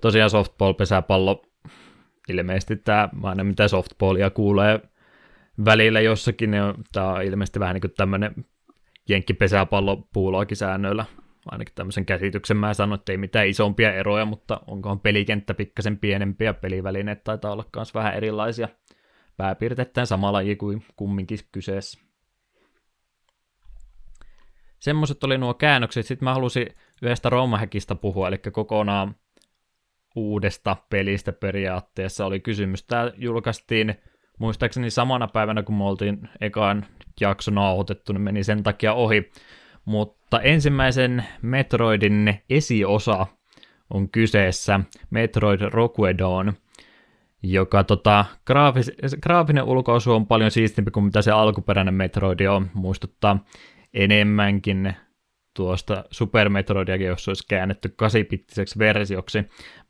[0.00, 1.42] Tosiaan softball-pesäpallo,
[2.28, 4.80] ilmeisesti tämä, aina mitä softballia kuulee
[5.64, 6.62] välillä jossakin, niin
[6.92, 8.34] tämä on ilmeisesti vähän niin kuin tämmöinen
[9.08, 11.04] jenkkipesäpallo puuloakisäännöillä
[11.46, 16.54] ainakin tämmöisen käsityksen mä sanon, että ei mitään isompia eroja, mutta onkohan pelikenttä pikkasen pienempiä,
[16.54, 18.68] pelivälineet taitaa olla myös vähän erilaisia.
[19.36, 22.00] Pääpiirteittäin sama laji kuin kumminkin kyseessä.
[24.78, 26.06] Semmoiset oli nuo käännökset.
[26.06, 26.66] Sitten mä halusin
[27.02, 29.14] yhdestä Romahekista puhua, eli kokonaan
[30.14, 32.84] uudesta pelistä periaatteessa oli kysymys.
[32.84, 33.94] Tämä julkaistiin
[34.38, 36.84] muistaakseni samana päivänä, kun me oltiin ekaan
[37.20, 39.30] jakso nauhoitettu, niin meni sen takia ohi.
[39.84, 43.26] Mutta ensimmäisen Metroidin esiosa
[43.90, 44.80] on kyseessä,
[45.10, 46.52] Metroid Roquedon,
[47.42, 53.44] joka tota, graafis, graafinen ulkoasu on paljon siistimpi kuin mitä se alkuperäinen Metroid on, muistuttaa
[53.94, 54.94] enemmänkin
[55.54, 59.38] tuosta Super Metroidiakin, jos olisi käännetty 8 versioksi.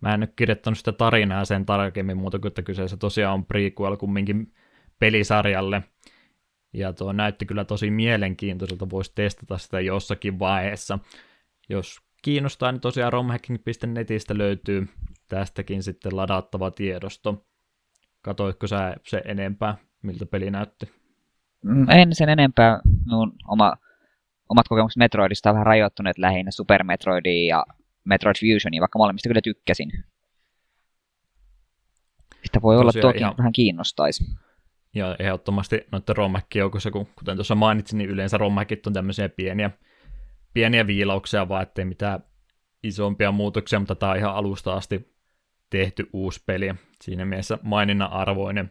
[0.01, 3.97] Mä en ole kirjoittanut sitä tarinaa sen tarkemmin muuta kuin, että kyseessä tosiaan on prequel
[3.97, 4.55] kumminkin
[4.99, 5.83] pelisarjalle,
[6.73, 10.99] ja tuo näytti kyllä tosi mielenkiintoiselta, voisi testata sitä jossakin vaiheessa.
[11.69, 14.89] Jos kiinnostaa, niin tosiaan romhacking.netistä löytyy
[15.29, 17.47] tästäkin sitten ladattava tiedosto.
[18.23, 20.91] Katoitko sä se enempää, miltä peli näytti?
[21.65, 22.81] Mm, en sen enempää.
[23.07, 23.73] Minun oma,
[24.53, 27.65] omat kokemukset Metroidista on vähän rajoittuneet lähinnä Super Metroidiin ja
[28.05, 29.91] Metroid Fusioniin, vaikka molemmista kyllä tykkäsin.
[32.45, 33.35] Sitä voi Tosiaan olla toki ihan...
[33.39, 34.25] vähän kiinnostaisi.
[34.95, 39.71] Ja ehdottomasti noiden rommäkkijoukossa, kun kuten tuossa mainitsin, niin yleensä rommäkit on tämmöisiä pieniä,
[40.55, 42.25] pieniä viilauksia, vaan ettei mitään
[42.83, 45.15] isompia muutoksia, mutta tämä on ihan alusta asti
[45.71, 46.75] tehty uusi peli.
[47.03, 48.71] Siinä mielessä maininnan arvoinen.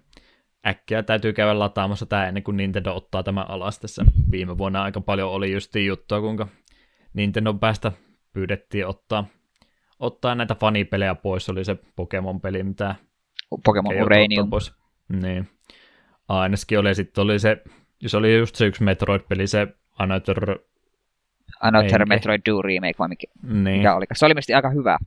[0.68, 4.06] Äkkiä täytyy käydä lataamassa tämä ennen kuin Nintendo ottaa tämä alas tässä.
[4.32, 6.48] Viime vuonna aika paljon oli just juttua, kuinka
[7.14, 7.92] Nintendo päästä
[8.34, 9.26] pyydettiin ottaa,
[10.00, 11.50] ottaa näitä fanipelejä pois.
[11.50, 12.96] Oli se Pokemon-peli, mitä
[13.66, 14.50] Pokemon Uranium.
[14.50, 14.74] Pois.
[15.22, 15.50] Niin
[16.28, 17.62] ainakin oli, sitten oli se,
[18.06, 19.68] se oli just se yksi Metroid-peli, se
[20.00, 20.60] Another...
[21.62, 23.78] Another Metroid Do Remake, vai mikä, niin.
[23.78, 24.06] mikä oli.
[24.14, 24.98] Se oli mielestäni aika hyvä.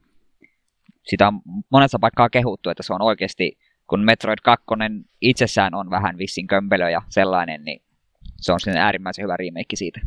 [1.03, 1.41] Sitä on
[1.71, 4.67] monessa paikkaa kehuttu, että se on oikeasti, kun Metroid 2
[5.21, 7.83] itsessään on vähän vissin kömpelö ja sellainen, niin
[8.37, 10.01] se on sinne äärimmäisen hyvä remake siitä.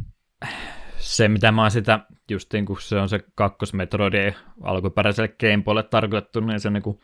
[0.97, 1.99] Se, mitä mä oon sitä,
[2.31, 6.99] justiin kun se on se kakkos Metroid alkuperäiselle Gameboylle tarkoitettu, niin se niin kuin,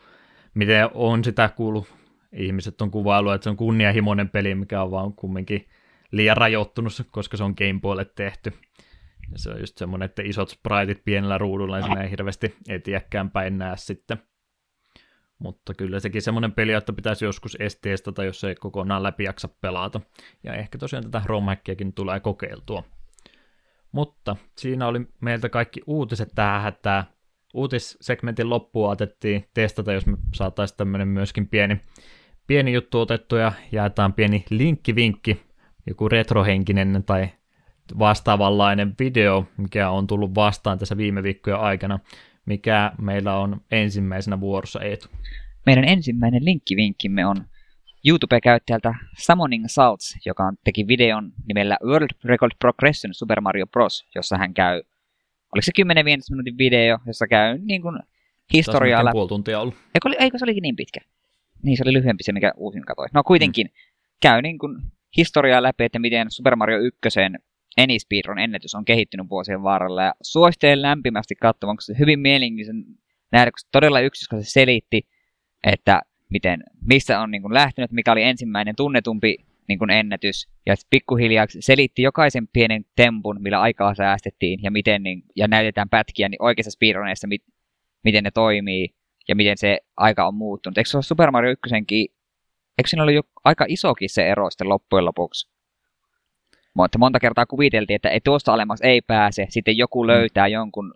[0.54, 5.12] miten on sitä kuullut ihmiset on kuvailu, että se on kunnianhimoinen peli, mikä on vaan
[5.12, 5.68] kumminkin
[6.10, 8.52] liian rajoittunut, koska se on Game Boylle tehty.
[9.32, 13.58] Ja se on just semmoinen, että isot spriteit pienellä ruudulla, niin ei hirveästi etiäkään päin
[13.58, 14.16] näe sitten.
[15.38, 20.00] Mutta kyllä sekin semmoinen peli, että pitäisi joskus testata, jos ei kokonaan läpi jaksa pelata.
[20.42, 22.84] Ja ehkä tosiaan tätä romhackiakin tulee kokeiltua.
[23.92, 27.04] Mutta siinä oli meiltä kaikki uutiset tähän hätää.
[27.54, 31.80] Uutissegmentin loppuun otettiin testata, jos me saataisiin tämmöinen myöskin pieni
[32.46, 35.42] pieni juttu otettu ja jaetaan pieni linkkivinkki,
[35.86, 37.28] joku retrohenkinen tai
[37.98, 41.98] vastaavanlainen video, mikä on tullut vastaan tässä viime viikkojen aikana,
[42.46, 45.08] mikä meillä on ensimmäisenä vuorossa Eetu.
[45.66, 47.44] Meidän ensimmäinen linkkivinkkimme on
[48.06, 54.38] YouTube-käyttäjältä Summoning Salts, joka on, teki videon nimellä World Record Progression Super Mario Bros., jossa
[54.38, 54.82] hän käy,
[55.54, 55.84] oliko se 10-15
[56.30, 57.98] minuutin video, jossa käy niin kuin
[58.52, 59.12] historiaa läpi.
[59.12, 59.74] puoli tuntia ollut.
[59.94, 61.00] Eikö, eikö se olikin niin pitkä?
[61.62, 63.06] Niin se oli lyhyempi se, mikä uusin katoi.
[63.12, 63.72] No kuitenkin, mm.
[64.20, 64.76] käy niin kuin
[65.16, 66.98] historiaa läpi, että miten Super Mario 1
[67.76, 70.02] Enispiirron ennätys on kehittynyt vuosien varrella.
[70.02, 72.84] Ja suosittelen lämpimästi katsomaan, koska se hyvin mielenkiintoisen
[73.32, 75.08] nähdä, kun se todella yksityiskohtaisesti selitti,
[75.64, 79.36] että miten, mistä on niin kuin lähtenyt, mikä oli ensimmäinen tunnetumpi
[79.68, 85.22] niin kuin ennätys, ja pikkuhiljaa selitti jokaisen pienen tempun, millä aikaa säästettiin, ja, miten, niin,
[85.36, 87.42] ja näytetään pätkiä niin oikeassa speedruneissa, mit,
[88.04, 88.94] miten ne toimii,
[89.28, 90.78] ja miten se aika on muuttunut.
[90.78, 91.74] Eikö se ole Super Mario 1
[92.78, 95.53] eikö siinä ollut jo aika isokin se ero sitten loppujen lopuksi?
[96.74, 100.06] Mutta monta kertaa kuviteltiin, että ei tuosta alemmas ei pääse, sitten joku mm.
[100.06, 100.94] löytää jonkun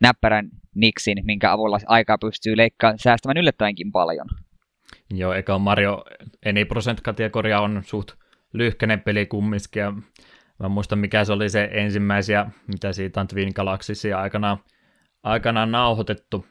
[0.00, 4.26] näppärän niksin, minkä avulla aikaa pystyy leikkaamaan säästämään yllättävänkin paljon.
[5.10, 6.04] Joo, eikä Mario
[6.46, 8.10] Any Percent-kategoria on suht
[8.52, 9.92] lyhkäinen peli kumminkin, ja
[10.58, 14.58] mä muistan mikä se oli se ensimmäisiä, mitä siitä on Twin Galaxysia aikanaan,
[15.22, 16.46] aikanaan nauhoitettu,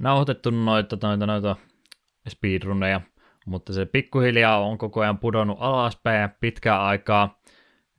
[0.00, 1.56] nauhoitettu noita, noita, noita
[2.28, 3.00] speedruneja.
[3.44, 7.40] Mutta se pikkuhiljaa on koko ajan pudonnut alaspäin ja pitkää aikaa,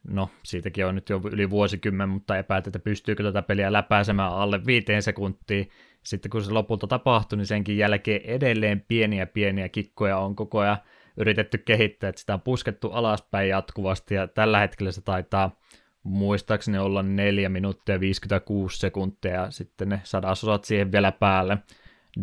[0.07, 4.65] no siitäkin on nyt jo yli vuosikymmen, mutta epäät, että pystyykö tätä peliä läpäisemään alle
[4.65, 5.69] viiteen sekuntiin.
[6.03, 10.77] Sitten kun se lopulta tapahtui, niin senkin jälkeen edelleen pieniä pieniä kikkoja on koko ajan
[11.17, 15.59] yritetty kehittää, että sitä on puskettu alaspäin jatkuvasti ja tällä hetkellä se taitaa
[16.03, 21.57] muistaakseni olla 4 minuuttia 56 sekuntia ja sitten ne sadasosat siihen vielä päälle.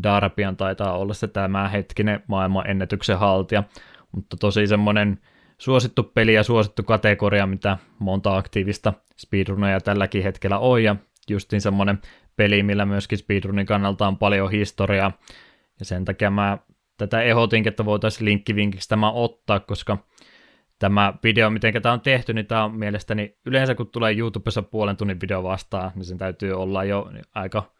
[0.02, 3.62] Darpian taitaa olla se tämä hetkinen maailman ennätyksen haltija,
[4.12, 5.18] mutta tosi semmoinen
[5.58, 10.96] suosittu peli ja suosittu kategoria, mitä monta aktiivista speedrunia tälläkin hetkellä on, ja
[11.30, 11.98] justiin semmoinen
[12.36, 15.12] peli, millä myöskin speedrunin kannalta on paljon historiaa,
[15.78, 16.58] ja sen takia mä
[16.98, 19.98] tätä ehdotin, että voitaisiin linkkivinkiksi tämä ottaa, koska
[20.78, 24.96] tämä video, miten tämä on tehty, niin tämä on mielestäni, yleensä kun tulee YouTubessa puolen
[24.96, 27.72] tunnin video vastaan, niin sen täytyy olla jo aika,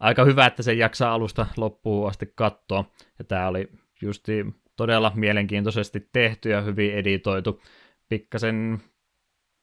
[0.00, 2.84] aika hyvä, että sen jaksaa alusta loppuun asti katsoa,
[3.18, 3.68] ja tämä oli
[4.02, 4.46] justi
[4.76, 7.62] todella mielenkiintoisesti tehty ja hyvin editoitu.
[8.08, 8.78] Pikkasen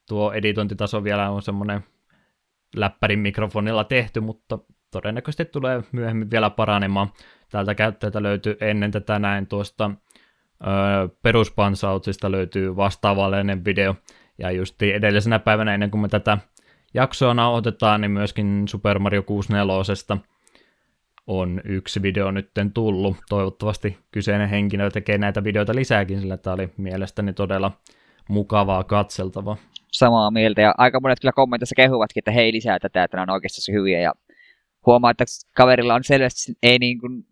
[0.07, 1.83] tuo editointitaso vielä on semmoinen
[2.75, 4.59] läppärin mikrofonilla tehty, mutta
[4.91, 7.09] todennäköisesti tulee myöhemmin vielä paranemaan.
[7.51, 9.91] Täältä käyttäjältä löytyy ennen tätä näin tuosta
[11.21, 13.95] peruspansautsista löytyy vastaavallinen video,
[14.37, 16.37] ja just edellisenä päivänä ennen kuin me tätä
[16.93, 20.23] jaksoa nauhoitetaan, niin myöskin Super Mario 64
[21.27, 23.17] on yksi video nytten tullut.
[23.29, 27.71] Toivottavasti kyseinen henkilö tekee näitä videoita lisääkin, sillä tämä oli mielestäni todella
[28.29, 29.57] mukavaa katseltava.
[29.91, 33.35] Samaa mieltä, ja aika monet kyllä kommentissa kehuvatkin, että hei lisää tätä, että nämä on
[33.35, 34.13] oikeasti hyviä, ja
[34.85, 37.23] huomaa, että kaverilla on selvästi ei niin kuin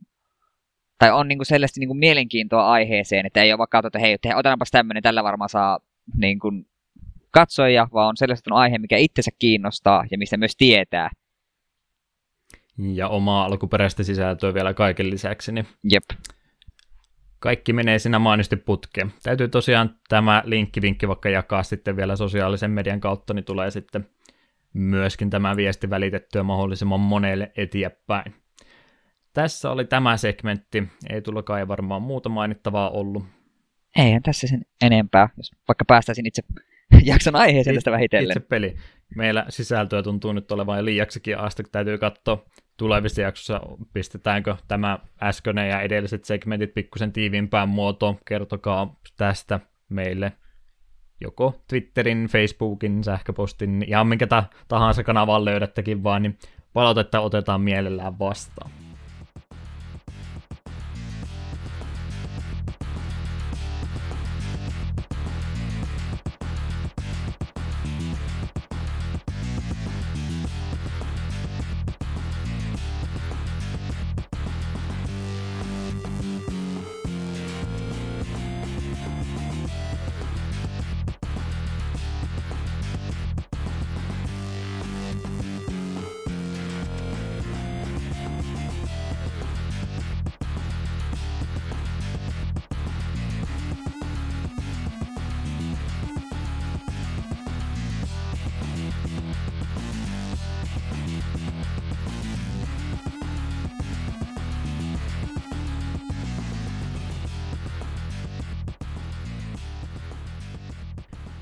[0.99, 4.13] tai on niin kuin selvästi niin kuin mielenkiintoa aiheeseen, että ei ole vaikka että hei,
[4.13, 5.79] että otetaanpas tämmöinen, tällä varmaan saa
[6.17, 6.67] niin kuin
[7.39, 11.09] katsoja, vaan on sellaista aihe, mikä itsensä kiinnostaa ja mistä myös tietää.
[12.77, 15.51] Ja omaa alkuperäistä sisältöä vielä kaiken lisäksi.
[15.51, 16.03] Niin Jep.
[17.39, 19.13] Kaikki menee siinä mainisti putkeen.
[19.23, 24.07] Täytyy tosiaan tämä linkkivinkki vaikka jakaa sitten vielä sosiaalisen median kautta, niin tulee sitten
[24.73, 28.35] myöskin tämä viesti välitettyä mahdollisimman monelle eteenpäin.
[29.33, 30.83] Tässä oli tämä segmentti.
[31.09, 33.23] Ei tullakaan varmaan muuta mainittavaa ollut.
[33.95, 36.43] Eihän tässä sen enempää, jos vaikka päästäisiin itse
[37.03, 38.37] jakson aiheeseen tästä vähitellen.
[38.37, 38.75] Itse peli.
[39.15, 42.45] Meillä sisältöä tuntuu nyt olevan liiaksikin asti, täytyy katsoa
[42.77, 43.61] tulevissa jaksossa
[43.93, 48.17] pistetäänkö tämä äskeinen ja edelliset segmentit pikkusen tiiviimpään muotoon.
[48.27, 49.59] Kertokaa tästä
[49.89, 50.31] meille
[51.21, 54.27] joko Twitterin, Facebookin, sähköpostin, ihan minkä
[54.67, 56.37] tahansa kanavan löydättekin vaan, niin
[56.73, 58.71] palautetta otetaan mielellään vastaan.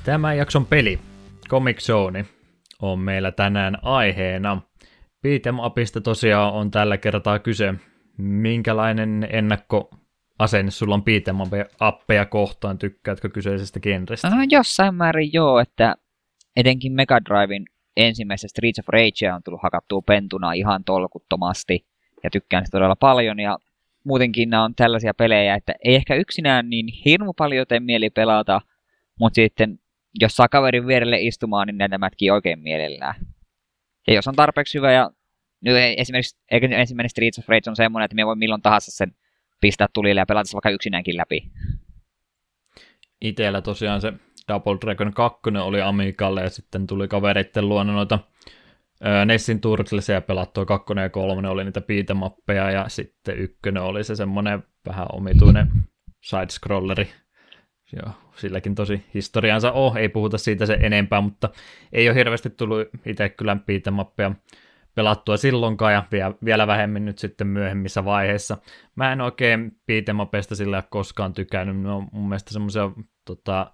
[0.04, 1.00] Tämän jakson peli,
[1.50, 2.26] Comic Zone,
[2.82, 4.62] on meillä tänään aiheena.
[5.28, 7.74] Beat'em Upista tosiaan on tällä kertaa kyse.
[8.18, 9.90] Minkälainen ennakko
[10.40, 14.30] asenne sulla on beat'em appeja kohtaan, tykkäätkö kyseisestä genrestä?
[14.30, 15.96] No, jossain määrin joo, että
[16.56, 17.66] etenkin Mega Driven
[17.98, 21.86] ensimmäisestä Streets of Rage on tullut hakattua pentuna ihan tolkuttomasti
[22.24, 23.58] ja tykkään sitä todella paljon ja
[24.04, 28.62] muutenkin nämä on tällaisia pelejä, että ei ehkä yksinään niin hirmu paljon tee mieli pelata,
[29.20, 29.80] mutta sitten
[30.20, 33.16] jos saa kaverin vierelle istumaan, niin näitä mätkii oikein mielellään.
[34.08, 35.12] Ja jos on tarpeeksi hyvä ja
[35.62, 39.16] nyt esimerkiksi ensimmäinen Streets of Rage on semmoinen, että me voi milloin tahansa sen
[39.62, 41.52] pistää tulille ja pelata vaikka yksinäänkin läpi.
[43.22, 44.14] Itellä tosiaan se
[44.48, 48.20] Double Dragon 2 oli Amigalle ja sitten tuli kavereitten luona noita
[49.26, 54.64] Nessin Turtlesia pelattua, kakkonen ja kolmonen oli niitä piitemappeja ja sitten ykkönen oli se semmoinen
[54.88, 55.68] vähän omituinen
[56.22, 57.08] side-scrolleri,
[57.96, 61.50] Joo, silläkin tosi historiansa on, ei puhuta siitä se enempää, mutta
[61.92, 64.32] ei ole hirveästi tullut itse kyllä piitemappeja
[64.96, 66.04] pelattua silloinkaan ja
[66.46, 68.58] vielä vähemmän nyt sitten myöhemmissä vaiheissa.
[68.96, 72.92] Mä en oikein piitemapeista sillä koskaan tykännyt, ne on mun mielestä semmoisia
[73.26, 73.74] tota,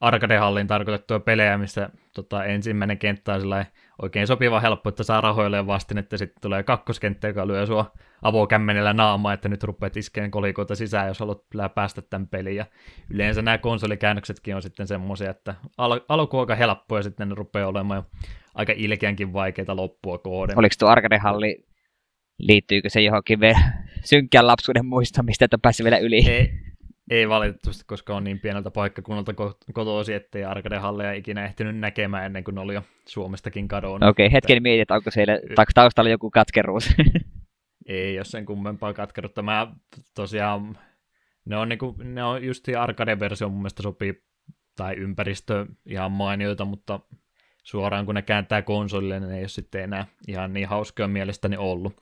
[0.00, 3.66] arcade-halliin tarkoitettuja pelejä, missä tota, ensimmäinen kenttä on
[4.02, 7.92] oikein sopiva helppo, että saa rahoille vastin, että sitten tulee kakkoskenttä, joka lyö sua
[8.22, 11.42] avokämmenellä naamaa, että nyt rupeat iskeen kolikoita sisään, jos haluat
[11.74, 12.56] päästä tämän pelin.
[12.56, 12.66] Ja
[13.10, 17.34] yleensä nämä konsolikäännöksetkin on sitten semmoisia, että al- alku on aika helppo ja sitten ne
[17.34, 18.02] rupeaa olemaan
[18.54, 20.58] aika ilkeänkin vaikeita loppua kohden.
[20.58, 21.66] Oliko tuo arcade-halli,
[22.38, 23.58] liittyykö se johonkin vielä
[24.04, 26.30] synkkään lapsuuden muistamista, että pääsi vielä yli?
[26.30, 26.50] Ei,
[27.10, 29.34] ei valitettavasti, koska on niin pieneltä paikkakunnalta
[29.72, 34.08] kotoisin, ettei arcade-halleja ikinä ehtinyt näkemään ennen kuin ne oli jo Suomestakin kadonnut.
[34.08, 35.38] Okei, okay, hetken mietit, että onko siellä
[35.74, 36.94] taustalla joku katkeruus.
[37.88, 39.42] ei jos sen kummempaa katkerutta.
[39.42, 39.72] Mä
[40.14, 40.78] tosiaan,
[41.44, 44.22] ne on, niinku, ne on just arcade-versio mun mielestä sopii,
[44.76, 47.00] tai ympäristö ihan mainioita, mutta
[47.62, 51.56] suoraan kun ne kääntää konsolille, niin ne ei ole sitten enää ihan niin hauskoja mielestäni
[51.56, 51.96] ollut.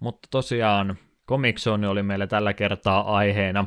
[0.00, 0.96] Mutta tosiaan
[1.28, 3.66] Comic Zone oli meillä tällä kertaa aiheena.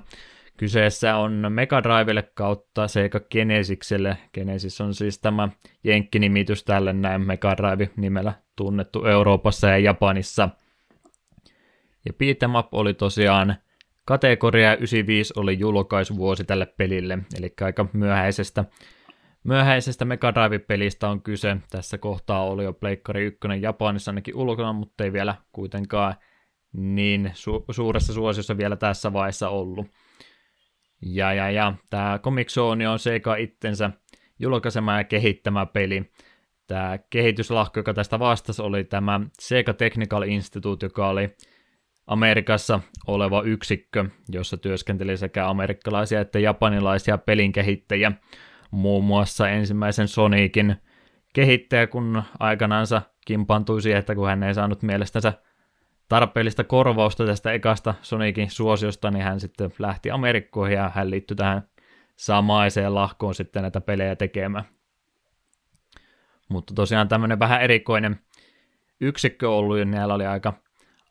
[0.58, 4.18] Kyseessä on Mega Drivelle kautta Sega Genesikselle.
[4.34, 5.50] Genesis on siis tämä
[5.84, 10.50] jenkkinimitys tälle näin Mega Drive nimellä tunnettu Euroopassa ja Japanissa.
[12.06, 13.56] Ja Beat'em Up oli tosiaan
[14.06, 18.66] kategoria 95 oli julkaisuvuosi tälle pelille, eli aika myöhäisestä
[19.44, 21.58] Myöhäisestä Mega Drive-pelistä on kyse.
[21.70, 26.16] Tässä kohtaa oli jo Pleikkari 1 Japanissa ainakin ulkona, mutta ei vielä kuitenkaan
[26.74, 29.88] niin su- suuressa suosiossa vielä tässä vaiheessa ollut.
[31.06, 33.92] Ja, ja, ja tämä Comic Zone on Sega itsensä
[34.40, 36.12] julkaisema ja kehittämä peli.
[36.68, 41.36] Tämä kehityslahko, joka tästä vastasi, oli tämä Sega Technical Institute, joka oli
[42.08, 48.12] Amerikassa oleva yksikkö, jossa työskenteli sekä amerikkalaisia että japanilaisia pelin kehittäjiä.
[48.72, 50.76] Muun muassa ensimmäisen Sonicin
[51.34, 55.34] kehittäjä, kun aikanaansa kimpantui siihen, että kun hän ei saanut mielestänsä
[56.10, 61.68] tarpeellista korvausta tästä ekasta Sonicin suosiosta, niin hän sitten lähti Amerikkoihin ja hän liittyi tähän
[62.16, 64.66] samaiseen lahkoon sitten näitä pelejä tekemään.
[66.50, 68.20] Mutta tosiaan tämmöinen vähän erikoinen
[69.02, 70.54] yksikkö ollut, ja näillä oli aika,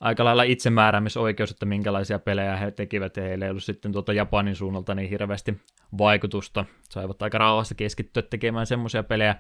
[0.01, 4.56] aika lailla itsemääräämisoikeus, että minkälaisia pelejä he tekivät, ja heillä ei ollut sitten tuota Japanin
[4.56, 5.60] suunnalta niin hirveästi
[5.98, 6.64] vaikutusta.
[6.90, 9.36] Saivat aika rauhassa keskittyä tekemään semmoisia pelejä,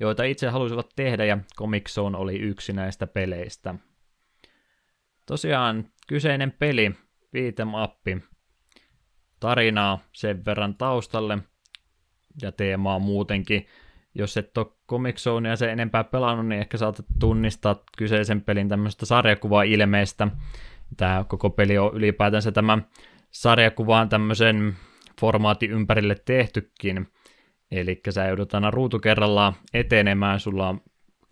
[0.00, 3.74] joita itse halusivat tehdä, ja Comic Zone oli yksi näistä peleistä.
[5.26, 6.94] Tosiaan kyseinen peli,
[7.36, 8.22] beat'em up,
[9.40, 11.38] tarinaa sen verran taustalle
[12.42, 13.66] ja teemaa muutenkin.
[14.14, 19.06] Jos et ole Comic Zonea se enempää pelannut, niin ehkä saatat tunnistaa kyseisen pelin tämmöistä
[19.06, 20.28] sarjakuva-ilmeestä.
[20.96, 22.78] Tämä koko peli on ylipäätänsä tämä
[23.30, 24.76] sarjakuvaan tämmöisen
[25.20, 27.08] formaatin ympärille tehtykin.
[27.70, 30.80] Eli sä joudut aina ruutu kerrallaan etenemään, sulla on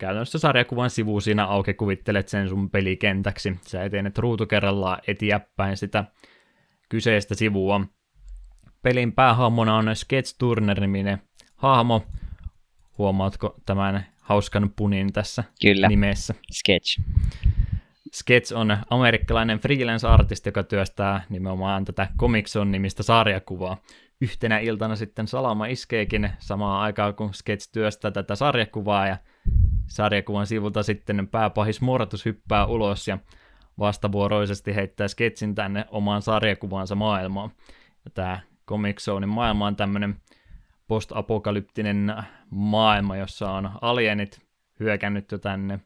[0.03, 3.59] käytännössä sarjakuvan sivu siinä auki, kuvittelet sen sun pelikentäksi.
[3.67, 6.05] Sä etenet ruutu kerrallaan etiäpäin sitä
[6.89, 7.81] kyseistä sivua.
[8.81, 11.21] Pelin päähahmona on Sketch Turner-niminen
[11.55, 12.05] hahmo.
[12.97, 15.87] Huomaatko tämän hauskan punin tässä Kyllä.
[15.87, 16.33] nimessä?
[16.51, 17.01] Sketch.
[18.13, 23.77] Sketch on amerikkalainen freelance-artisti, joka työstää nimenomaan tätä Comic nimistä sarjakuvaa.
[24.21, 29.17] Yhtenä iltana sitten Salama iskeekin samaan aikaan, kun Sketch työstää tätä sarjakuvaa, ja
[29.87, 33.17] sarjakuvan sivulta sitten pääpahis Mortus hyppää ulos ja
[33.79, 37.51] vastavuoroisesti heittää sketsin tänne omaan sarjakuvansa maailmaan.
[38.05, 40.21] Ja tämä Comic Zonein maailma on tämmöinen
[40.87, 42.13] postapokalyptinen
[42.49, 44.41] maailma, jossa on alienit
[44.79, 45.79] hyökännyt jo tänne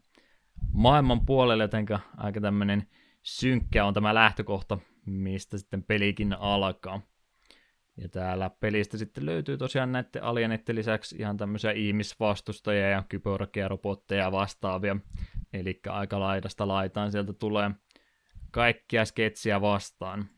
[0.72, 2.88] maailman puolelle, joten aika tämmöinen
[3.22, 7.00] synkkä on tämä lähtökohta, mistä sitten pelikin alkaa.
[8.02, 14.32] Ja täällä pelistä sitten löytyy tosiaan näiden alienitten lisäksi ihan tämmöisiä ihmisvastustajia ja kyborgia, robotteja
[14.32, 14.96] vastaavia.
[15.52, 17.70] Eli aika laidasta laitaan sieltä tulee
[18.50, 20.28] kaikkia sketsiä vastaan.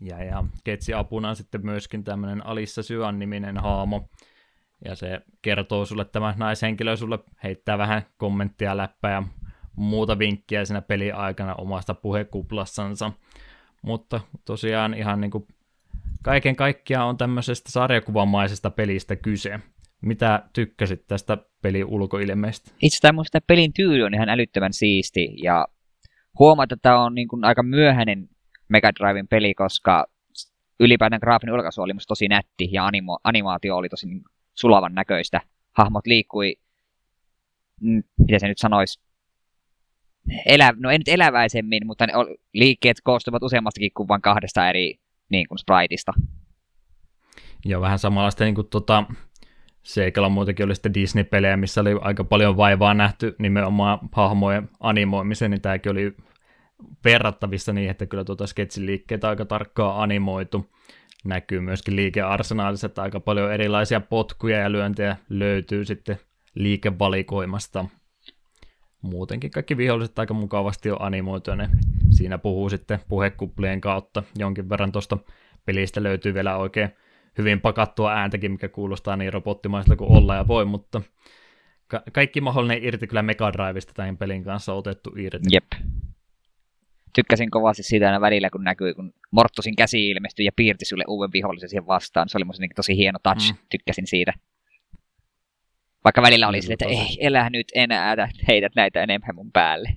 [0.00, 4.08] Ja, ja sketsi apuna on sitten myöskin tämmöinen Alissa Syan niminen haamo.
[4.84, 9.22] Ja se kertoo sulle, tämä naishenkilö sulle heittää vähän kommenttia läppää ja
[9.76, 13.12] muuta vinkkiä siinä peli aikana omasta puhekuplassansa.
[13.82, 15.46] Mutta tosiaan ihan niin kuin
[16.22, 19.60] kaiken kaikkiaan on tämmöisestä sarjakuvamaisesta pelistä kyse.
[20.02, 22.70] Mitä tykkäsit tästä pelin ulkoilmeistä?
[22.82, 25.66] Itse tämmöistä pelin tyyli on ihan älyttömän siisti ja
[26.38, 28.28] huomaat, että tämä on niin kuin aika myöhäinen
[28.68, 30.06] Mega Driven peli, koska
[30.80, 34.24] ylipäätään graafinen ulkaisu oli musta tosi nätti ja animo, animaatio oli tosi niin
[34.54, 35.40] sulavan näköistä.
[35.72, 36.56] Hahmot liikkui,
[37.80, 39.00] mm, mitä se nyt sanoisi,
[40.46, 42.12] elä, no ei nyt eläväisemmin, mutta ne
[42.52, 46.12] liikkeet koostuvat useammastakin kuin vain kahdesta eri niin kuin spriteista.
[47.64, 49.04] Ja vähän samanlaista niin kuin tota,
[49.86, 55.60] Seikalla muutenkin oli sitten Disney-pelejä, missä oli aika paljon vaivaa nähty nimenomaan hahmojen animoimiseen, niin
[55.60, 56.16] tämäkin oli
[57.04, 60.70] verrattavissa niin, että kyllä tuota sketsin liikkeitä aika tarkkaan animoitu.
[61.24, 66.18] näkyy myöskin liikearsenaalissa, että aika paljon erilaisia potkuja ja lyöntejä löytyy sitten
[66.54, 67.84] liikevalikoimasta.
[69.02, 71.68] Muutenkin kaikki viholliset aika mukavasti on animoitu, ja ne
[72.10, 75.18] siinä puhuu sitten puhekuplien kautta jonkin verran tuosta
[75.64, 76.88] pelistä löytyy vielä oikein
[77.38, 81.02] hyvin pakattua ääntäkin, mikä kuulostaa niin robottimaiselta kuin olla ja voi, mutta
[81.88, 85.48] ka- kaikki mahdollinen irti kyllä Mega Drivesta tämän pelin kanssa otettu irti.
[85.52, 85.72] Jep.
[87.12, 91.32] Tykkäsin kovasti siitä aina välillä, kun näkyi, kun Mortosin käsi ilmestyi ja piirti sulle uuden
[91.32, 92.28] vihollisen siihen vastaan.
[92.28, 93.58] Se oli musta niin tosi hieno touch, mm.
[93.70, 94.32] tykkäsin siitä.
[96.04, 99.88] Vaikka välillä oli sille, että ei, elä nyt enää, että heität näitä enemmän mun päälle.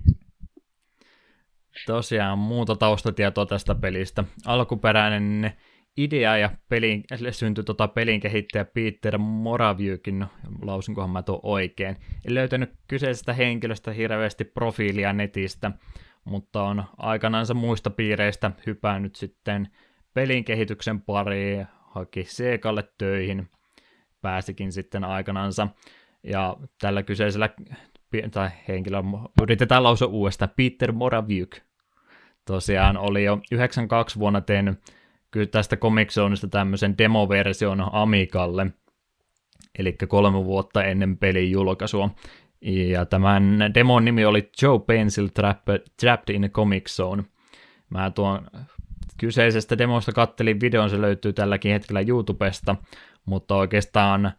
[1.86, 4.24] Tosiaan muuta taustatietoa tästä pelistä.
[4.46, 5.54] Alkuperäinen
[5.98, 10.28] idea ja pelin, syntyi tota pelin kehittäjä Peter Moravykin, no,
[10.62, 11.98] lausunkohan mä tuon oikein.
[12.28, 15.72] En löytänyt kyseisestä henkilöstä hirveästi profiilia netistä,
[16.24, 19.68] mutta on aikanaansa muista piireistä hypännyt sitten
[20.14, 23.50] pelin kehityksen pariin, haki Segalle töihin,
[24.22, 25.68] pääsikin sitten aikanaansa.
[26.24, 27.50] Ja tällä kyseisellä
[28.32, 29.10] tai henkilöllä,
[29.42, 31.58] yritetään lausua uudestaan, Peter Moravyk,
[32.46, 34.80] tosiaan oli jo 92 vuonna tehnyt
[35.32, 38.68] kyllä tästä Comic Zoneista tämmöisen demoversion Amigalle,
[39.80, 42.10] eli kolme vuotta ennen pelin julkaisua.
[42.62, 45.28] Ja tämän demon nimi oli Joe Pencil
[46.00, 47.24] Trapped in a Comic Zone.
[47.90, 48.48] Mä tuon
[49.18, 52.76] kyseisestä demosta kattelin videon, se löytyy tälläkin hetkellä YouTubesta,
[53.30, 54.32] mutta oikeastaan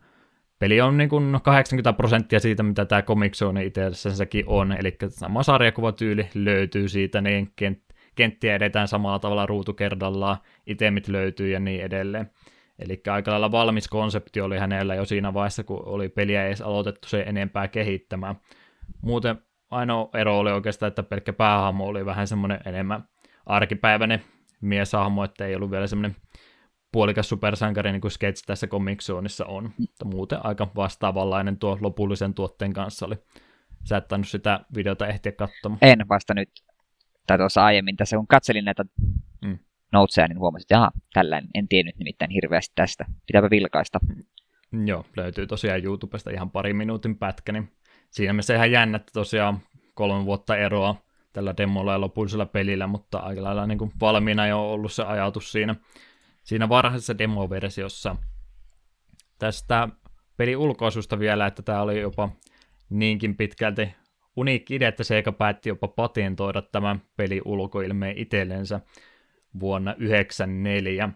[0.58, 5.42] peli on niin kuin 80 prosenttia siitä, mitä tämä Comic Zone itsessäänsäkin on, eli sama
[5.42, 7.52] sarjakuvatyyli löytyy siitä, niin
[8.14, 10.36] kenttiä edetään samalla tavalla ruutukerdallaan,
[10.66, 12.30] itemit löytyy ja niin edelleen.
[12.78, 17.08] Eli aika lailla valmis konsepti oli hänellä jo siinä vaiheessa, kun oli peliä edes aloitettu
[17.08, 18.36] se enempää kehittämään.
[19.02, 19.38] Muuten
[19.70, 23.04] ainoa ero oli oikeastaan, että pelkkä päähahmo oli vähän semmoinen enemmän
[23.46, 24.22] arkipäiväinen
[24.60, 26.16] mieshahmo, että ei ollut vielä semmoinen
[26.92, 29.70] puolikas supersankari, niin kuin Sketch tässä Comic Zoneissa on.
[29.78, 33.16] Mutta muuten aika vastaavanlainen tuo lopullisen tuotteen kanssa oli.
[33.84, 35.78] Sä et sitä videota ehtiä katsomaan.
[35.82, 36.50] En vasta nyt
[37.26, 38.84] tai tuossa aiemmin tässä, kun katselin näitä
[39.44, 39.58] mm.
[39.92, 43.04] noteseja, niin huomasin, että jaha, tällainen, en tiennyt nimittäin hirveästi tästä.
[43.26, 43.98] Pitääpä vilkaista.
[44.72, 44.86] Mm.
[44.86, 47.72] Joo, löytyy tosiaan YouTubesta ihan pari minuutin pätkä, niin
[48.10, 49.58] siinä mielessä ihan jännä, että tosiaan
[49.94, 50.96] kolme vuotta eroa
[51.32, 55.52] tällä demolla ja lopullisella pelillä, mutta aika lailla niin kuin valmiina jo ollut se ajatus
[55.52, 55.74] siinä,
[56.50, 58.16] siinä varhaisessa demoversiossa.
[59.38, 59.88] Tästä
[60.36, 62.30] pelin ulkoasusta vielä, että tämä oli jopa
[62.90, 63.94] niinkin pitkälti
[64.36, 68.80] uniikki idea, että Sega päätti jopa patentoida tämän peli ulkoilmeen itsellensä
[69.60, 71.10] vuonna 1994.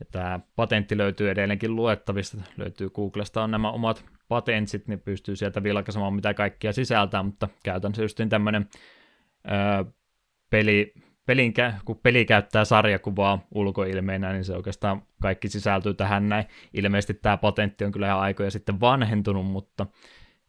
[0.00, 5.62] Ja tämä patentti löytyy edelleenkin luettavista, löytyy Googlesta on nämä omat patentsit, niin pystyy sieltä
[5.62, 8.68] vilkaisemaan mitä kaikkia sisältää, mutta käytännössä just tämmöinen
[10.50, 10.94] peli,
[11.30, 11.54] pelin,
[11.84, 16.44] kun peli käyttää sarjakuvaa ulkoilmeenä, niin se oikeastaan kaikki sisältyy tähän näin.
[16.74, 19.86] Ilmeisesti tämä patentti on kyllä ihan aikoja sitten vanhentunut, mutta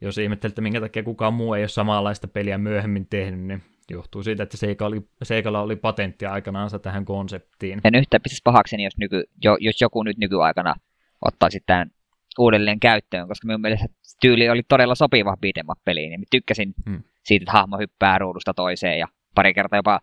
[0.01, 4.43] jos ihmettelette, minkä takia kukaan muu ei ole samanlaista peliä myöhemmin tehnyt, niin johtuu siitä,
[4.43, 7.81] että Seika oli, Seikalla oli patentti aikanaansa tähän konseptiin.
[7.83, 10.75] En yhtään pitäisi pahakseni, jos, nyky, jo, jos joku nyt nykyaikana
[11.21, 11.91] ottaisi tämän
[12.39, 13.85] uudelleen käyttöön, koska minun mielestä
[14.21, 17.03] tyyli oli todella sopiva beat'em peliin, niin tykkäsin hmm.
[17.23, 19.99] siitä, että hahmo hyppää ruudusta toiseen ja pari kertaa jopa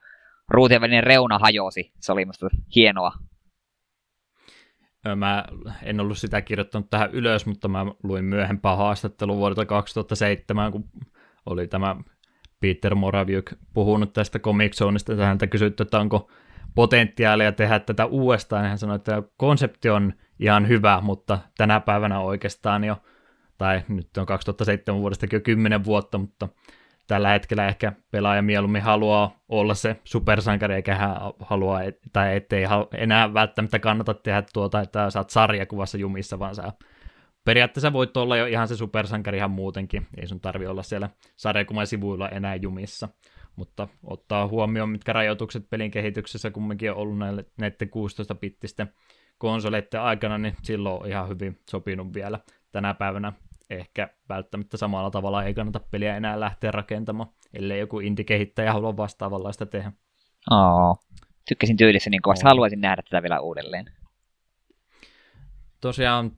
[0.49, 1.93] ruutien välinen reuna hajosi.
[2.01, 3.13] Se oli musta hienoa.
[5.17, 5.45] Mä
[5.83, 10.85] en ollut sitä kirjoittanut tähän ylös, mutta mä luin myöhempää haastattelua vuodelta 2007, kun
[11.47, 11.97] oli tämä
[12.61, 16.31] Peter Moravyk puhunut tästä Comic Zoneista, että häntä kysytty, että onko
[16.75, 22.85] potentiaalia tehdä tätä uudestaan, hän sanoi, että konsepti on ihan hyvä, mutta tänä päivänä oikeastaan
[22.85, 22.97] jo,
[23.59, 26.49] tai nyt on 2007 vuodestakin jo 10 vuotta, mutta
[27.09, 31.79] tällä hetkellä ehkä pelaaja mieluummin haluaa olla se supersankari, eikä hän halua,
[32.13, 32.65] tai ettei
[32.95, 36.73] enää välttämättä kannata tehdä tuota, että sä oot sarjakuvassa jumissa, vaan sä
[37.45, 41.87] periaatteessa voit olla jo ihan se supersankari ihan muutenkin, ei sun tarvi olla siellä sarjakuvan
[41.87, 43.09] sivuilla enää jumissa.
[43.57, 48.89] Mutta ottaa huomioon, mitkä rajoitukset pelin kehityksessä kumminkin on ollut näille, näiden 16-bittisten
[49.39, 52.39] konsoleiden aikana, niin silloin on ihan hyvin sopinut vielä
[52.73, 53.33] tänä päivänä
[53.71, 59.67] ehkä välttämättä samalla tavalla ei kannata peliä enää lähteä rakentamaan, ellei joku indie-kehittäjä halua vastaavanlaista
[59.67, 59.93] tehdä.
[60.51, 60.97] Oo.
[61.49, 63.85] Tykkäsin tyylissä niin kovasti, haluaisin nähdä tätä vielä uudelleen.
[65.81, 66.33] Tosiaan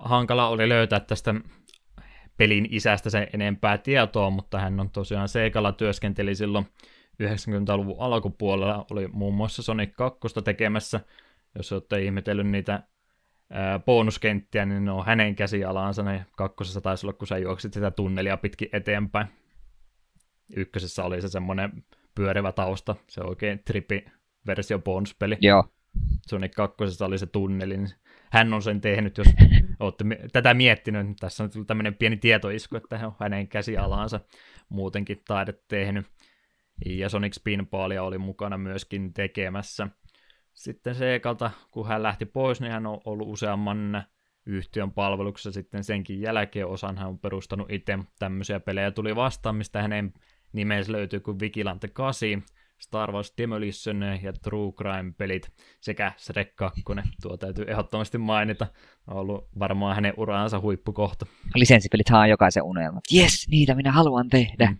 [0.00, 1.34] hankala oli löytää tästä
[2.36, 6.66] pelin isästä sen enempää tietoa, mutta hän on tosiaan Seikalla työskenteli silloin
[7.22, 11.00] 90-luvun alkupuolella, oli muun muassa Sonic 2 tekemässä,
[11.54, 12.82] jos olette ihmetellyt niitä
[13.84, 16.02] bonuskenttiä, niin ne on hänen käsialaansa.
[16.02, 19.26] Ne kakkosessa taisi olla, kun sä juoksit sitä tunnelia pitkin eteenpäin.
[20.56, 24.04] Ykkösessä oli se semmoinen pyörivä tausta, se oikein tripi
[24.46, 25.36] versio bonuspeli.
[25.40, 25.64] Joo.
[26.28, 27.90] Sonic 2 oli se tunneli, niin
[28.30, 29.26] hän on sen tehnyt, jos
[29.80, 31.06] olette tätä miettinyt.
[31.06, 34.20] Niin tässä on tullut tämmöinen pieni tietoisku, että hän on hänen käsialansa
[34.68, 36.06] muutenkin taidet tehnyt.
[36.86, 39.88] Ja Sonic Spinballia oli mukana myöskin tekemässä.
[40.54, 44.04] Sitten Seekalta, kun hän lähti pois, niin hän on ollut useamman
[44.46, 46.66] yhtiön palveluksessa sitten senkin jälkeen.
[46.66, 50.12] Osan hän on perustanut itse tämmöisiä pelejä tuli vastaan, mistä hänen
[50.52, 52.42] nimensä löytyy kuin Vigilante 8,
[52.78, 56.82] Star Wars Demolition ja True Crime-pelit sekä Shrek 2.
[57.22, 58.66] Tuo täytyy ehdottomasti mainita.
[59.06, 61.26] On ollut varmaan hänen uraansa huippukohta.
[61.54, 63.00] Lisenssipelit on jokaisen unelma.
[63.14, 64.66] Yes, niitä minä haluan tehdä.
[64.66, 64.78] Mm.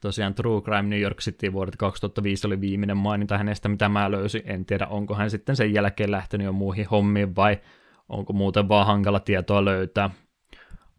[0.00, 4.42] Tosiaan True Crime New York City vuodet 2005 oli viimeinen maininta hänestä, mitä mä löysin.
[4.44, 7.60] En tiedä, onko hän sitten sen jälkeen lähtenyt jo muihin hommiin vai
[8.08, 10.10] onko muuten vaan hankala tietoa löytää.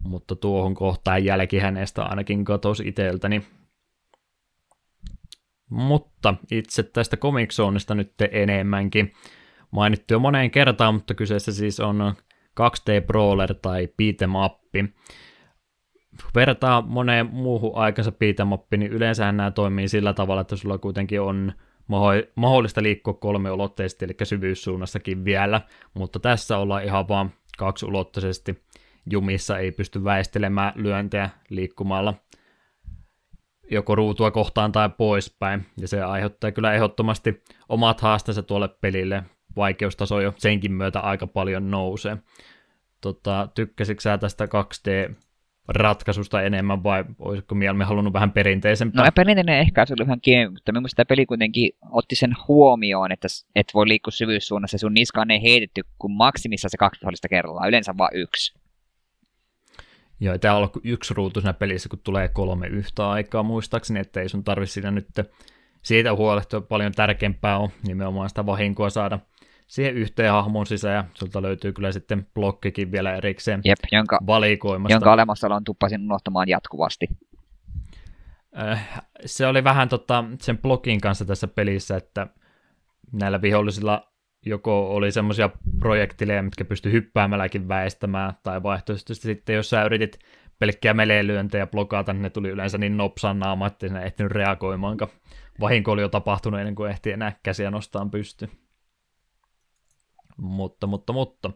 [0.03, 3.43] Mutta tuohon kohtaan jälki hänestä ainakin katosi itseltäni.
[5.69, 9.13] Mutta itse tästä Comic Zoneista nyt enemmänkin.
[9.71, 12.15] Mainittu jo moneen kertaan, mutta kyseessä siis on
[12.59, 14.61] 2D-brawler tai beat'em up.
[16.35, 21.53] Vertaa moneen muuhun aikansa beat'em niin yleensä nämä toimii sillä tavalla, että sulla kuitenkin on
[22.35, 25.61] mahdollista liikkua kolme ulotteisesti, eli syvyyssuunnassakin vielä,
[25.93, 27.31] mutta tässä ollaan ihan vaan
[27.87, 28.63] ulotteisesti
[29.11, 32.13] jumissa, ei pysty väistelemään lyöntejä liikkumalla
[33.71, 39.23] joko ruutua kohtaan tai poispäin, ja se aiheuttaa kyllä ehdottomasti omat haasteensa tuolle pelille.
[39.55, 42.17] Vaikeustaso jo senkin myötä aika paljon nousee.
[43.01, 45.15] Tota, tykkäsitkö sä tästä 2D
[45.67, 49.05] ratkaisusta enemmän vai olisiko mieluummin halunnut vähän perinteisempää?
[49.05, 53.11] No perinteinen ehkä se oli ihan kiinni, mutta minusta tämä peli kuitenkin otti sen huomioon,
[53.11, 57.93] että et voi liikkua syvyyssuunnassa, sun niskaan ei heitetty kuin maksimissa se kaksi kerrallaan, yleensä
[57.97, 58.61] vain yksi.
[60.19, 64.29] Joo, tämä on yksi ruutu siinä pelissä, kun tulee kolme yhtä aikaa muistaakseni, että ei
[64.29, 65.07] sun tarvitse siinä nyt
[65.83, 69.19] siitä huolehtia paljon tärkeämpää on nimenomaan sitä vahinkoa saada
[69.71, 74.93] siihen yhteen hahmon sisään, ja sulta löytyy kyllä sitten blokkikin vielä erikseen Jep, jonka, valikoimasta.
[74.93, 77.07] Jonka olemassaolon tuppasin unohtamaan jatkuvasti.
[78.59, 82.27] Äh, se oli vähän tota, sen blogin kanssa tässä pelissä, että
[83.11, 84.11] näillä vihollisilla
[84.45, 85.49] joko oli semmoisia
[85.79, 90.19] projektileja, mitkä pysty hyppäämälläkin väistämään, tai vaihtoehtoisesti sitten, jos sä yritit
[90.59, 95.11] pelkkiä meleelyöntejä blokata, niin ne tuli yleensä niin nopsan naama, että ne ehtinyt reagoimaankaan.
[95.59, 98.49] Vahinko oli jo tapahtunut ennen kuin ehti enää käsiä nostaa pysty.
[100.41, 101.51] Mutta, mutta, mutta.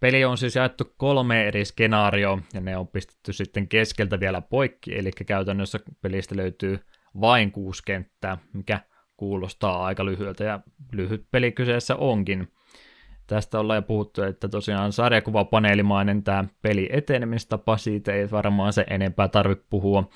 [0.00, 4.98] Peli on siis jaettu kolme eri skenaarioa, ja ne on pistetty sitten keskeltä vielä poikki,
[4.98, 6.78] eli käytännössä pelistä löytyy
[7.20, 8.80] vain kuusi kenttää, mikä
[9.16, 10.60] kuulostaa aika lyhyeltä ja
[10.92, 12.52] lyhyt peli kyseessä onkin.
[13.26, 19.28] Tästä ollaan jo puhuttu, että tosiaan sarjakuvapaneelimainen tämä peli etenemistapa, siitä ei varmaan se enempää
[19.28, 20.10] tarvitse puhua.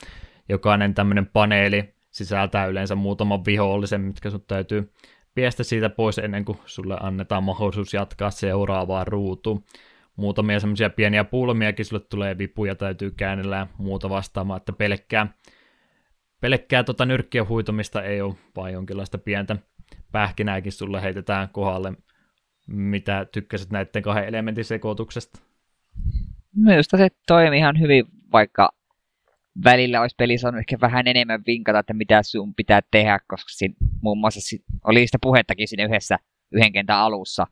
[0.48, 4.93] Jokainen tämmöinen paneeli sisältää yleensä muutaman vihollisen, mitkä sun täytyy
[5.34, 9.64] piestä siitä pois ennen kuin sulle annetaan mahdollisuus jatkaa seuraavaan ruutuun.
[10.16, 15.26] Muutamia semmoisia pieniä pulmiakin sulle tulee vipuja, täytyy käännellä ja muuta vastaamaan, että pelkkää
[16.42, 19.56] pelkkää tota nyrkkien huitomista ei ole, vaan jonkinlaista pientä
[20.12, 21.92] pähkinääkin sulle heitetään kohdalle.
[22.66, 25.40] Mitä tykkäsit näiden kahden elementin sekoituksesta?
[26.56, 28.70] Minusta se toimii ihan hyvin, vaikka
[29.64, 33.74] välillä olisi peli saanut ehkä vähän enemmän vinkata, että mitä sun pitää tehdä, koska siinä,
[34.02, 36.18] muun muassa oli sitä puhettakin siinä yhdessä
[36.52, 37.46] yhden kentän alussa.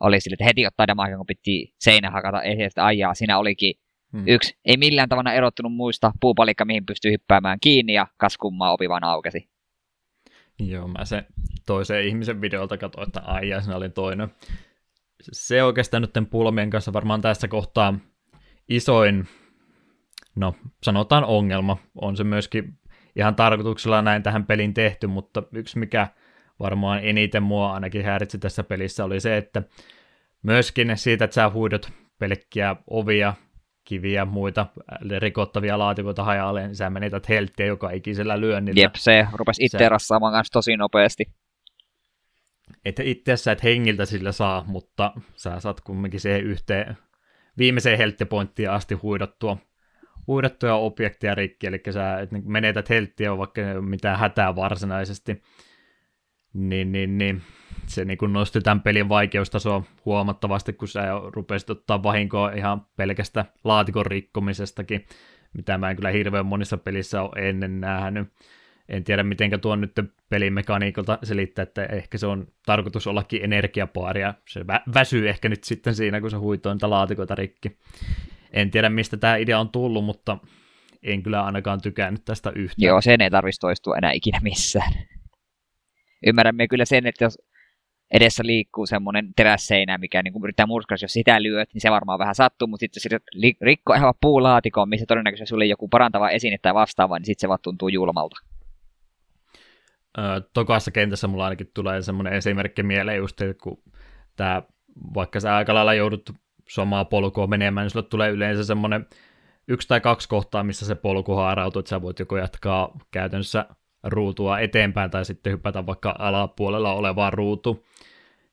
[0.00, 3.14] Oli sille, että heti ottaa damaa, kun piti seinä hakata esiin, ajaa.
[3.14, 3.74] Siinä olikin
[4.12, 4.24] Hmm.
[4.26, 8.88] Yksi ei millään tavalla erottunut muista puupalikka, mihin pystyy hyppäämään kiinni ja kas kummaa opi
[8.88, 9.50] vaan aukesi.
[10.58, 11.24] Joo, mä se
[11.66, 14.28] toisen ihmisen videolta katsoin, että ai ja siinä oli toinen.
[15.32, 17.98] Se oikeastaan nyt pulmien kanssa varmaan tässä kohtaa
[18.68, 19.28] isoin,
[20.36, 22.78] no sanotaan ongelma, on se myöskin
[23.16, 26.08] ihan tarkoituksella näin tähän pelin tehty, mutta yksi mikä
[26.60, 29.62] varmaan eniten mua ainakin häiritsi tässä pelissä oli se, että
[30.42, 33.34] myöskin siitä, että sä huidot pelkkiä ovia
[33.84, 34.66] kiviä ja muita
[35.18, 38.80] rikottavia laatikoita hajalle, niin sä menetät helttiä joka ikisellä lyönnillä.
[38.80, 41.24] Jep, se rupesi itse rassaamaan kanssa tosi nopeasti.
[42.84, 46.96] Että itse sä et hengiltä sillä saa, mutta sä saat kumminkin siihen yhteen
[47.58, 49.56] viimeiseen helttipointtiin asti huidottua,
[50.26, 55.42] huidottuja objekteja rikki, eli sä et niin menetät helttiä, vaikka ei ole mitään hätää varsinaisesti.
[56.54, 57.42] Niin, niin, niin
[57.86, 63.44] se niin kuin nosti tämän pelin vaikeustasoa huomattavasti, kun sä rupesit ottaa vahinkoa ihan pelkästä
[63.64, 65.06] laatikon rikkomisestakin,
[65.52, 68.28] mitä mä en kyllä hirveän monissa pelissä ole ennen nähnyt.
[68.88, 69.92] En tiedä, miten tuon nyt
[70.28, 74.34] pelimekaniikalta selittää, että ehkä se on tarkoitus ollakin energiapaaria.
[74.48, 77.78] Se vä- väsyy ehkä nyt sitten siinä, kun se huitoo niitä laatikoita rikki.
[78.52, 80.38] En tiedä, mistä tämä idea on tullut, mutta
[81.02, 82.86] en kyllä ainakaan tykännyt tästä yhtään.
[82.86, 84.92] Joo, sen ei tarvitsisi toistua enää ikinä missään.
[86.26, 87.38] Ymmärrämme kyllä sen, että jos
[88.12, 92.18] edessä liikkuu semmoinen terässeinä, mikä niin kuin yrittää murskata, jos sitä lyöt, niin se varmaan
[92.18, 93.08] vähän sattuu, mutta sitten se
[93.60, 97.58] rikko ihan puulaatikon, missä todennäköisesti sulle joku parantava esine tai vastaava, niin sitten se vaan
[97.62, 98.36] tuntuu julmalta.
[100.18, 103.82] Öö, tokassa kentässä mulla ainakin tulee semmoinen esimerkki mieleen just, että kun
[104.36, 104.62] tämä,
[105.14, 106.30] vaikka sä aika lailla joudut
[106.68, 109.06] samaa polkua menemään, niin sulle tulee yleensä semmoinen
[109.68, 113.66] yksi tai kaksi kohtaa, missä se polku haarautuu, että sä voit joko jatkaa käytännössä
[114.02, 117.86] ruutua eteenpäin tai sitten hypätä vaikka alapuolella olevaan ruutu.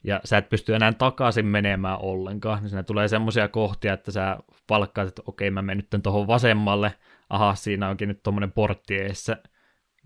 [0.03, 4.38] Ja sä et pysty enää takaisin menemään ollenkaan, niin siinä tulee semmoisia kohtia, että sä
[4.68, 6.94] palkkaat, että okei mä menen nyt tuohon vasemmalle,
[7.30, 9.38] aha siinä onkin nyt tuommoinen portti eessä,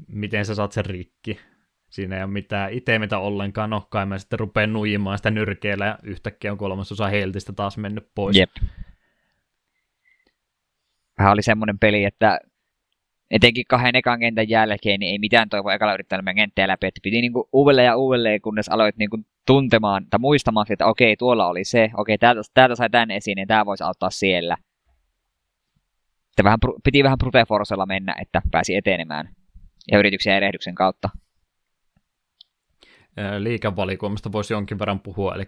[0.08, 1.40] miten sä saat sen rikki.
[1.94, 6.00] Siinä ei ole mitään itemetä ollenkaan, no kai mä sitten rupean nuijimaan sitä nyrkeellä ja
[6.04, 8.38] yhtäkkiä on kolmasosa heltistä taas mennyt pois.
[8.38, 8.50] Jep.
[11.18, 12.40] Vähän oli semmoinen peli, että
[13.32, 17.22] etenkin kahden ekan kentän jälkeen niin ei mitään toivoa ekalla yrittänyt kenttää läpi, että piti
[17.22, 19.18] niinku uudelleen ja uudelleen, kunnes aloit niinku
[19.48, 23.48] tuntemaan tai muistamaan, että okei, tuolla oli se, okei, täältä, täältä sai tämän esiin, niin
[23.48, 24.58] tämä voisi auttaa siellä.
[26.32, 27.44] Että vähän, piti vähän brute
[27.86, 29.30] mennä, että pääsi etenemään
[29.92, 31.10] ja yrityksen ja erehdyksen kautta.
[33.40, 35.44] Liikavalikoimasta voisi jonkin verran puhua, eli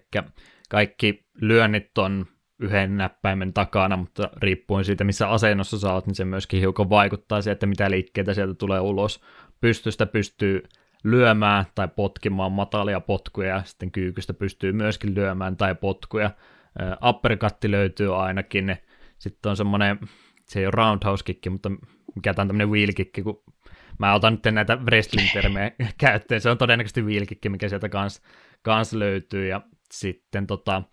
[0.69, 2.25] kaikki lyönnit on
[2.59, 7.41] yhden näppäimen takana, mutta riippuen siitä, missä asennossa sä oot, niin se myöskin hiukan vaikuttaa
[7.41, 9.21] siihen, että mitä liikkeitä sieltä tulee ulos.
[9.61, 10.63] Pystystä pystyy
[11.03, 16.31] lyömään tai potkimaan matalia potkuja, ja sitten kyykystä pystyy myöskin lyömään tai potkuja.
[17.09, 18.77] Uppercutti löytyy ainakin,
[19.17, 19.99] sitten on semmoinen,
[20.45, 21.69] se ei ole roundhouse kick, mutta
[22.15, 23.43] mikä tämä on tämmöinen wheel kick, kun
[23.99, 28.21] mä otan nyt näitä wrestling-termejä käyttöön, se on todennäköisesti kick, mikä sieltä kans,
[28.61, 29.61] kans löytyy, ja
[29.91, 30.83] sitten tota,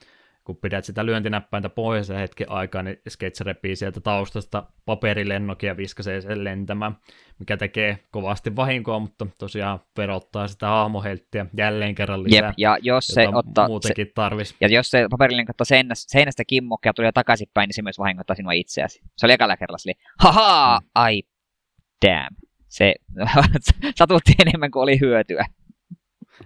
[0.44, 6.20] kun pidät sitä lyöntinäppäintä pohjassa hetken aikaa, niin Sketch repii sieltä taustasta paperilennokin ja viskasee
[6.20, 6.96] sen lentämään,
[7.38, 13.06] mikä tekee kovasti vahinkoa, mutta tosiaan verottaa sitä hahmohelttiä jälleen kerran lisää, Jep, ja jos
[13.06, 14.56] se ottaa, muutenkin se, tarvis.
[14.60, 18.36] Ja jos se paperilenkko ottaa seinästä, seinästä kimmokkia ja tulee takaisinpäin, niin se myös vahingoittaa
[18.36, 19.00] sinua itseäsi.
[19.16, 20.88] Se oli ekalla kerralla sille, haha, mm.
[20.94, 21.22] ai
[22.06, 22.36] damn.
[22.72, 22.94] Se
[23.98, 25.46] satutti enemmän kuin oli hyötyä.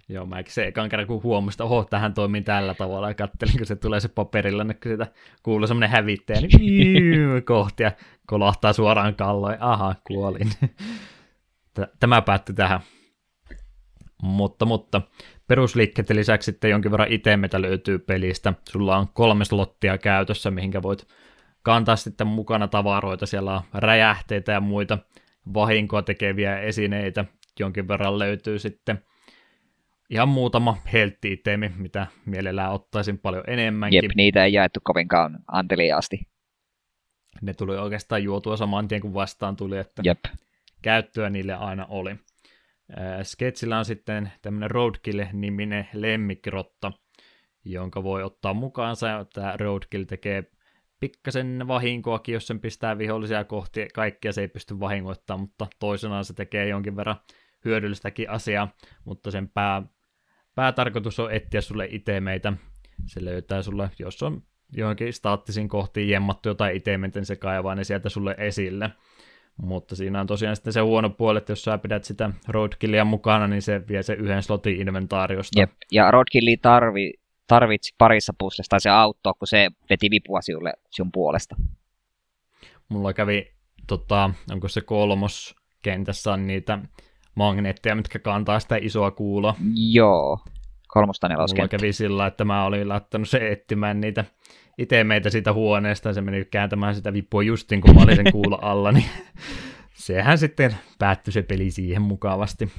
[0.09, 3.57] Joo, mä se ekan kerran kun huomasin, että oho, tähän toimii tällä tavalla, ja kattelin,
[3.57, 5.07] kun se tulee se paperilla, niin kun sitä
[5.43, 7.93] kuuluu semmoinen hävittäjä, niin kohti, ja
[8.27, 10.51] kolahtaa suoraan kalloin, aha, kuolin.
[12.01, 12.81] Tämä päättyi tähän.
[14.23, 15.03] Mutta, mutta
[15.49, 18.53] perusliikkeet lisäksi sitten jonkin verran itemetä löytyy pelistä.
[18.69, 21.09] Sulla on kolme slottia käytössä, mihinkä voit
[21.63, 23.27] kantaa sitten mukana tavaroita.
[23.27, 24.99] Siellä on räjähteitä ja muita
[25.55, 27.25] vahinkoa tekeviä esineitä.
[27.61, 29.05] Jonkin verran löytyy sitten
[30.11, 31.43] ihan muutama heltti
[31.77, 34.05] mitä mielellään ottaisin paljon enemmänkin.
[34.05, 36.21] Jep, niitä ei jaettu kovinkaan anteliaasti.
[37.43, 40.25] Ne tuli oikeastaan juotua saman tien kuin vastaan tuli, että Jep.
[40.83, 42.17] käyttöä niille aina oli.
[43.23, 46.93] Sketsillä on sitten tämmöinen Roadkill-niminen lemmikkirotta,
[47.65, 49.27] jonka voi ottaa mukaansa.
[49.33, 50.45] Tämä Roadkill tekee
[51.01, 53.89] pikkasen vahinkoakin, jos sen pistää vihollisia kohti.
[53.95, 57.17] Kaikkia se ei pysty vahingoittamaan, mutta toisenaan se tekee jonkin verran
[57.65, 58.69] hyödyllistäkin asiaa,
[59.05, 59.83] mutta sen pää
[60.55, 62.53] päätarkoitus on etsiä sulle itemeitä.
[63.07, 64.43] Se löytää sulle, jos on
[64.77, 68.91] johonkin staattisiin kohtiin jemmattu jotain itemeitä, niin se kaivaa ne sieltä sulle esille.
[69.57, 73.47] Mutta siinä on tosiaan sitten se huono puoli, että jos sä pidät sitä roadkillia mukana,
[73.47, 75.61] niin se vie se yhden slotin inventaariosta.
[75.61, 75.71] Jep.
[75.93, 77.13] Ja roadkilli tarvi,
[77.47, 81.57] tarvitsi parissa puslesta, tai se auttoi, kun se veti vipua sinulle sinun puolesta.
[82.89, 83.53] Mulla kävi,
[83.87, 86.79] tota, onko se kolmos kentässä on niitä
[87.35, 89.55] magneetteja, mitkä kantaa sitä isoa kuuloa.
[89.75, 90.39] Joo,
[90.89, 91.77] kolmosta neloskenttä.
[91.77, 94.25] Mulla kävi sillä, että mä olin laittanut se etsimään niitä
[94.79, 98.33] itse meitä siitä huoneesta, ja se meni kääntämään sitä vippua justin, kun mä olin sen
[98.33, 99.05] kuulo alla, niin
[99.95, 102.73] sehän sitten päättyi se peli siihen mukavasti.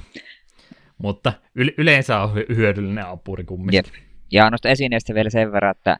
[0.98, 3.76] Mutta yleensä on hyödyllinen apuri kumminkin.
[3.76, 4.07] Jep.
[4.32, 5.96] Ja noista esineistä vielä sen verran, että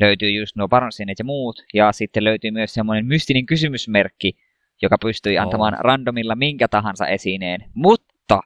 [0.00, 4.36] löytyy just nuo paransineet ja muut, ja sitten löytyy myös semmoinen mystinen kysymysmerkki,
[4.82, 5.80] joka pystyi antamaan oh.
[5.80, 8.40] randomilla minkä tahansa esineen, mutta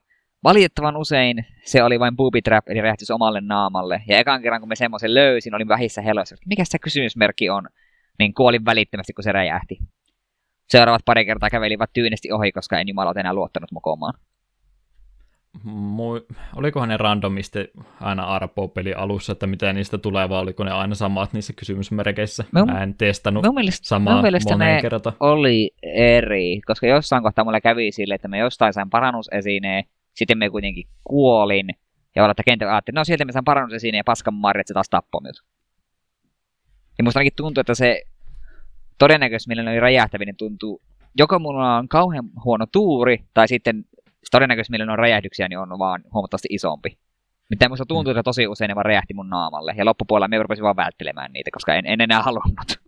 [0.44, 4.02] valitettavan usein se oli vain booby trap, eli räjähtys omalle naamalle.
[4.08, 7.68] Ja ekan kerran, kun me semmoisen löysin, olin vähissä heloissa, mikä se kysymysmerkki on,
[8.18, 9.78] niin kuolin välittömästi, kun se räjähti.
[10.68, 14.14] Seuraavat pari kertaa kävelivät tyynesti ohi, koska en jumala enää luottanut mokomaan.
[15.64, 17.70] Mu- olikohan ne randomisti
[18.00, 22.44] aina Arpo-peli alussa, että mitä niistä tulee, vai oliko ne aina samat niissä kysymysmerkeissä?
[22.52, 25.16] Mä, Mä en testannut mun mielestä, samaa mun mielestä moneen kertaan.
[25.20, 30.50] oli eri, koska jossain kohtaa mulle kävi sille, että me jostain sain parannusesineen, sitten me
[30.50, 31.68] kuitenkin kuolin,
[32.16, 34.74] ja olla, että kentällä ajattelin, no sieltä me saan parannusesineen ja paskan marja, että se
[34.74, 35.42] taas tappoi minut.
[36.98, 38.02] Ja musta ainakin tuntuu, että se
[38.98, 40.80] todennäköisesti, millä oli räjähtävinen, tuntuu,
[41.18, 43.84] joko mulla on kauhean huono tuuri, tai sitten
[44.30, 46.98] todennäköisesti millä on räjähdyksiä, niin on vaan huomattavasti isompi.
[47.50, 49.74] Mitä musta tuntuu, että tosi usein ne vaan räjähti mun naamalle.
[49.76, 52.80] Ja loppupuolella me rupesin vaan välttelemään niitä, koska en, en enää halunnut.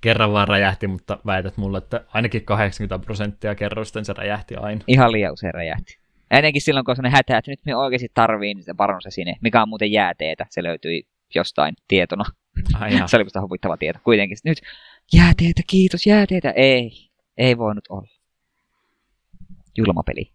[0.00, 4.80] Kerran vaan räjähti, mutta väität mulle, että ainakin 80 prosenttia kerrosten se räjähti aina.
[4.86, 5.98] Ihan liian usein räjähti.
[6.30, 9.68] Ennenkin silloin, kun on sellainen hätä, että nyt me oikeasti tarvii niin parannusesine, mikä on
[9.68, 10.46] muuten jääteetä.
[10.50, 11.02] Se löytyi
[11.34, 12.24] jostain tietona.
[12.80, 13.98] Ai se oli musta huvittava tieto.
[14.04, 14.60] Kuitenkin nyt
[15.12, 16.50] jääteetä, kiitos, jääteetä.
[16.50, 16.90] Ei,
[17.36, 18.13] ei voinut olla.
[19.78, 20.32] Julma peli.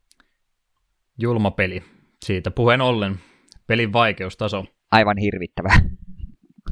[1.17, 1.83] Julma peli.
[2.25, 3.19] Siitä puheen ollen.
[3.67, 4.65] Pelin vaikeustaso.
[4.91, 5.69] Aivan hirvittävä.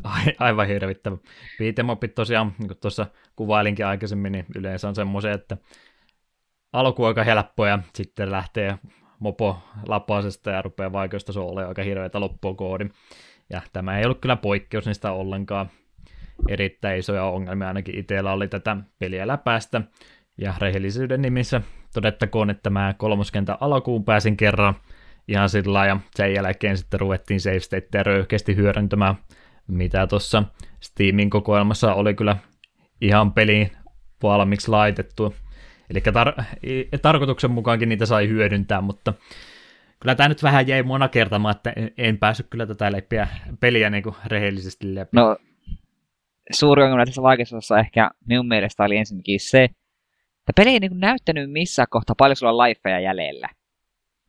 [0.04, 1.18] Ai, aivan hirvittävä.
[1.60, 5.58] Beatemapit tosiaan, niin kuin tuossa kuvailinkin aikaisemmin, niin yleensä on semmoisia, että
[6.74, 8.78] alku aika helppoja, sitten lähtee
[9.20, 12.90] mopo lapasesta ja rupeaa vaikeustaso olemaan aika hirveätä loppua koodi.
[13.50, 15.70] Ja tämä ei ollut kyllä poikkeus niistä ollenkaan.
[16.48, 19.82] Erittäin isoja ongelmia ainakin itsellä oli tätä peliä läpäästä.
[20.38, 21.62] Ja rehellisyyden nimissä
[21.98, 24.76] todettakoon, että mä kolmoskentän alkuun pääsin kerran
[25.28, 29.16] ihan sillä ja sen jälkeen sitten ruvettiin save stateja röyhkeästi hyödyntämään,
[29.68, 30.44] mitä tuossa
[30.80, 32.38] Steamin kokoelmassa oli kyllä
[33.02, 33.72] ihan peliin
[34.24, 35.36] valmiiksi laitettu.
[35.90, 36.44] Eli tar-
[37.02, 39.14] tarkoituksen mukaankin niitä sai hyödyntää, mutta
[40.00, 43.28] kyllä tämä nyt vähän jäi mona kertamaan, että en päässyt kyllä tätä lepiä,
[43.60, 45.10] peliä niin kuin rehellisesti läpi.
[45.14, 45.38] No,
[46.52, 49.70] suuri ongelma tässä vaikeudessa ehkä minun mielestä oli ensinnäkin se,
[50.50, 53.50] että peli ei niin näyttänyt missään kohtaa paljon sulla lifeja jäljellä.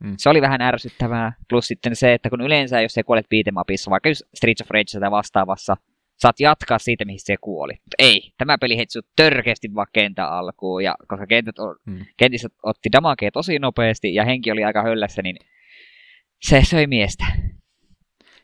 [0.03, 0.13] Mm.
[0.17, 1.33] Se oli vähän ärsyttävää.
[1.49, 4.99] Plus sitten se, että kun yleensä, jos sä kuolet beatemapissa, vaikka just Streets of Rage
[4.99, 5.75] tai vastaavassa,
[6.17, 7.73] saat jatkaa siitä, mihin se kuoli.
[7.73, 12.05] Mutta ei, tämä peli heitti sut törkeästi vaan kentän alkuun, ja koska kentät on, mm.
[12.17, 15.35] kentissä otti damakea tosi nopeasti, ja henki oli aika höllässä, niin
[16.41, 17.25] se söi miestä.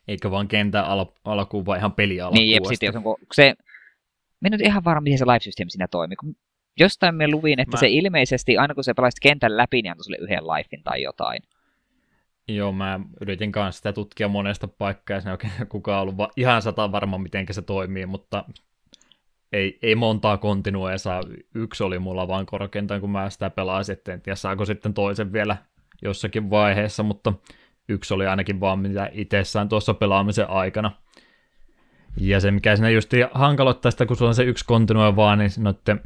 [0.07, 2.39] Eikö vaan kentän al- alkuun, vaan ihan peli alkuun?
[2.39, 3.56] Niin, jep, sitten jos on, se,
[4.41, 6.15] Mä en ihan varma, miten se live-systeemi siinä toimii.
[6.15, 6.35] Kun
[6.80, 7.80] jostain me luvin, että mä...
[7.80, 11.41] se ilmeisesti, aina kun se pelasit kentän läpi, niin antoi sulle yhden lifein tai jotain.
[12.47, 16.61] Joo, mä yritin kanssa sitä tutkia monesta paikkaa, ja se oikein kukaan ollut va- ihan
[16.61, 18.45] sata varma, miten se toimii, mutta
[19.52, 21.22] ei, ei montaa kontinua saa.
[21.56, 25.34] Yksi oli mulla vaan korkeintaan, kun mä sitä pelasin, että en tiedä saako sitten toisen
[25.34, 25.57] vielä
[26.02, 27.34] jossakin vaiheessa, mutta
[27.89, 30.91] yksi oli ainakin vaan mitä itsessään tuossa pelaamisen aikana.
[32.19, 35.52] Ja se, mikä siinä just hankaloittaa sitä, kun sulla on se yksi kontinua vaan, niin
[35.57, 36.02] noitten,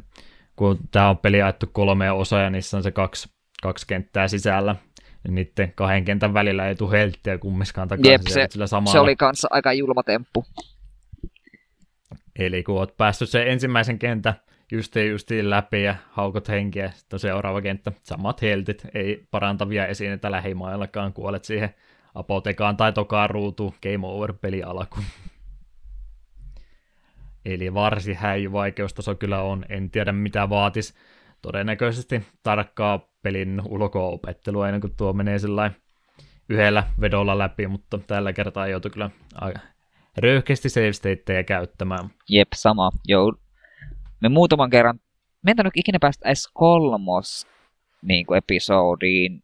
[0.56, 3.28] kun tämä on peli jaettu kolmea osaa ja niissä on se kaksi,
[3.62, 4.76] kaksi kenttää sisällä,
[5.24, 8.12] niin niiden kahden kentän välillä ei tule helttiä kummiskaan takaisin.
[8.12, 8.92] Jep, se, sillä samalla.
[8.92, 10.44] se oli kanssa aika julma temppu.
[12.38, 14.34] Eli kun oot päässyt sen ensimmäisen kentän
[14.72, 20.30] justiin justiin läpi ja haukot henkiä, sitten on seuraava kenttä, samat heltit, ei parantavia esineitä
[20.30, 21.74] lähimaillakaan, kuolet siihen
[22.14, 24.96] apotekaan tai tokaan ruutu, game over, peli alku.
[27.44, 30.94] Eli varsin häijy vaikeustaso kyllä on, en tiedä mitä vaatis.
[31.42, 35.38] Todennäköisesti tarkkaa pelin ulko-opettelua ennen kuin tuo menee
[36.48, 39.10] yhdellä vedolla läpi, mutta tällä kertaa joutui kyllä
[40.18, 42.10] röyhkeästi save käyttämään.
[42.28, 42.90] Jep, sama.
[43.08, 43.34] Joo.
[44.20, 45.00] Me muutaman kerran,
[45.42, 47.46] me en ikinä päästä edes kolmos
[48.02, 49.42] niin episodiin.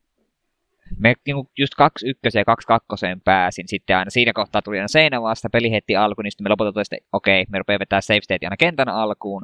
[0.99, 3.69] Me niin kuin just kaksi ykköseen ja kaksi kakkoseen pääsin.
[3.69, 6.81] Sitten aina siinä kohtaa tuli aina seinä vasta, peli heti alku, niin sitten me lopulta
[6.81, 9.43] että okei, okay, me rupeaa vetää save state aina kentän alkuun.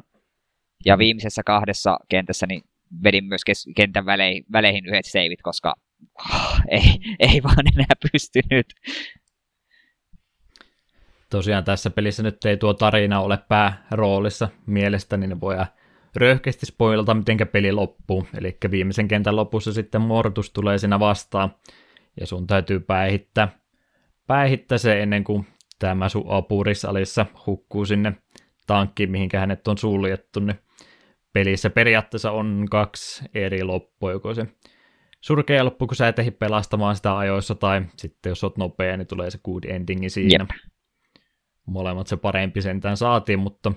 [0.85, 2.61] Ja viimeisessä kahdessa kentässä niin
[3.03, 5.75] vedin myös kes- kentän väleihin, väleihin yhdet seivit, koska
[6.19, 6.81] oh, ei,
[7.19, 8.67] ei vaan enää pystynyt.
[11.29, 15.55] Tosiaan tässä pelissä nyt ei tuo tarina ole pääroolissa mielestäni, niin voi
[16.15, 18.27] röyhkeästi spoilata, miten peli loppuu.
[18.37, 21.55] Eli viimeisen kentän lopussa sitten Mortus tulee siinä vastaan,
[22.19, 23.59] ja sun täytyy päihittää,
[24.27, 25.47] päihittää se ennen kuin
[25.79, 28.13] tämä sun apurisalissa hukkuu sinne
[28.67, 30.59] tankkiin, mihinkä hänet on suljettu, niin
[31.33, 34.47] pelissä periaatteessa on kaksi eri loppua, joko se
[35.21, 39.07] surkea loppu, kun sä et ehdi pelastamaan sitä ajoissa, tai sitten jos oot nopea, niin
[39.07, 40.45] tulee se good endingi siinä.
[40.49, 40.49] Jep.
[41.65, 43.71] Molemmat se parempi sentään saatiin, mutta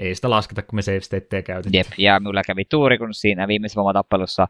[0.00, 1.78] ei sitä lasketa, kun me save stateja käytetään.
[1.78, 4.46] Jep, ja minulla kävi tuuri, kun siinä viimeisessä voimatappelussa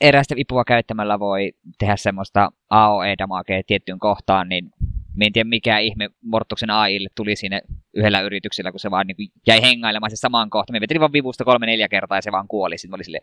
[0.00, 4.70] erästä vipua käyttämällä voi tehdä semmoista AOE-damakea tiettyyn kohtaan, niin
[5.20, 7.62] en tiedä mikä ihme Mortuksen AIlle tuli sinne
[7.94, 10.74] yhdellä yrityksellä, kun se vaan niin jäi hengailemaan se samaan kohtaan.
[10.76, 12.78] Me vetin vaan vivusta kolme neljä kertaa ja se vaan kuoli.
[12.78, 13.20] Sitten oli sille,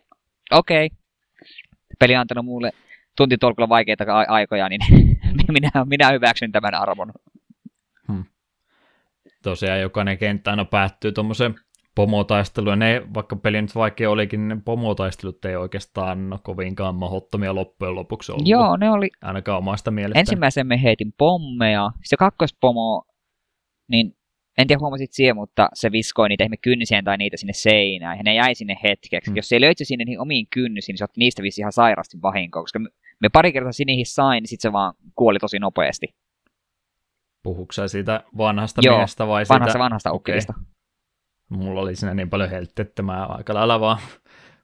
[0.50, 0.96] okei, okay.
[1.98, 2.70] peli on antanut mulle
[3.16, 4.80] tuntitolkulla vaikeita aikoja, niin
[5.52, 7.12] minä, minä hyväksyn tämän arvon.
[9.44, 11.54] Tosiaan jokainen kenttä aina päättyy tuommoiseen
[11.94, 12.78] pomotaisteluun.
[12.78, 17.94] Ne, vaikka peli nyt vaikea olikin, niin ne pomotaistelut ei oikeastaan ole kovinkaan mahdottomia loppujen
[17.94, 18.48] lopuksi ollut.
[18.48, 19.10] Joo, ne oli...
[19.22, 20.18] Ainakaan omasta mielestä.
[20.18, 23.04] Ensimmäisen me heitin pommeja, se kakkospomo,
[23.88, 24.16] niin
[24.58, 28.22] en tiedä huomasit siihen, mutta se viskoi niitä ihme kynnisiä tai niitä sinne seinään, ja
[28.22, 29.30] ne jäi sinne hetkeksi.
[29.30, 29.36] Mm.
[29.36, 32.62] Jos se löytyi sinne niihin omiin kynnisiin, niin se otti niistä vissi ihan sairasti vahinkoa,
[32.62, 32.78] koska
[33.20, 36.06] me, pari kertaa niihin sain, niin sitten se vaan kuoli tosi nopeasti.
[37.44, 39.78] Puhuuko siitä vanhasta Joo, miehestä vai vanhasta, siitä?
[39.78, 40.54] vanhasta ukkelista.
[40.56, 40.64] Okay.
[41.48, 43.98] Mulla oli siinä niin paljon heltti, että mä aika lailla vaan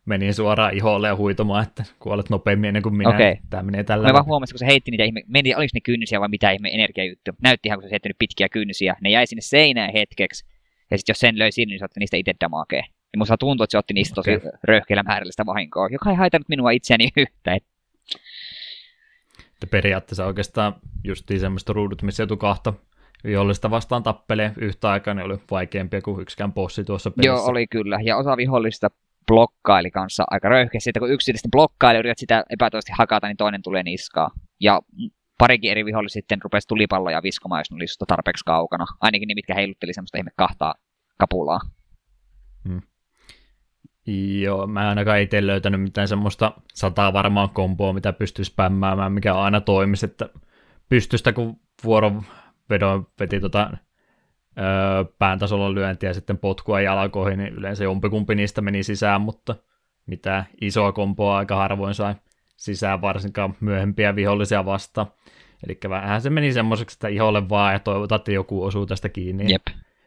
[0.06, 3.10] menin suoraan iholle ja huitomaan, että kuolet nopeammin ennen kuin minä.
[3.10, 3.36] Okay.
[3.50, 4.06] Tämä menee tällä.
[4.06, 6.68] Mä vaan huomasin, kun se heitti niitä ihme, meni, oliko ne kynnisiä vai mitä ihme
[6.68, 7.30] energiajuttu.
[7.42, 8.96] Näytti ihan, kun se heittänyt pitkiä kynnisiä.
[9.00, 10.44] Ne jäi sinne seinään hetkeksi.
[10.90, 12.82] Ja sitten jos sen löi sinne, niin se otti niistä itse damakea.
[13.12, 14.50] Ja musta tuntuu, että se otti niistä tosi okay.
[14.64, 17.58] röyhkeällä määrällistä vahinkoa, joka ei haitannut minua itseäni yhtä.
[19.62, 20.74] Että periaatteessa oikeastaan
[21.04, 22.72] justiin semmoista ruudut, missä joutui kahta
[23.24, 27.28] vihollista vastaan tappelee yhtä aikaa, ne oli vaikeampia kuin yksikään bossi tuossa pelissä.
[27.28, 27.98] Joo, oli kyllä.
[28.02, 28.88] Ja osa vihollista
[29.26, 33.62] blokkaili kanssa aika röyhkeästi, että kun yksi sitten blokkaili yrität sitä epätoisesti hakata, niin toinen
[33.62, 34.30] tulee niskaa.
[34.60, 34.80] Ja
[35.38, 38.84] parikin eri vihollista sitten rupesi tulipalloja viskomaan, jos ne oli tarpeeksi kaukana.
[39.00, 40.74] Ainakin ne, mitkä heilutteli semmoista ihme kahtaa
[41.18, 41.60] kapulaa.
[42.68, 42.82] Hmm.
[44.40, 49.34] Joo, mä en ainakaan itse löytänyt mitään semmoista sataa varmaan komboa, mitä pystyisi spämmäämään, mikä
[49.34, 50.28] aina toimisi, että
[50.88, 53.70] pystystä kun vuorovedon veti tota,
[54.58, 59.56] öö, pään tasolla lyöntiä ja sitten potkua jalkoihin, niin yleensä jompikumpi niistä meni sisään, mutta
[60.06, 62.14] mitä isoa komboa aika harvoin sai
[62.56, 65.06] sisään, varsinkaan myöhempiä vihollisia vasta.
[65.66, 69.52] Eli vähän se meni semmoiseksi, että iholle vaan ja toivotaan, että joku osuu tästä kiinni.
[69.52, 69.62] Jep.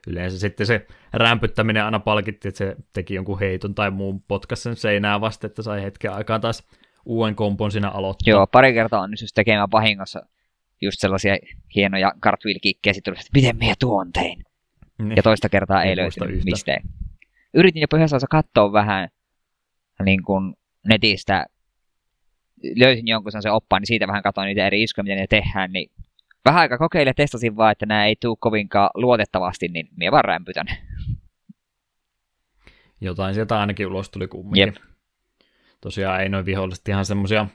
[0.08, 5.22] Yleensä sitten se rämpyttäminen aina palkitti, että se teki jonkun heiton tai muun potkasen seinää
[5.22, 6.68] vasta, että sai hetken aikaa taas
[7.06, 8.32] uuden kompon siinä aloittaa.
[8.32, 10.22] Joo, pari kertaa on just tekemään vahingossa
[10.82, 11.38] just sellaisia
[11.76, 14.44] hienoja cartwheel-kikkejä, sitten että miten minä tuon tein.
[14.98, 15.16] Niin.
[15.16, 16.82] Ja toista kertaa ei, ei löytynyt mistään.
[17.54, 19.10] Yritin jopa yhdessä katsoa vähän
[20.06, 20.54] niin kuin
[20.88, 21.46] netistä,
[22.76, 25.92] löysin jonkun sen oppaan, niin siitä vähän katsoin niitä eri iskuja, miten ne tehdään, niin
[26.46, 30.26] vähän aika kokeilin ja testasin vaan, että nämä ei tule kovinkaan luotettavasti, niin minä vaan
[30.26, 30.66] rämpytän.
[33.02, 34.62] Jotain sieltä ainakin ulos tuli kumminkin.
[34.62, 34.76] Jep.
[35.82, 37.48] Tosiaan ei noin viholliset ihan semmosia,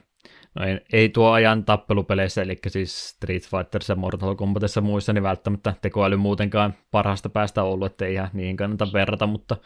[0.55, 5.23] no ei, ei, tuo ajan tappelupeleissä, eli siis Street Fighter ja Mortal Kombatissa muissa, niin
[5.23, 9.57] välttämättä tekoäly muutenkaan parhaasta päästä ollut, että ei ihan niin kannata verrata, mutta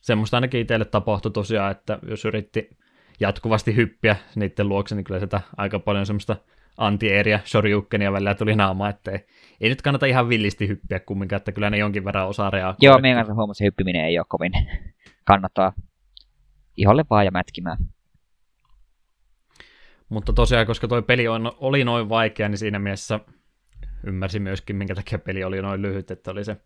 [0.00, 2.70] semmoista ainakin itselle tapahtui tosiaan, että jos yritti
[3.20, 6.36] jatkuvasti hyppiä niiden luokse, niin kyllä sitä aika paljon semmoista
[6.78, 9.26] anti-eriä shoryukenia välillä tuli naama, että ei,
[9.60, 12.76] ei, nyt kannata ihan villisti hyppiä kumminkaan, että kyllä ne jonkin verran osaa reagoida.
[12.80, 14.52] Joo, meidän kanssa huomasin, hyppiminen ei ole kovin
[15.24, 15.72] kannattaa
[16.76, 17.78] iholle vaan ja mätkimään.
[20.08, 23.20] Mutta tosiaan, koska tuo peli on, oli noin vaikea, niin siinä mielessä
[24.06, 26.56] ymmärsin myöskin, minkä takia peli oli noin lyhyt, että oli se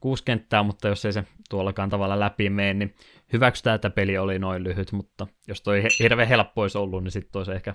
[0.00, 2.94] kuusi kenttää, mutta jos ei se tuollakaan tavalla läpi mene, niin
[3.32, 7.40] hyväksytään, että peli oli noin lyhyt, mutta jos toi hirveän helppo olisi ollut, niin sitten
[7.40, 7.74] olisi ehkä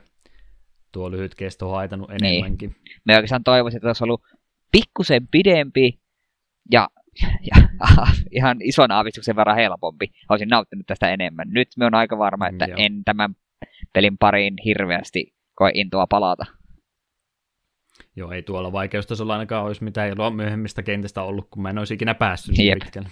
[0.92, 2.26] tuo lyhyt kesto haitannut niin.
[2.26, 2.70] enemmänkin.
[2.70, 3.02] Niin.
[3.06, 4.22] Me oikeastaan toivoisin, että olisi ollut
[4.72, 6.00] pikkusen pidempi
[6.72, 6.88] ja,
[7.42, 7.68] ja
[8.38, 10.12] ihan ison aavistuksen verran helpompi.
[10.30, 11.48] Olisin nauttinut tästä enemmän.
[11.50, 12.78] Nyt me on aika varma, että Joo.
[12.80, 13.36] en tämän
[13.94, 16.46] pelin pariin hirveästi koe intoa palata.
[18.16, 21.94] Joo, ei tuolla vaikeustasolla ainakaan olisi mitään iloa myöhemmistä kentistä ollut, kun mä en olisi
[21.94, 23.10] ikinä päässyt niin pitkälle.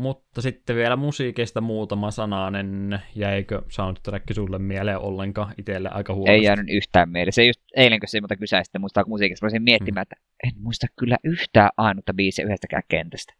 [0.00, 3.00] Mutta sitten vielä musiikista muutama sananen.
[3.14, 6.32] Jäikö soundtrack sulle mieleen ollenkaan itselle aika huonosti?
[6.32, 7.32] Ei jäänyt yhtään mieleen.
[7.32, 10.12] Se just eilen, kun se muuta kysäistä muistaa musiikista, voisin miettimään, hmm.
[10.12, 13.34] että en muista kyllä yhtään ainutta biisiä yhdestäkään kentästä.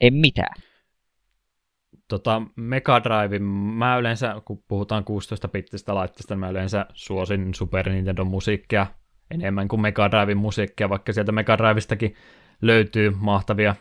[0.00, 0.54] Ei mitään.
[2.08, 3.38] Tota, Mega Drive,
[3.76, 8.86] mä yleensä, kun puhutaan 16-bittistä laitteesta, niin mä yleensä suosin Super Nintendo musiikkia
[9.30, 12.14] enemmän kuin Mega Drive musiikkia, vaikka sieltä Mega Drivestakin
[12.62, 13.74] löytyy mahtavia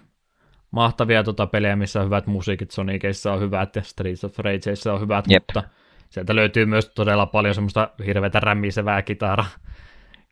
[0.71, 5.01] mahtavia tota pelejä, missä on hyvät musiikit, Sonicissa on hyvät ja Streets of Rageissa on
[5.01, 5.43] hyvät, Jep.
[5.43, 5.63] mutta
[6.09, 9.45] sieltä löytyy myös todella paljon semmoista hirveätä rämmisevää kitara,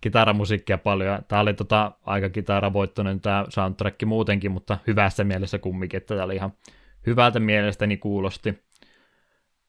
[0.01, 1.19] kitaramusiikkia paljon.
[1.27, 6.35] Tämä oli tota, aika kitaravoittoinen tämä soundtrack muutenkin, mutta hyvässä mielessä kumminkin, että tämä oli
[6.35, 6.53] ihan
[7.07, 8.63] hyvältä mielestäni kuulosti.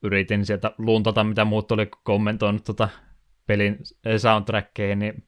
[0.02, 2.88] Yritin sieltä luntata, mitä muut oli kommentoinut tota
[3.46, 3.78] pelin
[4.18, 5.24] soundtrackkeihin, niin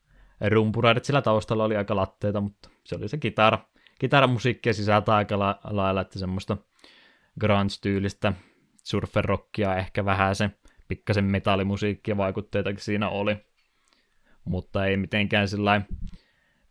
[0.48, 3.58] rumpuraidet sillä taustalla oli aika latteita, mutta se oli se kitara,
[4.02, 6.56] kitaramusiikkia sisältää aika la- lailla, että semmoista
[7.40, 8.32] grunge-tyylistä
[8.82, 10.50] surferrockia, ehkä vähän se
[10.88, 13.36] pikkasen metallimusiikkia vaikutteitakin siinä oli,
[14.44, 15.82] mutta ei mitenkään sillä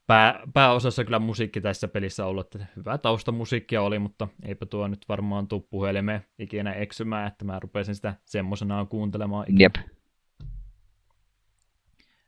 [0.08, 5.06] pää, pääosassa kyllä musiikki tässä pelissä ollut, että hyvää taustamusiikkia oli, mutta eipä tuo nyt
[5.10, 9.46] varmaan tuu puhelimeen ikinä eksymään, että mä rupesin sitä semmoisenaan kuuntelemaan.
[9.48, 9.60] Ikinä.
[9.60, 9.76] Jep.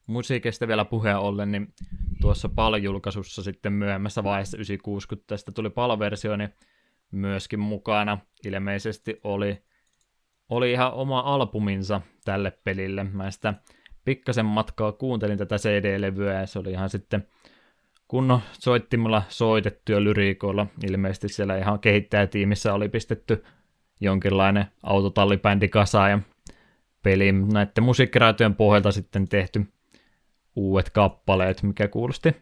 [0.08, 1.74] Musiikista vielä puheen ollen, niin
[2.22, 6.50] tuossa PAL-julkaisussa sitten myöhemmässä vaiheessa 960 tästä tuli PAL-versio, niin
[7.12, 9.64] myöskin mukana ilmeisesti oli,
[10.50, 13.04] oli ihan oma albuminsa tälle pelille.
[13.04, 13.54] Mä sitä
[14.06, 17.28] pikkasen matkaa kuuntelin tätä CD-levyä ja se oli ihan sitten
[18.08, 20.68] kunnon soittimella soitettu ja lyriikoilla.
[20.86, 23.44] Ilmeisesti siellä ihan kehittäjätiimissä oli pistetty
[24.02, 26.20] jonkinlainen autotallibändi kasaan ja
[27.04, 29.66] peli näiden musiikkiraitojen pohjalta sitten tehty
[30.56, 32.36] uudet kappaleet, mikä kuulosti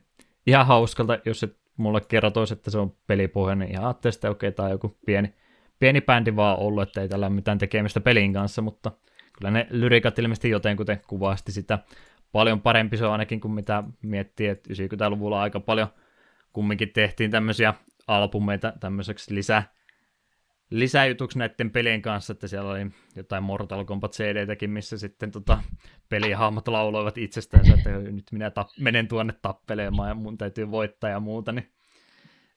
[0.47, 4.47] ihan hauskalta, jos et mulle kertoisi, että se on pelipohjainen, niin ihan ajattelin, että okei,
[4.47, 5.33] okay, tämä on joku pieni,
[5.79, 8.91] pieni bändi vaan ollut, että ei tällä ole mitään tekemistä pelin kanssa, mutta
[9.37, 11.79] kyllä ne lyrikat ilmeisesti jotenkuten kuvasti sitä.
[12.31, 15.87] Paljon parempi se on ainakin kuin mitä miettii, että 90-luvulla aika paljon
[16.53, 17.73] kumminkin tehtiin tämmöisiä
[18.07, 19.63] albumeita tämmöiseksi lisä,
[20.71, 25.63] lisäjutuksi näiden pelien kanssa, että siellä oli jotain Mortal Kombat cd missä sitten tota,
[26.09, 31.19] pelihahmot lauloivat itsestään, että nyt minä tap- menen tuonne tappelemaan ja mun täytyy voittaa ja
[31.19, 31.71] muuta, niin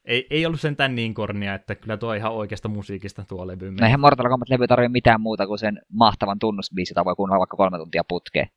[0.05, 3.70] ei, ei ollut sentään niin kornia, että kyllä tuo ihan oikeasta musiikista tuo levy.
[3.70, 7.57] No eihän Mortal Kombat-levy tarvitse mitään muuta kuin sen mahtavan tunnusbiisi, jota voi kuunnella vaikka
[7.57, 8.49] kolme tuntia putkeen.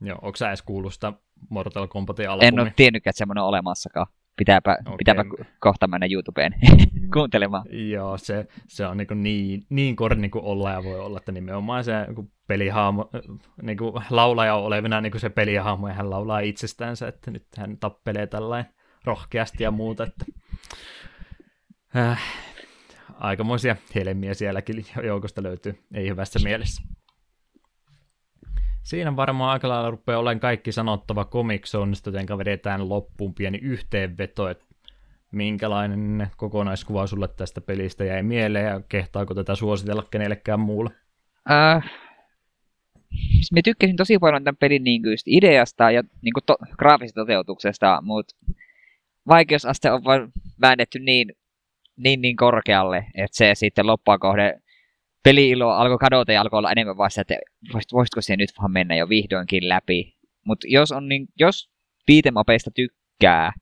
[0.00, 1.12] Joo, onko sä edes kuullut sitä
[1.50, 2.48] Mortal Kombatin albumia?
[2.48, 4.06] En ole tiennytkään, että semmoinen on olemassakaan.
[4.36, 4.96] Pitääpä, okay.
[4.96, 5.24] pitääpä
[5.58, 6.54] kohta mennä YouTubeen
[7.14, 7.64] kuuntelemaan.
[7.70, 11.84] Joo, se, se on niin, niin, niin korni kuin olla ja voi olla, että nimenomaan
[11.84, 13.10] se niin pelihahmo,
[13.62, 17.76] niin kuin laulaja olevina niin kuin se pelihahmo, ja hän laulaa itsestäänsä, että nyt hän
[17.78, 18.72] tappelee tällainen
[19.04, 20.24] rohkeasti ja muuta, että
[21.96, 22.22] äh,
[23.14, 26.93] aikamoisia helmiä sielläkin joukosta löytyy, ei hyvässä mielessä.
[28.84, 34.48] Siinä varmaan aika lailla rupeaa olemaan kaikki sanottava Comic Zonesta, joten vedetään loppuun pieni yhteenveto,
[34.48, 34.64] että
[35.32, 40.90] minkälainen kokonaiskuva sulle tästä pelistä jäi mieleen ja kehtaako tätä suositella kenellekään muulle?
[41.50, 41.84] Äh,
[43.54, 47.98] mä tykkäsin tosi paljon tämän pelin niin kuin ideasta ja niin kuin to, graafisesta toteutuksesta,
[48.02, 48.36] mutta
[49.28, 51.32] vaikeusaste on vain väännetty niin,
[51.96, 54.60] niin, niin korkealle, että se sitten loppua kohde
[55.24, 57.34] peli-ilo alkoi kadota ja alkoi olla enemmän vasta, että
[57.92, 60.14] voisitko se nyt vaan mennä jo vihdoinkin läpi.
[60.44, 61.70] Mutta jos, on niin, jos
[62.06, 63.52] beatemapeista tykkää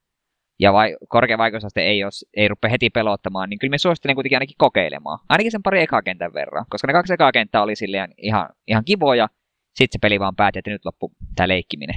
[0.58, 4.36] ja vai, korkea vaikeusaste ei, jos, ei rupea heti pelottamaan, niin kyllä me suosittelen kuitenkin
[4.36, 5.18] ainakin kokeilemaan.
[5.28, 8.84] Ainakin sen pari ekaa kentän verran, koska ne kaksi ekaa kenttää oli silleen ihan, ihan
[8.84, 9.28] kivoja,
[9.74, 11.96] sitten se peli vaan päätti, että nyt loppu tämä leikkiminen.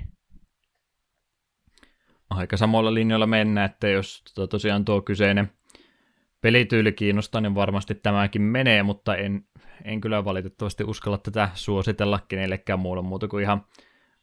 [2.29, 5.51] Aika samoilla linjoilla mennä, että jos tota tosiaan tuo kyseinen
[6.45, 9.45] pelityyli kiinnostaa, niin varmasti tämäkin menee, mutta en,
[9.84, 13.65] en kyllä valitettavasti uskalla tätä suositella kenellekään muulle muuta kuin ihan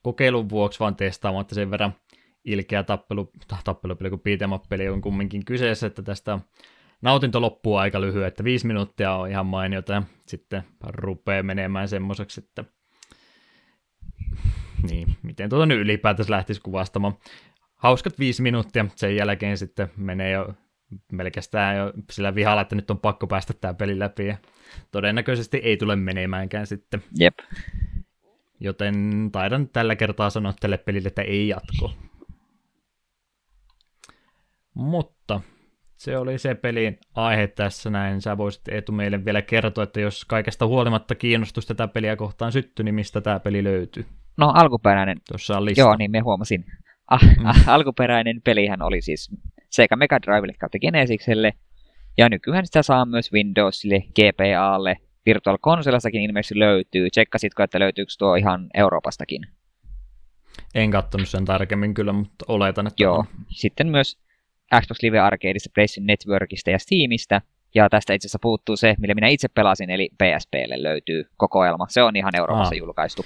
[0.03, 1.95] kokeilun vuoksi vaan testaamaan, että sen verran
[2.45, 3.31] ilkeä tappelu,
[3.65, 4.23] tappelupeli kuin
[4.69, 6.39] peli on kumminkin kyseessä, että tästä
[7.01, 12.41] nautinto loppuu aika lyhyen, että viisi minuuttia on ihan mainiota ja sitten rupeaa menemään semmoiseksi,
[12.41, 12.65] että
[14.91, 17.15] niin, miten tuota nyt ylipäätänsä lähtisi kuvastamaan.
[17.77, 20.55] Hauskat viisi minuuttia, sen jälkeen sitten menee jo
[21.13, 21.45] melkein
[21.77, 24.37] jo sillä vihalla, että nyt on pakko päästä tämä peli läpi ja
[24.91, 27.03] todennäköisesti ei tule menemäänkään sitten.
[27.19, 27.39] Jep.
[28.61, 31.93] Joten taidan tällä kertaa sanoa tälle pelille, että ei jatko.
[34.75, 35.41] Mutta
[35.97, 38.21] se oli se pelin aihe tässä näin.
[38.21, 42.85] Sä voisit Eetu meille vielä kertoa, että jos kaikesta huolimatta kiinnostus tätä peliä kohtaan syttyi,
[42.85, 44.07] niin mistä tämä peli löytyy?
[44.37, 45.17] No alkuperäinen.
[45.29, 45.81] Tuossa on lista.
[45.81, 46.65] Joo, niin me huomasin.
[47.11, 47.47] Ah, mm.
[47.47, 49.31] ah, alkuperäinen pelihän oli siis
[49.73, 51.53] sekä Mega Drivelle kautta Genesikselle,
[52.19, 54.97] ja nykyään sitä saa myös Windowsille, GPAlle,
[55.27, 57.11] Virtual Consoleissakin ilmeisesti löytyy.
[57.11, 59.47] Tsekkasitko, että löytyykö tuo ihan Euroopastakin?
[60.75, 63.17] En katsonut sen tarkemmin kyllä, mutta oletan, että Joo.
[63.17, 63.25] On.
[63.49, 64.19] Sitten myös
[64.81, 67.41] Xbox Live Arcadeista, PlayStation Networkista ja Steamista.
[67.75, 71.87] Ja tästä itse asiassa puuttuu se, millä minä itse pelasin, eli PSPlle löytyy kokoelma.
[71.89, 72.79] Se on ihan Euroopassa Aa.
[72.79, 73.25] julkaistu.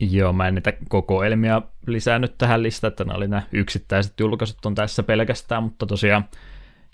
[0.00, 4.74] Joo, mä en niitä kokoelmia lisännyt tähän listaan, että nämä oli nämä yksittäiset julkaisut on
[4.74, 6.24] tässä pelkästään, mutta tosiaan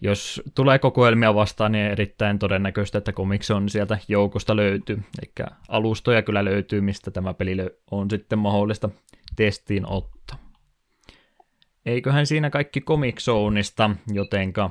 [0.02, 5.02] jos tulee kokoelmia vastaan, niin erittäin todennäköistä, että komiksi on sieltä joukosta löytyy.
[5.22, 7.56] Eli alustoja kyllä löytyy, mistä tämä peli
[7.90, 8.88] on sitten mahdollista
[9.36, 10.38] testiin ottaa.
[11.86, 14.70] Eiköhän siinä kaikki Comic Zoneista, jotenka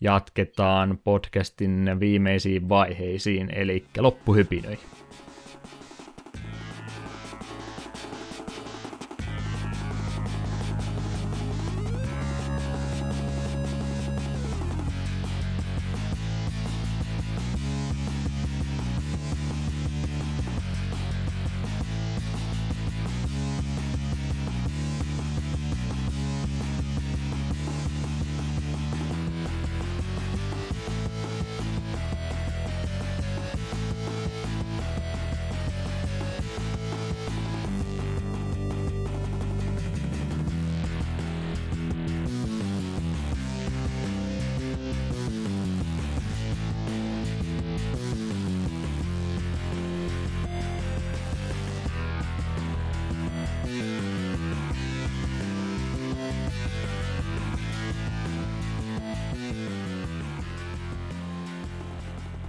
[0.00, 4.88] jatketaan podcastin viimeisiin vaiheisiin, eli loppuhypinöihin.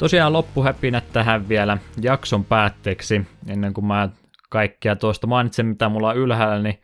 [0.02, 4.10] Tosiaan loppuhäpinät tähän vielä jakson päätteeksi, ennen kuin mä
[4.50, 6.82] kaikkea tuosta mainitsen, mitä mulla on ylhäällä, niin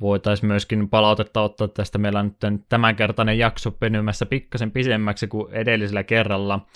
[0.00, 1.98] voitaisiin myöskin palautetta ottaa tästä.
[1.98, 6.66] Meillä on nyt tämänkertainen jakso penymässä pikkasen pisemmäksi kuin edellisellä kerralla,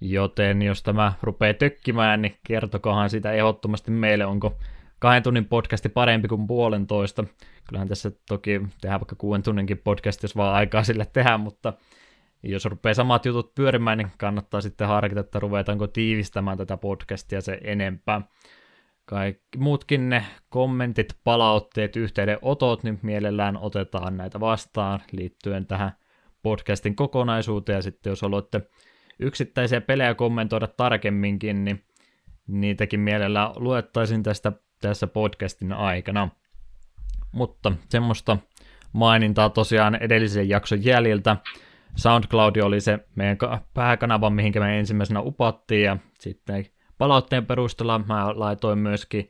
[0.00, 4.58] joten jos tämä rupeaa tökkimään, niin kertokohan sitä ehdottomasti meille, onko
[4.98, 7.24] kahden tunnin podcasti parempi kuin puolentoista.
[7.68, 11.72] Kyllähän tässä toki tehdään vaikka kuuden tunninkin podcast, jos vaan aikaa sille tehdä, mutta
[12.42, 17.58] jos rupeaa samat jutut pyörimään, niin kannattaa sitten harkita, että ruvetaanko tiivistämään tätä podcastia se
[17.64, 18.20] enempää.
[19.04, 25.92] Kaikki muutkin ne kommentit, palautteet, yhteydenotot, niin mielellään otetaan näitä vastaan liittyen tähän
[26.42, 28.60] podcastin kokonaisuuteen, ja sitten jos haluatte
[29.18, 31.84] yksittäisiä pelejä kommentoida tarkemminkin, niin
[32.46, 36.28] niitäkin mielellään luettaisin tästä tässä podcastin aikana.
[37.32, 38.36] Mutta semmoista
[38.92, 41.36] mainintaa tosiaan edellisen jakson jäljiltä.
[41.96, 43.36] SoundCloud oli se meidän
[43.74, 46.66] pääkanava, mihinkä me ensimmäisenä upattiin, ja sitten
[46.98, 49.28] palautteen perusteella mä laitoin myöskin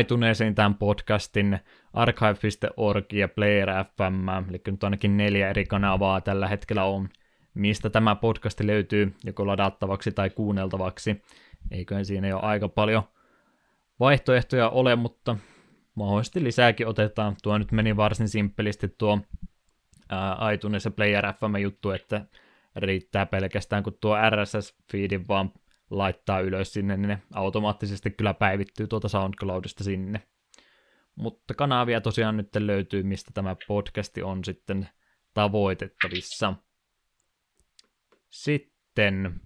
[0.00, 1.58] iTunesin tämän podcastin
[1.92, 7.08] archive.org ja Player FM, eli nyt ainakin neljä eri kanavaa tällä hetkellä on,
[7.54, 11.22] mistä tämä podcasti löytyy joko ladattavaksi tai kuunneltavaksi.
[11.70, 13.02] Eiköhän siinä jo aika paljon
[14.00, 15.36] vaihtoehtoja ole, mutta
[15.94, 17.36] mahdollisesti lisääkin otetaan.
[17.42, 19.18] Tuo nyt meni varsin simppelisti tuo
[20.10, 22.26] ää, iTunes ja Player FM juttu, että
[22.76, 25.52] riittää pelkästään, kun tuo RSS-feedin vaan
[25.90, 30.22] laittaa ylös sinne, niin ne automaattisesti kyllä päivittyy tuota SoundCloudista sinne.
[31.14, 34.88] Mutta kanavia tosiaan nyt löytyy, mistä tämä podcasti on sitten
[35.34, 36.54] tavoitettavissa.
[38.30, 39.40] Sitten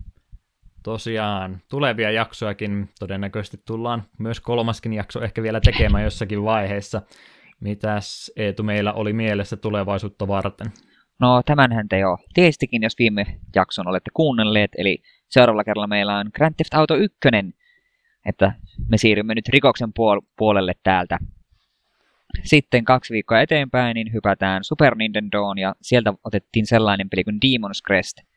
[0.83, 7.03] tosiaan tulevia jaksojakin todennäköisesti tullaan myös kolmaskin jakso ehkä vielä tekemään jossakin vaiheessa.
[7.65, 10.67] Mitäs Eetu meillä oli mielessä tulevaisuutta varten?
[11.21, 16.31] No tämänhän te jo tiestikin, jos viime jakson olette kuunnelleet, eli seuraavalla kerralla meillä on
[16.35, 17.19] Grand Theft Auto 1,
[18.27, 18.55] että
[18.89, 21.19] me siirrymme nyt rikoksen puol- puolelle täältä.
[22.43, 27.83] Sitten kaksi viikkoa eteenpäin, niin hypätään Super Nintendoon ja sieltä otettiin sellainen peli kuin Demon's
[27.87, 28.17] Crest–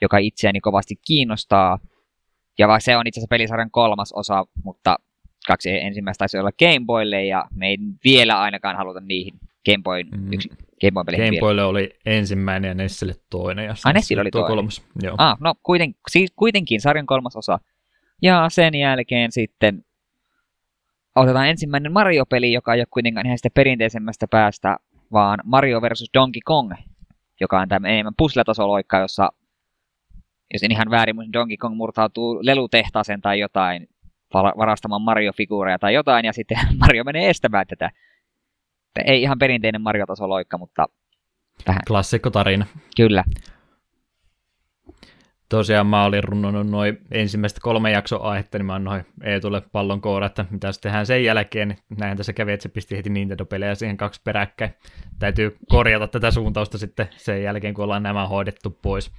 [0.00, 1.78] joka itseäni kovasti kiinnostaa.
[2.58, 4.96] Ja vaikka se on itse asiassa pelisarjan kolmas osa, mutta
[5.52, 9.34] kaksi ensimmäistä taisi olla Game Boylle ja me ei vielä ainakaan haluta niihin
[9.66, 10.32] Game Boyn mm.
[10.32, 10.48] yksi
[10.80, 13.64] Game Boy Game Boylle oli ensimmäinen ja Nessille toinen.
[13.64, 14.46] Ja ah, Nessille oli toinen.
[14.46, 14.82] Kolmas.
[15.02, 15.14] Joo.
[15.18, 17.58] Ah, no kuiten, siis kuitenkin sarjan kolmas osa.
[18.22, 19.84] Ja sen jälkeen sitten
[21.16, 24.76] otetaan ensimmäinen Mario-peli, joka ei ole kuitenkaan ihan sitä perinteisemmästä päästä,
[25.12, 26.72] vaan Mario versus Donkey Kong,
[27.40, 29.28] joka on tämä enemmän puzzle-tasoloikka, jossa
[30.52, 33.88] jos en ihan väärin, mutta Donkey Kong murtautuu lelutehtaaseen tai jotain,
[34.34, 37.90] varastamaan Mario-figuureja tai jotain, ja sitten Mario menee estämään tätä.
[39.04, 40.86] Ei ihan perinteinen Mario-tasoloikka, mutta
[41.66, 41.82] vähän.
[41.88, 42.66] Klassikko tarina.
[42.96, 43.24] Kyllä.
[45.48, 50.26] Tosiaan mä olin runnonut noin ensimmäistä kolme jaksoa aihetta, niin mä annoin Eetulle pallon koura,
[50.26, 51.68] että mitä sitten tehdään sen jälkeen.
[51.68, 54.74] Niin näin tässä kävi, että se pisti heti Nintendo-pelejä siihen kaksi peräkkäin.
[55.18, 59.12] Täytyy korjata tätä suuntausta sitten sen jälkeen, kun ollaan nämä hoidettu pois.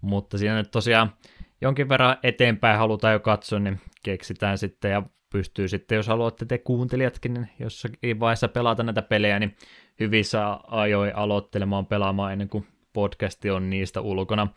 [0.00, 1.12] Mutta siinä nyt tosiaan
[1.60, 5.02] jonkin verran eteenpäin halutaan jo katsoa, niin keksitään sitten ja
[5.32, 9.56] pystyy sitten, jos haluatte te kuuntelijatkin niin jossakin vaiheessa pelata näitä pelejä, niin
[10.00, 14.48] hyvissä ajoin aloittelemaan pelaamaan ennen kuin podcasti on niistä ulkona.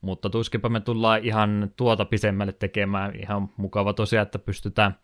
[0.00, 3.20] Mutta tuskinpä me tullaan ihan tuota pisemmälle tekemään.
[3.20, 4.98] Ihan mukava tosiaan, että pystytään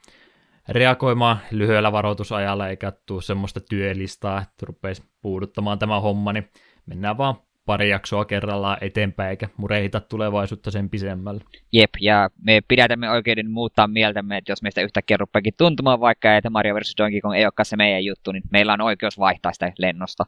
[0.69, 6.51] reagoimaan lyhyellä varoitusajalla eikä tuu semmoista työlistaa, että rupeisi puuduttamaan tämä homma, niin
[6.87, 7.35] mennään vaan
[7.67, 11.45] pari jaksoa kerrallaan eteenpäin, eikä murehita tulevaisuutta sen pisemmälle.
[11.73, 16.51] Jep, ja me pidätämme oikeuden muuttaa mieltämme, että jos meistä yhtäkkiä rupeakin tuntumaan vaikka, että
[16.51, 16.95] Mario vs.
[16.99, 20.27] Donkey Kong ei olekaan se meidän juttu, niin meillä on oikeus vaihtaa sitä lennosta.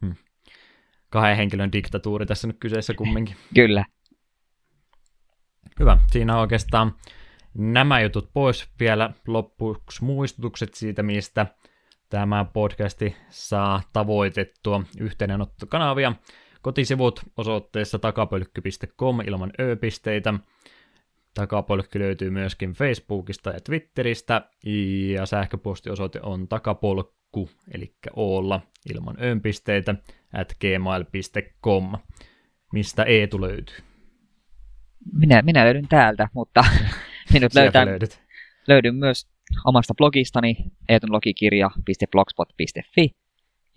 [0.00, 0.14] Hmm.
[1.10, 3.36] Kahden henkilön diktatuuri tässä nyt kyseessä kumminkin.
[3.54, 3.84] Kyllä.
[5.80, 6.94] Hyvä, siinä on oikeastaan
[7.54, 8.68] nämä jutut pois.
[8.80, 11.46] Vielä loppuksi muistutukset siitä, mistä
[12.08, 16.12] tämä podcasti saa tavoitettua yhteydenottokanavia.
[16.62, 20.34] Kotisivut osoitteessa takapölkky.com ilman ö-pisteitä.
[21.34, 24.50] Takapolkki löytyy myöskin Facebookista ja Twitteristä,
[25.14, 28.60] ja sähköpostiosoite on takapolkku, eli olla
[28.94, 29.94] ilman öönpisteitä,
[30.32, 31.92] at gmail.com.
[32.72, 33.76] Mistä Eetu löytyy?
[35.12, 36.64] Minä, minä löydyn täältä, mutta
[37.32, 37.86] minut löytää,
[38.68, 39.28] löydyn myös
[39.64, 40.56] omasta blogistani
[40.88, 43.14] eetunlogikirja.blogspot.fi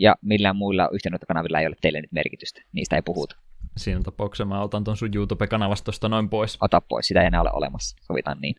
[0.02, 2.62] ja millään muilla yhteydenottokanavilla ei ole teille nyt merkitystä.
[2.74, 3.36] Niistä ei puhuta.
[3.78, 6.58] Siinä tapauksessa mä otan ton sun YouTube-kanavastosta noin pois.
[6.62, 7.98] Ota pois, sitä ei enää ole olemassa.
[8.02, 8.56] Sovitaan niin.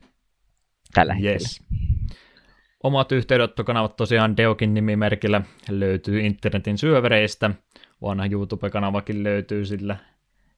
[0.95, 1.33] Tällä hetkellä.
[1.33, 1.63] Yes.
[2.83, 7.51] Omat yhteydenottokanavat tosiaan Deokin nimimerkillä löytyy internetin syövereistä.
[8.03, 9.97] Vanha YouTube-kanavakin löytyy sillä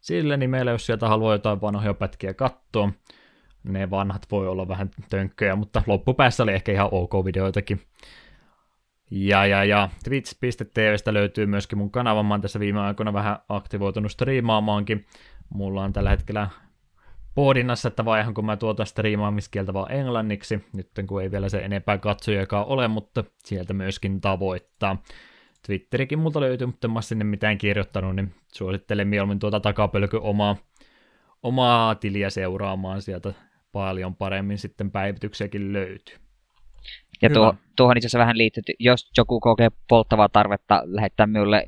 [0.05, 2.93] sillä nimellä, jos sieltä haluaa jotain vanhoja pätkiä katsoa.
[3.65, 7.81] Ne vanhat voi olla vähän tönkköjä, mutta loppupäässä oli ehkä ihan ok videoitakin.
[9.11, 12.23] Ja, ja, ja twitch.tvstä löytyy myöskin mun kanava.
[12.23, 15.05] Mä oon tässä viime aikoina vähän aktivoitunut striimaamaankin.
[15.51, 16.49] Mulla on tällä hetkellä
[17.35, 21.99] pohdinnassa, että vaihan kun mä tuotan striimaamiskieltä vaan englanniksi, nyt kun ei vielä se enempää
[21.99, 25.03] katsojakaan ole, mutta sieltä myöskin tavoittaa.
[25.67, 30.57] Twitterikin multa löytyy, mutta en mä sinne mitään kirjoittanut, niin suosittelen mieluummin tuota takapölky omaa,
[31.43, 33.35] omaa tiliä seuraamaan sieltä
[33.73, 36.24] paljon paremmin sitten päivityksiäkin löytyy.
[37.25, 41.67] Ja tuo, tuohon itse asiassa vähän liittyy, jos joku kokee polttavaa tarvetta lähettää minulle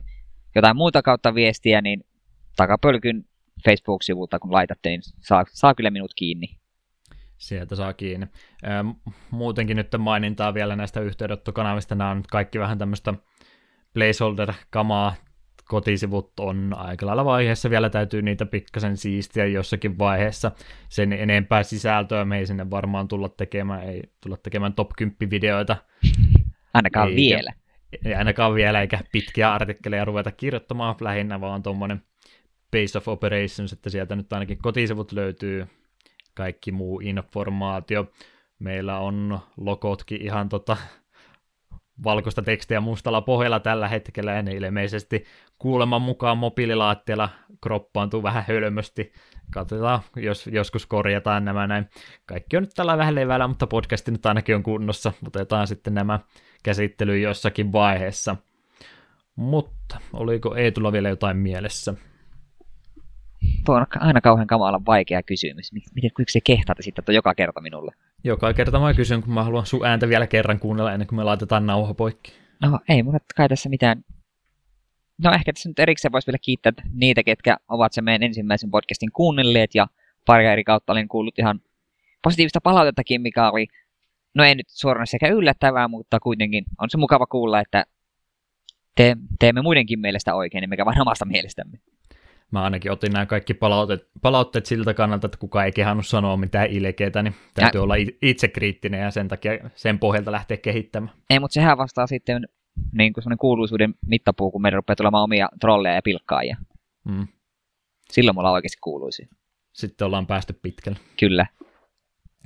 [0.55, 2.05] jotain muuta kautta viestiä, niin
[2.57, 3.25] takapölkyn
[3.65, 6.47] Facebook-sivulta kun laitatte, niin saa, saa kyllä minut kiinni.
[7.39, 8.27] Sieltä saa kiinni.
[9.31, 11.95] Muutenkin nyt mainintaa vielä näistä yhteydenottokanavista.
[11.95, 13.15] Nämä on kaikki vähän tämmöistä
[13.95, 15.15] placeholder-kamaa.
[15.69, 17.71] Kotisivut on aika lailla vaiheessa.
[17.71, 20.53] Vielä täytyy niitä pikkasen siistiä jossakin vaiheessa.
[20.89, 23.83] Sen enempää sisältöä me ei sinne varmaan tulla tekemään.
[23.83, 25.77] Ei tulla tekemään top 10 videoita.
[26.75, 27.53] Ainakaan eikä, vielä.
[28.05, 30.95] Ei ainakaan vielä, eikä pitkiä artikkeleja ruveta kirjoittamaan.
[31.01, 32.03] Lähinnä vaan tuommoinen
[32.71, 35.67] Base of Operations, että sieltä nyt ainakin kotisivut löytyy
[36.35, 38.13] kaikki muu informaatio.
[38.59, 40.77] Meillä on logotkin ihan tota,
[42.05, 45.25] valkoista tekstiä mustalla pohjalla tällä hetkellä, ja ne ilmeisesti
[45.59, 47.29] kuuleman mukaan mobiililaattialla
[47.63, 49.13] kroppaantuu vähän hölmösti.
[49.51, 51.89] Katsotaan, jos joskus korjataan nämä näin.
[52.27, 55.13] Kaikki on nyt tällä vähän levällä, mutta podcasti nyt ainakin on kunnossa.
[55.27, 56.21] Otetaan sitten nämä
[56.63, 58.37] käsittelyyn jossakin vaiheessa.
[59.37, 61.95] Mutta oliko Eetulla vielä jotain mielessä?
[63.65, 65.73] Tuo on aina kauhean kamalan vaikea kysymys.
[65.73, 67.93] Miten kuinka se kehtaat sitten joka kerta minulle?
[68.27, 71.25] Joka kerta mä kysyn, kun mä haluan sun ääntä vielä kerran kuunnella ennen kuin me
[71.25, 72.33] laitetaan nauha poikki.
[72.63, 74.05] No ei mulla kai tässä mitään...
[75.25, 79.13] No ehkä tässä nyt erikseen voisi vielä kiittää niitä, ketkä ovat sen meidän ensimmäisen podcastin
[79.13, 79.87] kuunnelleet ja
[80.27, 81.61] pari eri kautta olin kuullut ihan
[82.23, 83.67] positiivista palautettakin, mikä oli,
[84.35, 87.85] no ei nyt suoraan sekä yllättävää, mutta kuitenkin on se mukava kuulla, että
[88.97, 91.79] te, teemme muidenkin mielestä oikein, mikä vain omasta mielestämme
[92.53, 96.67] mä ainakin otin nämä kaikki palautteet, palautteet siltä kannalta, että kukaan ei kehannut sanoa mitään
[96.67, 97.83] ilkeitä, niin täytyy ja...
[97.83, 101.17] olla itsekriittinen ja sen takia sen pohjalta lähteä kehittämään.
[101.31, 102.49] Ei, mutta sehän vastaa sitten
[102.93, 106.57] niin kuin sellainen kuuluisuuden mittapuu, kun meidän rupeaa tulemaan omia trolleja ja pilkkaajia.
[107.05, 107.27] Mm.
[108.13, 109.29] Silloin mulla oikeasti kuuluisi.
[109.73, 110.99] Sitten ollaan päästy pitkälle.
[111.21, 111.47] Kyllä.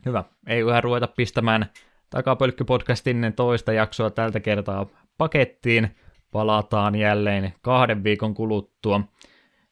[0.06, 0.24] Hyvä.
[0.46, 1.66] Ei ihan ruveta pistämään
[2.10, 4.86] takapölkkypodcastin toista jaksoa tältä kertaa
[5.18, 5.96] pakettiin.
[6.32, 9.00] Palataan jälleen kahden viikon kuluttua.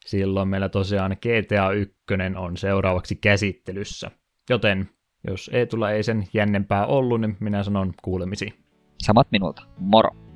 [0.05, 1.95] Silloin meillä tosiaan GTA 1
[2.37, 4.11] on seuraavaksi käsittelyssä.
[4.49, 4.89] Joten
[5.27, 8.53] jos ei tule ei sen jännempää ollut, niin minä sanon kuulemisiin.
[9.03, 9.61] Samat minulta.
[9.77, 10.28] Moro!